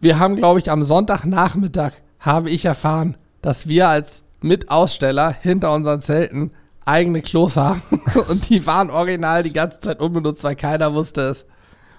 [0.00, 6.00] wir haben, glaube ich, am Sonntagnachmittag habe ich erfahren, dass wir als Mitaussteller hinter unseren
[6.00, 6.50] Zelten
[6.84, 7.82] eigene Klos haben.
[8.28, 11.46] Und die waren original die ganze Zeit unbenutzt, weil keiner wusste es.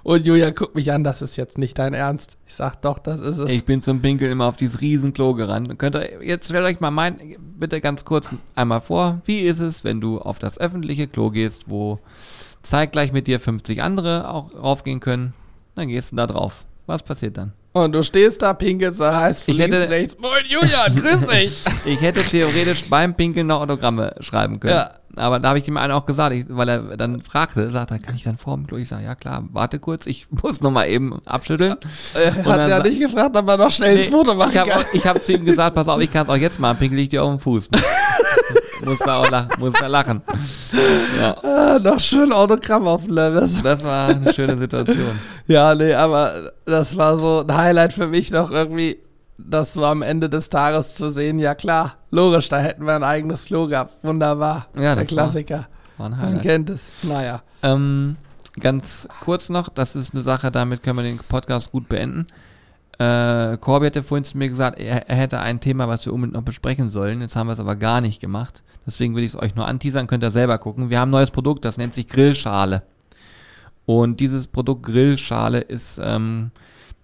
[0.04, 2.38] Und Julia guckt mich an, das ist jetzt nicht dein Ernst.
[2.48, 3.50] Ich sag doch, das ist es.
[3.52, 5.78] Ich bin zum Pinkeln immer auf dieses riesen Klo gerannt.
[5.78, 9.84] Könnt ihr, jetzt stellt euch mal mein, bitte ganz kurz einmal vor, wie ist es,
[9.84, 12.00] wenn du auf das öffentliche Klo gehst, wo
[12.64, 15.34] zeitgleich mit dir 50 andere auch raufgehen können?
[15.76, 16.66] Dann gehst du da drauf.
[16.88, 17.54] Was passiert dann?
[17.74, 20.18] Und du stehst da, pinkelst so heiß, Ich hätte- rechts.
[20.20, 21.64] Moin Julian, grüß dich.
[21.86, 24.74] Ich hätte theoretisch beim Pinkeln noch Autogramme schreiben können.
[24.74, 24.92] Ja.
[25.16, 28.00] Aber da habe ich dem einen auch gesagt, ich, weil er dann fragte, sagt er,
[28.00, 28.78] kann ich dann vor dem Klo?
[28.78, 31.76] Ich sage, ja klar, warte kurz, ich muss noch mal eben abschütteln.
[32.14, 34.58] Äh, hat er sa- nicht gefragt, ob er noch schnell ein Nee, Foto machen ich
[34.60, 35.04] habe kann.
[35.04, 37.24] hab zu ihm gesagt, pass auf, ich kann es auch jetzt machen, pinkel ich dir
[37.24, 37.70] auf den Fuß.
[38.86, 40.22] muss da auch lachen, muss da lachen.
[41.20, 43.62] Ja, Ah, noch schön Autogramm auf dem Levis.
[43.62, 45.12] das war eine schöne Situation.
[45.48, 48.98] Ja, nee, aber das war so ein Highlight für mich noch irgendwie,
[49.38, 51.40] das so am Ende des Tages zu sehen.
[51.40, 54.04] Ja klar, logisch, da hätten wir ein eigenes Klo gehabt.
[54.04, 54.68] Wunderbar.
[54.76, 55.68] Ja, Der war- Klassiker.
[55.98, 57.04] War ein Man kennt es.
[57.04, 57.42] Naja.
[57.64, 58.18] Ähm,
[58.60, 62.28] ganz kurz noch, das ist eine Sache, damit können wir den Podcast gut beenden.
[63.00, 66.36] Äh, Corby hatte vorhin zu mir gesagt, er, er hätte ein Thema, was wir unbedingt
[66.36, 67.22] noch besprechen sollen.
[67.22, 68.62] Jetzt haben wir es aber gar nicht gemacht.
[68.86, 70.90] Deswegen will ich es euch nur anteasern, könnt ihr selber gucken.
[70.90, 72.84] Wir haben ein neues Produkt, das nennt sich Grillschale.
[73.86, 76.52] Und dieses Produkt Grillschale ist ähm,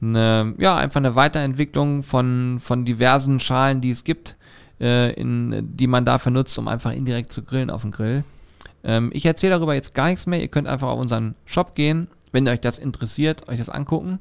[0.01, 4.36] eine, ja, einfach eine Weiterentwicklung von, von diversen Schalen, die es gibt,
[4.79, 8.23] äh, in, die man dafür nutzt, um einfach indirekt zu grillen auf dem Grill.
[8.83, 10.41] Ähm, ich erzähle darüber jetzt gar nichts mehr.
[10.41, 14.19] Ihr könnt einfach auf unseren Shop gehen, wenn euch das interessiert, euch das angucken.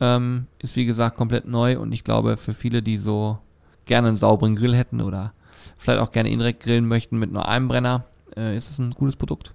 [0.00, 3.38] Ähm, ist wie gesagt komplett neu und ich glaube für viele, die so
[3.84, 5.32] gerne einen sauberen Grill hätten oder
[5.78, 8.04] vielleicht auch gerne indirekt grillen möchten mit nur einem Brenner,
[8.36, 9.52] äh, ist das ein gutes Produkt.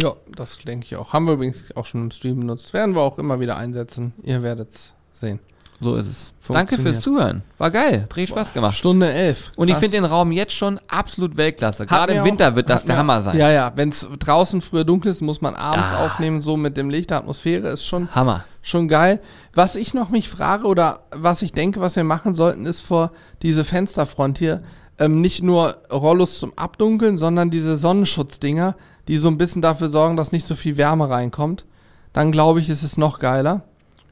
[0.00, 1.12] Ja, das denke ich auch.
[1.12, 2.72] Haben wir übrigens auch schon im Stream benutzt.
[2.72, 4.12] Werden wir auch immer wieder einsetzen.
[4.22, 5.40] Ihr werdet es sehen.
[5.80, 6.32] So ist es.
[6.48, 7.42] Danke fürs Zuhören.
[7.56, 8.02] War geil.
[8.02, 8.76] Hat richtig Spaß gemacht.
[8.76, 9.52] Stunde elf.
[9.54, 11.84] Und ich finde den Raum jetzt schon absolut Weltklasse.
[11.84, 13.36] Hat Gerade im Winter auch- wird das der mir- Hammer sein.
[13.36, 13.72] Ja, ja.
[13.76, 16.04] Wenn es draußen früher dunkel ist, muss man abends Ah.
[16.04, 17.68] aufnehmen, so mit dem Licht der Atmosphäre.
[17.68, 18.44] Ist schon Hammer.
[18.60, 19.20] schon geil.
[19.54, 23.12] Was ich noch mich frage oder was ich denke, was wir machen sollten, ist vor
[23.42, 24.62] diese Fensterfront hier
[25.00, 28.74] ähm, nicht nur Rollos zum Abdunkeln, sondern diese Sonnenschutzdinger,
[29.06, 31.64] die so ein bisschen dafür sorgen, dass nicht so viel Wärme reinkommt.
[32.12, 33.62] Dann glaube ich, ist es noch geiler.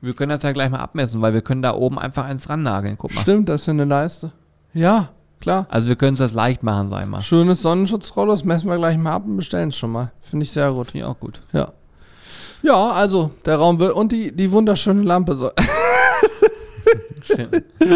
[0.01, 2.97] Wir können das ja gleich mal abmessen, weil wir können da oben einfach eins rannageln.
[2.99, 3.21] Guck mal.
[3.23, 4.33] Stimmt, das ist eine Leiste.
[4.75, 5.09] Ja,
[5.41, 5.67] klar.
[5.71, 7.23] Also wir können es das leicht machen, sag ich mal.
[7.23, 10.13] Schönes Sonnenschutzrollo, das messen wir gleich mal ab und bestellen es schon mal.
[10.21, 10.89] Finde ich sehr gut.
[10.89, 11.43] Finde ich auch gut.
[11.53, 11.73] Ja.
[12.63, 15.53] Ja, also der Raum wird und die, die wunderschöne Lampe soll.
[17.25, 17.65] Stimmt.
[17.83, 17.87] oh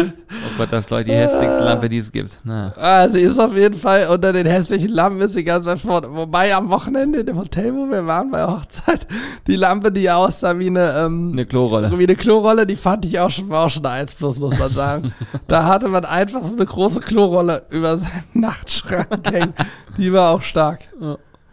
[0.57, 2.39] Gott, das ist Leute die hässlichste Lampe, die es gibt.
[2.43, 3.07] Na.
[3.09, 6.07] Sie ist auf jeden Fall unter den hässlichen Lampen ist sie ganz weit vorne.
[6.13, 9.07] Wobei am Wochenende in dem Hotel, wo wir waren bei der Hochzeit,
[9.47, 11.91] die Lampe, die aussah wie eine, ähm, Eine Klorolle.
[11.97, 14.59] wie eine Klorolle, die fand ich auch schon, war auch schon eine 1 plus, muss
[14.59, 15.13] man sagen.
[15.47, 19.53] da hatte man einfach so eine große Klorolle über seinen Nachtschrank hängen.
[19.97, 20.81] Die war auch stark.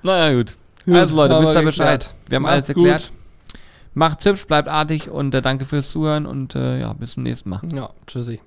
[0.03, 0.57] Naja, gut.
[0.85, 2.11] Gut, Also Leute, wisst wir ihr Bescheid.
[2.29, 3.13] Wir haben Macht's alles erklärt.
[3.99, 7.51] Macht's hübsch, bleibt artig und äh, danke fürs Zuhören und äh, ja, bis zum nächsten
[7.51, 7.61] Mal.
[7.73, 8.41] Ja, tschüssi.